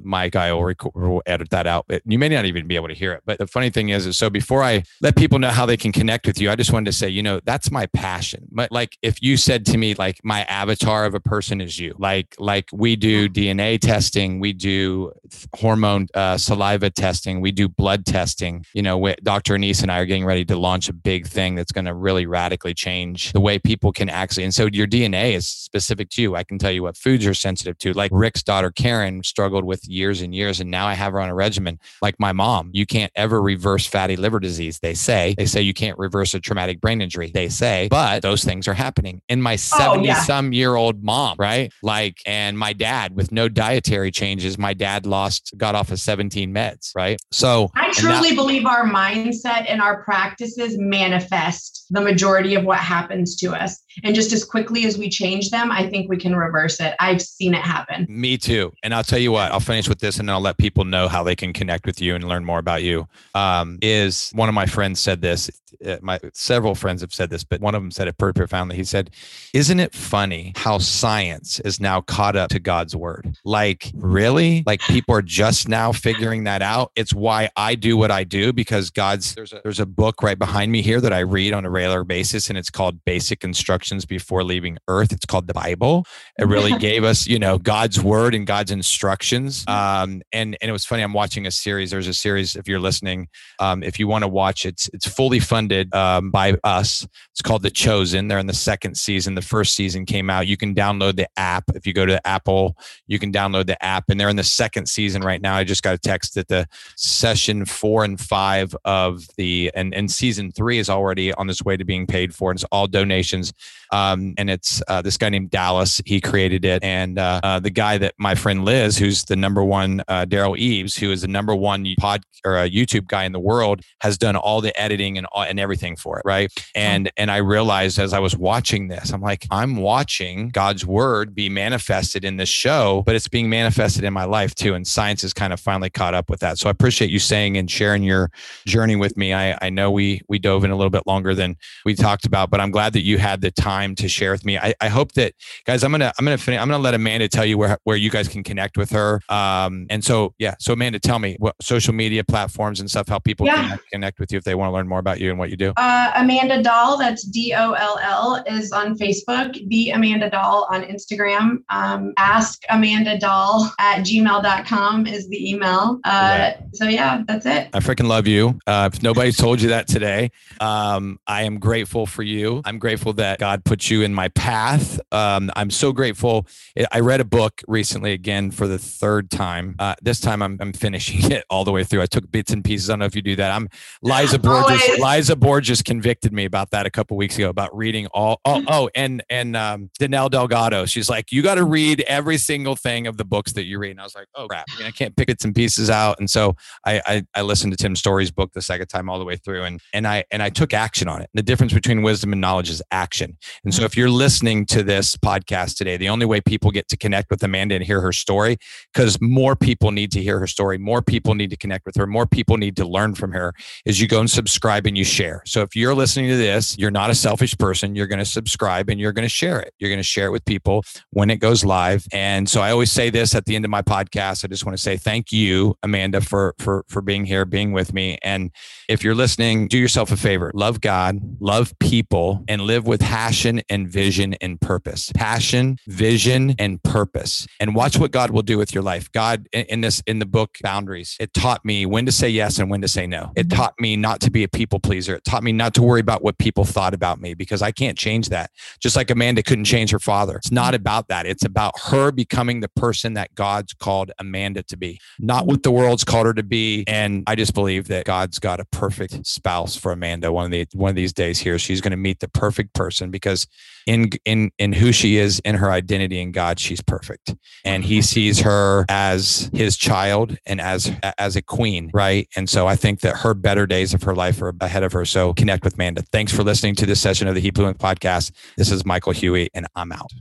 Mike 0.04 0.36
I 0.36 0.52
will 0.54 0.64
record, 0.64 0.92
we'll 0.96 1.24
edit 1.26 1.50
that 1.52 1.68
out. 1.68 1.86
You 2.06 2.20
may 2.20 2.30
not 2.30 2.46
even 2.46 2.68
be 2.68 2.76
able 2.76 2.90
to 2.90 2.94
hear 2.94 3.14
it. 3.14 3.24
But 3.26 3.40
the 3.40 3.48
funny 3.48 3.70
thing 3.70 3.90
is, 3.90 4.06
is 4.06 4.18
so 4.18 4.30
before 4.30 4.64
I 4.64 4.84
let 5.02 5.16
people 5.16 5.40
know 5.40 5.50
how 5.50 5.66
they 5.66 5.78
can 5.78 5.92
connect 5.92 6.28
with 6.28 6.40
you, 6.40 6.52
I 6.52 6.56
just 6.56 6.74
wanted 6.74 6.86
to 6.88 6.94
say, 6.94 7.10
you 7.10 7.24
know, 7.24 7.40
that's 7.46 7.72
my 7.72 7.85
my 7.86 8.00
passion. 8.00 8.48
But 8.52 8.72
like 8.72 8.98
if 9.02 9.22
you 9.22 9.38
said 9.38 9.66
to 9.68 9.78
me 9.78 9.96
like 9.96 10.20
my 10.24 10.44
avatar 10.44 11.06
of 11.06 11.14
a 11.14 11.20
person 11.20 11.62
is 11.62 11.80
you, 11.80 11.96
like 11.98 12.36
like 12.40 12.70
we 12.72 12.96
do 12.96 13.30
DNA 13.30 13.80
testing, 13.80 14.40
we 14.40 14.54
do 14.54 15.12
hormone 15.56 16.08
uh, 16.14 16.38
saliva 16.38 16.90
testing, 16.90 17.42
we 17.42 17.52
do 17.52 17.68
blood 17.68 18.06
testing. 18.06 18.66
You 18.74 18.82
know, 18.82 19.14
Dr. 19.24 19.56
Anise 19.56 19.82
and 19.82 19.92
I 19.92 20.00
are 20.00 20.06
getting 20.06 20.26
ready 20.26 20.46
to 20.46 20.58
launch 20.58 20.90
a 20.90 20.94
big 20.94 21.28
thing 21.28 21.56
that's 21.56 21.72
going 21.72 21.86
to 21.86 21.94
really 21.94 22.26
radically 22.26 22.74
change 22.74 23.32
the 23.34 23.40
way 23.40 23.60
people 23.60 23.92
can 23.92 24.10
actually. 24.10 24.44
And 24.44 24.54
so 24.54 24.68
your 24.72 24.88
DNA 24.88 25.34
is 25.34 25.48
specific 25.48 26.10
to 26.12 26.22
you. 26.22 26.36
I 26.36 26.44
can 26.44 26.58
tell 26.58 26.72
you 26.72 26.84
what 26.84 26.98
foods 26.98 27.24
you're 27.24 27.34
sensitive 27.34 27.78
to. 27.80 27.94
Like 27.94 28.12
Rick's 28.14 28.44
daughter 28.44 28.72
Karen 28.72 29.24
struggled 29.24 29.66
with 29.66 29.88
years 29.88 30.22
and 30.22 30.34
years, 30.34 30.60
and 30.60 30.72
now 30.72 30.88
I 30.88 30.94
have 30.94 31.14
her 31.14 31.20
on 31.20 31.30
a 31.30 31.36
regimen. 31.36 31.80
Like 32.02 32.20
my 32.20 32.32
mom, 32.32 32.72
you 32.74 32.86
can't 32.86 33.12
ever 33.16 33.42
reverse 33.42 33.86
fatty 33.86 34.16
liver 34.16 34.40
disease. 34.40 34.80
They 34.80 34.94
say 34.94 35.36
they 35.38 35.46
say 35.46 35.62
you 35.62 35.74
can't 35.74 35.98
reverse 35.98 36.34
a 36.34 36.40
traumatic 36.40 36.82
brain 36.82 37.02
injury. 37.02 37.32
They 37.34 37.50
say 37.50 37.75
but 37.90 38.22
those 38.22 38.44
things 38.44 38.68
are 38.68 38.74
happening. 38.74 39.22
In 39.30 39.42
my 39.42 39.56
70 39.56 40.00
oh, 40.00 40.04
yeah. 40.04 40.22
some 40.24 40.54
year 40.54 40.76
old 40.76 41.04
mom, 41.04 41.36
right? 41.38 41.72
Like, 41.82 42.18
and 42.26 42.58
my 42.58 42.74
dad 42.74 43.16
with 43.16 43.32
no 43.32 43.50
dietary 43.50 44.12
changes, 44.12 44.58
my 44.58 44.74
dad 44.74 45.06
lost, 45.06 45.54
got 45.58 45.76
off 45.76 45.92
of 45.92 46.00
17 46.00 46.54
meds, 46.54 46.92
right? 46.96 47.20
So 47.32 47.70
I 47.76 47.92
truly 47.92 48.30
that, 48.30 48.36
believe 48.36 48.66
our 48.66 48.86
mindset 48.86 49.66
and 49.68 49.82
our 49.82 50.04
practices 50.04 50.78
manifest 50.78 51.86
the 51.90 52.02
majority 52.02 52.56
of 52.56 52.64
what 52.64 52.80
happens 52.80 53.36
to 53.38 53.54
us. 53.54 53.82
And 54.04 54.16
just 54.16 54.34
as 54.34 54.44
quickly 54.44 54.86
as 54.86 54.98
we 54.98 55.10
change 55.10 55.50
them, 55.50 55.72
I 55.72 55.90
think 55.90 56.10
we 56.10 56.18
can 56.18 56.36
reverse 56.36 56.80
it. 56.80 56.96
I've 57.00 57.22
seen 57.22 57.54
it 57.54 57.62
happen. 57.62 58.06
Me 58.10 58.38
too. 58.38 58.74
And 58.84 58.94
I'll 58.94 59.04
tell 59.04 59.20
you 59.20 59.32
what, 59.32 59.52
I'll 59.52 59.60
finish 59.60 59.88
with 59.88 60.00
this 60.00 60.20
and 60.20 60.28
then 60.28 60.34
I'll 60.34 60.42
let 60.42 60.58
people 60.58 60.84
know 60.86 61.08
how 61.08 61.24
they 61.24 61.36
can 61.36 61.54
connect 61.54 61.86
with 61.86 62.02
you 62.02 62.16
and 62.16 62.24
learn 62.28 62.46
more 62.46 62.60
about 62.60 62.84
you. 62.84 63.08
Um, 63.34 63.80
is 63.82 64.32
one 64.34 64.50
of 64.50 64.56
my 64.56 64.66
friends 64.66 65.00
said 65.00 65.22
this 65.22 65.50
uh, 65.84 65.98
my 66.02 66.20
several 66.34 66.76
friends 66.76 67.02
have 67.02 67.14
said 67.14 67.30
this, 67.30 67.44
but 67.44 67.62
one 67.62 67.76
of 67.76 67.82
them 67.82 67.92
said 67.92 68.08
it 68.08 68.18
pretty 68.18 68.38
profoundly. 68.38 68.76
He 68.76 68.84
said, 68.84 69.12
"Isn't 69.54 69.80
it 69.80 69.94
funny 69.94 70.54
how 70.56 70.78
science 70.78 71.60
is 71.62 71.80
now 71.80 72.02
caught 72.02 72.36
up 72.36 72.50
to 72.52 72.60
God's 72.60 72.96
word? 72.96 73.38
Like, 73.44 73.92
really? 73.96 74.64
Like 74.66 74.82
people 74.82 75.16
are 75.16 75.22
just 75.22 75.68
now 75.68 75.92
figuring 75.92 76.44
that 76.46 76.62
out. 76.62 76.92
It's 76.96 77.14
why 77.14 77.50
I 77.56 77.76
do 77.76 77.98
what 77.98 78.12
I 78.12 78.24
do 78.24 78.54
because 78.54 78.90
God's 78.90 79.36
there's 79.36 79.54
a 79.54 79.62
there's 79.64 79.80
a 79.80 79.86
book 79.86 80.22
right 80.22 80.38
behind 80.38 80.72
me 80.72 80.82
here 80.82 81.02
that 81.02 81.14
I 81.14 81.20
read 81.20 81.54
on 81.54 81.66
a 81.66 81.70
regular 81.70 82.04
basis, 82.04 82.50
and 82.50 82.58
it's 82.58 82.70
called 82.70 83.04
Basic 83.06 83.40
Instructions 83.86 84.06
Before 84.06 84.44
Leaving 84.44 84.78
Earth. 84.88 85.12
It's 85.12 85.26
called 85.26 85.48
the 85.48 85.54
Bible. 85.54 86.06
It 86.40 86.48
really 86.48 86.76
gave 86.78 87.04
us, 87.04 87.28
you 87.28 87.38
know, 87.38 87.58
God's 87.58 88.02
word 88.02 88.34
and 88.34 88.48
God's 88.48 88.72
instructions. 88.72 89.64
Um, 89.68 90.22
and 90.32 90.58
and 90.62 90.70
it 90.70 90.72
was 90.72 90.86
funny. 90.86 91.04
I'm 91.04 91.14
watching 91.14 91.46
a 91.46 91.52
series. 91.52 91.92
There's 91.92 92.08
a 92.08 92.14
series. 92.14 92.56
If 92.56 92.68
you're 92.68 92.80
listening, 92.80 93.28
um, 93.60 93.84
if 93.84 94.00
you 94.00 94.08
want 94.08 94.24
to 94.24 94.28
watch, 94.28 94.66
it's 94.66 94.90
it's 94.94 95.08
fully 95.08 95.40
funded 95.40 95.56
funded 95.66 95.94
um, 95.96 96.32
by 96.32 96.58
us. 96.64 97.08
It's 97.32 97.42
called 97.42 97.64
The 97.64 97.70
Chosen. 97.70 98.28
They're 98.28 98.40
in 98.40 98.48
the 98.48 98.54
second 98.54 98.98
season. 98.98 99.36
The 99.36 99.42
first 99.42 99.76
season 99.76 100.06
came 100.06 100.30
out. 100.30 100.48
You 100.48 100.58
can 100.58 100.74
download 100.74 101.16
the 101.16 101.28
app. 101.38 101.64
If 101.76 101.86
you 101.86 101.94
go 101.94 102.06
to 102.06 102.26
Apple, 102.26 102.78
you 103.08 103.20
can 103.20 103.32
download 103.32 103.68
the 103.68 103.84
app. 103.84 104.06
And 104.10 104.20
they're 104.20 104.30
in 104.30 104.36
the 104.36 104.44
second 104.44 104.88
season 104.88 105.22
right 105.22 105.42
now. 105.42 105.56
I 105.56 105.64
just 105.64 105.84
got 105.84 105.96
a 105.96 105.98
text 105.98 106.36
that 106.36 106.48
the 106.48 106.68
session 106.96 107.66
four 107.66 108.04
and 108.04 108.20
five 108.20 108.76
of 108.86 109.28
the, 109.38 109.72
and, 109.76 109.94
and 109.94 110.10
season 110.12 110.52
three 110.52 110.78
is 110.78 110.90
already 110.90 111.34
on 111.34 111.50
its 111.50 111.64
way 111.64 111.78
to 111.78 111.86
being 111.86 112.08
paid 112.08 112.34
for. 112.34 112.52
And 112.52 112.58
it's 112.58 112.66
all 112.72 112.88
donations. 112.88 113.54
Um, 113.92 114.34
and 114.38 114.50
it's 114.50 114.82
uh, 114.88 115.02
this 115.02 115.18
guy 115.18 115.30
named 115.30 115.52
Dallas. 115.52 116.02
He 116.06 116.20
created 116.22 116.66
it. 116.66 116.84
And 116.84 117.20
uh, 117.20 117.40
uh, 117.44 117.60
the 117.60 117.70
guy 117.70 117.98
that 117.98 118.14
my 118.18 118.36
friend 118.36 118.66
Liz, 118.66 118.98
who's 118.98 119.24
the 119.26 119.36
number 119.36 119.64
one, 119.64 120.02
uh, 120.08 120.26
Derral 120.26 120.58
Eves, 120.58 120.98
who 120.98 121.12
is 121.12 121.22
the 121.22 121.28
number 121.28 121.56
one 121.56 121.86
pod 122.00 122.24
or 122.44 122.58
a 122.58 122.70
YouTube 122.70 123.08
guy 123.08 123.24
in 123.24 123.32
the 123.32 123.40
world, 123.40 123.82
has 124.02 124.18
done 124.18 124.36
all 124.36 124.62
the 124.62 124.80
editing 124.80 125.18
and, 125.18 125.28
and 125.36 125.60
everything 125.60 125.96
for 125.96 126.20
it. 126.20 126.24
Right. 126.26 126.52
And, 126.74 127.12
and 127.18 127.32
I 127.32 127.38
realized 127.38 128.00
as 128.00 128.14
I 128.14 128.20
was 128.20 128.36
watching 128.36 128.88
this, 128.88 129.12
I'm 129.12 129.22
like, 129.22 129.46
I'm 129.52 129.78
watching 129.78 130.50
God's 130.50 130.86
word 130.86 131.36
be 131.36 131.50
manifested 131.50 132.24
in 132.26 132.38
this 132.38 132.50
show, 132.50 133.04
but 133.06 133.16
it's 133.16 133.28
being 133.28 133.50
manifested 133.50 134.04
in 134.04 134.14
my 134.14 134.26
life 134.26 134.56
too. 134.56 134.74
And 134.74 134.86
science 134.86 135.22
has 135.22 135.34
kind 135.34 135.54
of 135.54 135.60
finally 135.60 135.90
caught 135.90 136.14
up 136.14 136.30
with 136.30 136.40
that. 136.42 136.58
So 136.58 136.70
I 136.70 136.72
appreciate 136.72 137.12
you 137.12 137.20
saying 137.20 137.58
and 137.58 137.70
sharing 137.70 138.04
your 138.04 138.32
journey 138.66 138.96
with 138.96 139.18
me. 139.18 139.34
I, 139.34 139.58
I 139.62 139.70
know 139.70 139.92
we, 139.92 140.22
we 140.28 140.40
dove 140.40 140.64
in 140.64 140.72
a 140.72 140.76
little 140.76 140.90
bit 140.90 141.04
longer 141.06 141.34
than 141.34 141.56
we 141.86 141.96
talked 141.96 142.26
about, 142.26 142.50
but 142.50 142.60
I'm 142.60 142.72
glad 142.72 142.94
that 142.94 143.04
you 143.04 143.18
had 143.18 143.42
the 143.42 143.52
time 143.52 143.65
time 143.66 143.96
to 143.96 144.08
share 144.08 144.32
with 144.32 144.46
me. 144.46 144.58
I, 144.58 144.74
I 144.80 144.90
hope 144.90 145.14
that 145.14 145.34
guys, 145.66 145.84
I'm 145.84 145.92
gonna 145.92 146.12
I'm 146.20 146.26
gonna 146.26 146.38
finish, 146.38 146.60
I'm 146.62 146.70
gonna 146.70 146.84
let 146.84 146.94
Amanda 146.94 147.28
tell 147.28 147.46
you 147.46 147.58
where 147.58 147.78
where 147.84 147.98
you 147.98 148.12
guys 148.12 148.28
can 148.28 148.44
connect 148.44 148.78
with 148.78 148.92
her. 148.92 149.22
Um, 149.30 149.88
and 149.90 150.04
so 150.04 150.34
yeah, 150.38 150.56
so 150.60 150.74
Amanda, 150.74 151.00
tell 151.00 151.20
me 151.20 151.36
what 151.40 151.56
social 151.62 151.94
media 151.94 152.24
platforms 152.24 152.80
and 152.80 152.90
stuff, 152.90 153.08
how 153.10 153.20
people 153.20 153.48
yeah. 153.48 153.70
can 153.70 153.80
connect 153.92 154.20
with 154.20 154.32
you 154.32 154.38
if 154.38 154.44
they 154.44 154.56
want 154.56 154.70
to 154.70 154.74
learn 154.74 154.88
more 154.88 155.00
about 155.00 155.20
you 155.20 155.30
and 155.32 155.40
what 155.40 155.50
you 155.50 155.58
do. 155.58 155.74
Uh, 155.78 156.12
Amanda 156.16 156.62
Doll, 156.62 156.98
that's 156.98 157.24
D 157.24 157.54
O 157.58 157.72
L 157.72 158.00
L, 158.02 158.44
is 158.48 158.72
on 158.72 158.98
Facebook. 158.98 159.68
The 159.70 159.90
Amanda 159.92 160.30
Doll 160.30 160.68
on 160.70 160.84
Instagram. 160.84 161.58
Um, 161.70 162.14
ask 162.18 162.62
Amanda 162.70 163.18
Doll 163.18 163.72
at 163.80 164.02
gmail.com 164.02 165.08
is 165.08 165.28
the 165.30 165.52
email. 165.52 166.00
Uh, 166.04 166.52
So 166.74 166.86
yeah, 166.86 167.24
that's 167.28 167.46
it. 167.46 167.70
I 167.74 167.80
freaking 167.80 168.08
love 168.08 168.28
you. 168.28 168.60
Uh, 168.68 168.90
if 168.92 169.02
nobody's 169.02 169.38
told 169.38 169.62
you 169.62 169.70
that 169.70 169.88
today, 169.88 170.30
um, 170.60 171.20
I 171.26 171.44
am 171.44 171.58
grateful 171.60 172.06
for 172.06 172.24
you. 172.24 172.62
I'm 172.66 172.80
grateful 172.80 173.14
that 173.14 173.40
God 173.40 173.55
put 173.64 173.76
put 173.76 173.90
you 173.90 174.04
in 174.04 174.14
my 174.14 174.30
path. 174.30 175.02
Um, 175.12 175.52
I'm 175.58 175.70
so 175.70 175.92
grateful. 175.92 176.48
I 176.94 177.02
read 177.02 177.20
a 177.20 177.26
book 177.26 177.62
recently 177.68 178.14
again 178.14 178.50
for 178.50 178.70
the 178.70 178.78
third 178.78 179.30
time. 179.30 179.76
Uh, 179.80 179.96
this 180.02 180.22
time 180.22 180.42
I'm, 180.42 180.58
I'm, 180.62 180.72
finishing 180.72 181.30
it 181.32 181.44
all 181.50 181.66
the 181.66 181.74
way 181.74 181.84
through. 181.84 182.02
I 182.02 182.06
took 182.06 182.32
bits 182.32 182.54
and 182.54 182.64
pieces. 182.64 182.90
I 182.90 182.94
don't 182.94 183.00
know 183.00 183.06
if 183.06 183.18
you 183.18 183.22
do 183.22 183.36
that. 183.36 183.52
I'm 183.52 183.68
Liza 184.02 184.40
Borges. 184.48 184.82
Always. 184.82 185.02
Liza 185.02 185.36
Borges 185.36 185.82
convicted 185.82 186.32
me 186.32 186.46
about 186.46 186.72
that 186.72 186.86
a 186.86 186.90
couple 186.90 187.18
weeks 187.18 187.38
ago 187.38 187.50
about 187.50 187.76
reading 187.76 188.08
all. 188.08 188.40
Oh, 188.46 188.64
oh 188.70 188.90
and 188.96 189.22
and 189.30 189.58
um, 189.58 189.90
Danelle 190.00 190.32
Delgado. 190.32 190.86
She's 190.86 191.10
like, 191.10 191.34
you 191.34 191.42
got 191.42 191.56
to 191.56 191.66
read 191.66 192.00
every 192.08 192.38
single 192.38 192.78
thing 192.78 193.08
of 193.08 193.18
the 193.18 193.26
books 193.26 193.52
that 193.54 193.66
you 193.66 193.78
read. 193.78 193.92
And 193.92 194.00
I 194.00 194.04
was 194.04 194.16
like, 194.16 194.28
oh 194.36 194.48
crap, 194.48 194.68
I, 194.74 194.78
mean, 194.78 194.88
I 194.88 194.92
can't 194.92 195.18
pick 195.18 195.28
bits 195.28 195.44
and 195.44 195.54
pieces 195.54 195.90
out. 195.90 196.18
And 196.18 196.30
so 196.30 196.56
I, 196.86 197.02
I 197.06 197.26
I 197.36 197.42
listened 197.42 197.74
to 197.74 197.78
Tim 197.78 197.98
Storey's 197.98 198.32
book 198.32 198.54
the 198.54 198.62
second 198.62 198.88
time 198.88 199.10
all 199.10 199.20
the 199.20 199.26
way 199.26 199.36
through, 199.36 199.64
and 199.64 199.82
and 199.92 200.08
I 200.08 200.24
and 200.32 200.42
I 200.42 200.50
took 200.50 200.74
action 200.74 201.10
on 201.10 201.22
it. 201.22 201.30
The 201.34 201.44
difference 201.44 201.74
between 201.74 202.04
wisdom 202.04 202.32
and 202.32 202.40
knowledge 202.40 202.70
is 202.70 202.82
action. 202.92 203.35
And 203.64 203.74
so 203.74 203.82
mm. 203.82 203.86
if 203.86 203.98
you're 203.98 204.10
listening 204.10 204.66
to 204.68 204.84
this 204.84 205.16
podcast 205.16 205.78
today, 205.78 205.98
the 205.98 206.10
only 206.10 206.26
way 206.26 206.42
people 206.42 206.72
get 206.72 206.88
to 206.90 206.98
connect 206.98 207.30
with 207.30 207.44
Amanda 207.44 207.76
and 207.76 207.84
hear 207.84 208.02
her 208.02 208.12
story, 208.12 208.58
because 208.94 209.20
more 209.22 209.56
people 209.56 209.92
need 209.92 210.12
to 210.14 210.22
hear 210.22 210.40
her 210.40 210.48
story, 210.48 210.78
more 210.78 211.02
people 211.02 211.36
need 211.36 211.50
to 211.50 211.58
connect 211.58 211.86
with 211.86 211.96
her, 211.96 212.08
more 212.08 212.26
people 212.26 212.58
need 212.58 212.76
to 212.78 212.88
learn 212.88 213.16
from 213.16 213.32
her, 213.32 213.54
is 213.86 214.00
you 214.02 214.08
go 214.08 214.20
and 214.20 214.30
subscribe 214.30 214.86
and 214.86 214.98
you 214.98 215.04
share. 215.04 215.42
So 215.46 215.62
if 215.62 215.76
you're 215.76 215.96
listening 215.96 216.30
to 216.30 216.38
this, 216.38 216.78
you're 216.78 216.92
not 216.92 217.10
a 217.10 217.16
selfish 217.16 217.58
person, 217.58 217.96
you're 217.96 218.08
going 218.08 218.20
to 218.20 218.26
subscribe 218.26 218.90
and 218.90 219.00
you're 219.00 219.14
going 219.14 219.26
to 219.26 219.30
share 219.30 219.60
it. 219.60 219.74
You're 219.80 219.90
going 219.90 220.00
to 220.00 220.04
share 220.04 220.28
it 220.28 220.32
with 220.32 220.46
people 220.46 220.84
when 221.12 221.30
it 221.30 221.38
goes 221.38 221.64
live. 221.66 222.06
And 222.12 222.50
so 222.50 222.62
I 222.62 222.72
always 222.72 222.92
say 222.92 223.10
this 223.10 223.36
at 223.36 223.46
the 223.46 223.56
end 223.56 223.66
of 223.66 223.72
my 223.72 223.82
podcast. 223.82 224.44
I 224.44 224.48
just 224.48 224.66
want 224.66 224.78
to 224.78 224.82
say 224.82 224.98
thank 224.98 225.32
you, 225.32 225.76
Amanda, 225.84 226.22
for 226.22 226.56
for 226.60 226.84
for 226.90 227.02
being 227.02 227.26
here, 227.26 227.46
being 227.46 227.72
with 227.72 227.94
me. 227.94 228.18
And 228.24 228.52
if 228.88 229.04
you're 229.04 229.16
listening, 229.16 229.68
do 229.68 229.78
yourself 229.78 230.12
a 230.12 230.18
favor. 230.18 230.52
Love 230.54 230.82
God, 230.82 231.20
love 231.40 231.74
people, 231.80 232.44
and 232.48 232.62
live 232.62 232.88
with 232.88 233.02
passion 233.26 233.60
and 233.70 233.88
vision 233.88 234.36
and 234.36 234.62
purpose. 234.62 235.12
Passion, 235.16 235.80
vision, 235.88 236.54
and 236.60 236.82
purpose. 236.84 237.48
And 237.60 237.74
watch 237.74 237.98
what 237.98 238.12
God 238.12 238.30
will 238.30 238.44
do 238.44 238.56
with 238.60 238.72
your 238.72 238.84
life. 238.84 239.12
God, 239.12 239.48
in 239.52 239.82
this, 239.82 240.04
in 240.06 240.20
the 240.20 240.28
book 240.28 240.58
Boundaries, 240.62 241.18
it 241.20 241.34
taught 241.34 241.66
me 241.66 241.88
when 241.88 242.06
to 242.06 242.12
say 242.12 242.30
yes 242.30 242.60
and 242.60 242.70
when 242.70 242.84
to 242.84 242.88
say 242.88 243.08
no. 243.08 243.32
It 243.36 243.48
mm-hmm. 243.48 243.58
taught 243.58 243.74
me 243.80 243.96
not 243.96 244.22
to 244.22 244.30
be 244.30 244.44
a 244.44 244.48
people 244.48 244.80
pleaser. 244.80 245.16
It 245.16 245.24
taught 245.24 245.42
me 245.42 245.52
not 245.52 245.74
to 245.74 245.82
worry 245.82 246.02
about 246.02 246.24
what 246.24 246.38
people 246.38 246.66
thought 246.66 246.94
about 246.94 247.20
me 247.20 247.34
because 247.34 247.64
I 247.64 247.72
can't 247.72 247.98
change 247.98 248.30
that. 248.30 248.52
Just 248.80 248.96
like 248.96 249.10
Amanda 249.10 249.42
couldn't 249.42 249.66
change 249.66 249.90
her 249.90 250.00
father. 250.00 250.36
It's 250.36 250.52
not 250.52 250.76
mm-hmm. 250.76 250.84
about 250.84 251.08
that. 251.08 251.26
It's 251.26 251.46
about 251.46 251.74
her 251.86 252.12
becoming 252.12 252.60
the 252.60 252.70
person 252.70 253.14
that 253.16 253.34
God's 253.34 253.74
called 253.74 254.12
Amanda 254.20 254.62
to 254.62 254.78
be, 254.78 255.00
not 255.18 255.48
what 255.48 255.64
the 255.64 255.72
world's 255.72 256.04
called 256.04 256.28
her 256.28 256.34
to 256.36 256.44
be. 256.44 256.84
And 256.86 257.24
I 257.26 257.34
just 257.34 257.56
believe 257.56 257.88
that 257.88 258.06
God's 258.06 258.38
got 258.38 258.60
a 258.60 258.66
perfect 258.66 259.26
spouse 259.26 259.76
for 259.76 259.92
Amanda. 259.92 260.32
One 260.32 260.46
of 260.46 260.52
the 260.52 260.68
one 260.74 260.90
of 260.90 260.96
these 260.96 261.14
days 261.14 261.40
here, 261.40 261.58
she's 261.58 261.82
going 261.82 261.90
to 261.90 261.98
meet 261.98 262.20
the 262.20 262.28
perfect 262.28 262.76
person 262.76 263.10
because 263.16 263.48
in 263.88 264.10
in 264.26 264.52
in 264.58 264.74
who 264.74 264.92
she 264.92 265.18
is 265.18 265.40
in 265.46 265.56
her 265.56 265.72
identity 265.72 266.20
in 266.20 266.32
God, 266.32 266.60
she's 266.60 266.82
perfect. 266.82 267.34
And 267.64 267.84
he 267.84 268.02
sees 268.02 268.40
her 268.42 268.86
as 268.90 269.50
his 269.54 269.78
child 269.78 270.38
and 270.46 270.60
as 270.60 270.92
as 271.18 271.36
a 271.36 271.42
queen, 271.42 271.92
right? 271.94 272.28
And 272.36 272.50
so 272.50 272.68
I 272.68 272.76
think 272.76 273.02
that 273.02 273.18
her 273.18 273.34
better 273.34 273.66
days 273.66 273.94
of 273.94 274.04
her 274.04 274.16
life 274.16 274.42
are 274.42 274.54
ahead 274.60 274.84
of 274.84 274.92
her. 274.94 275.06
So 275.06 275.34
connect 275.34 275.64
with 275.64 275.78
Manda. 275.78 276.04
Thanks 276.12 276.34
for 276.34 276.44
listening 276.44 276.76
to 276.76 276.86
this 276.86 277.00
session 277.00 277.28
of 277.28 277.36
the 277.36 277.42
Hefluence 277.42 277.78
podcast. 277.78 278.32
This 278.58 278.72
is 278.72 278.86
Michael 278.86 279.14
Huey, 279.14 279.50
and 279.54 279.68
I'm 279.76 279.92
out. 279.92 280.12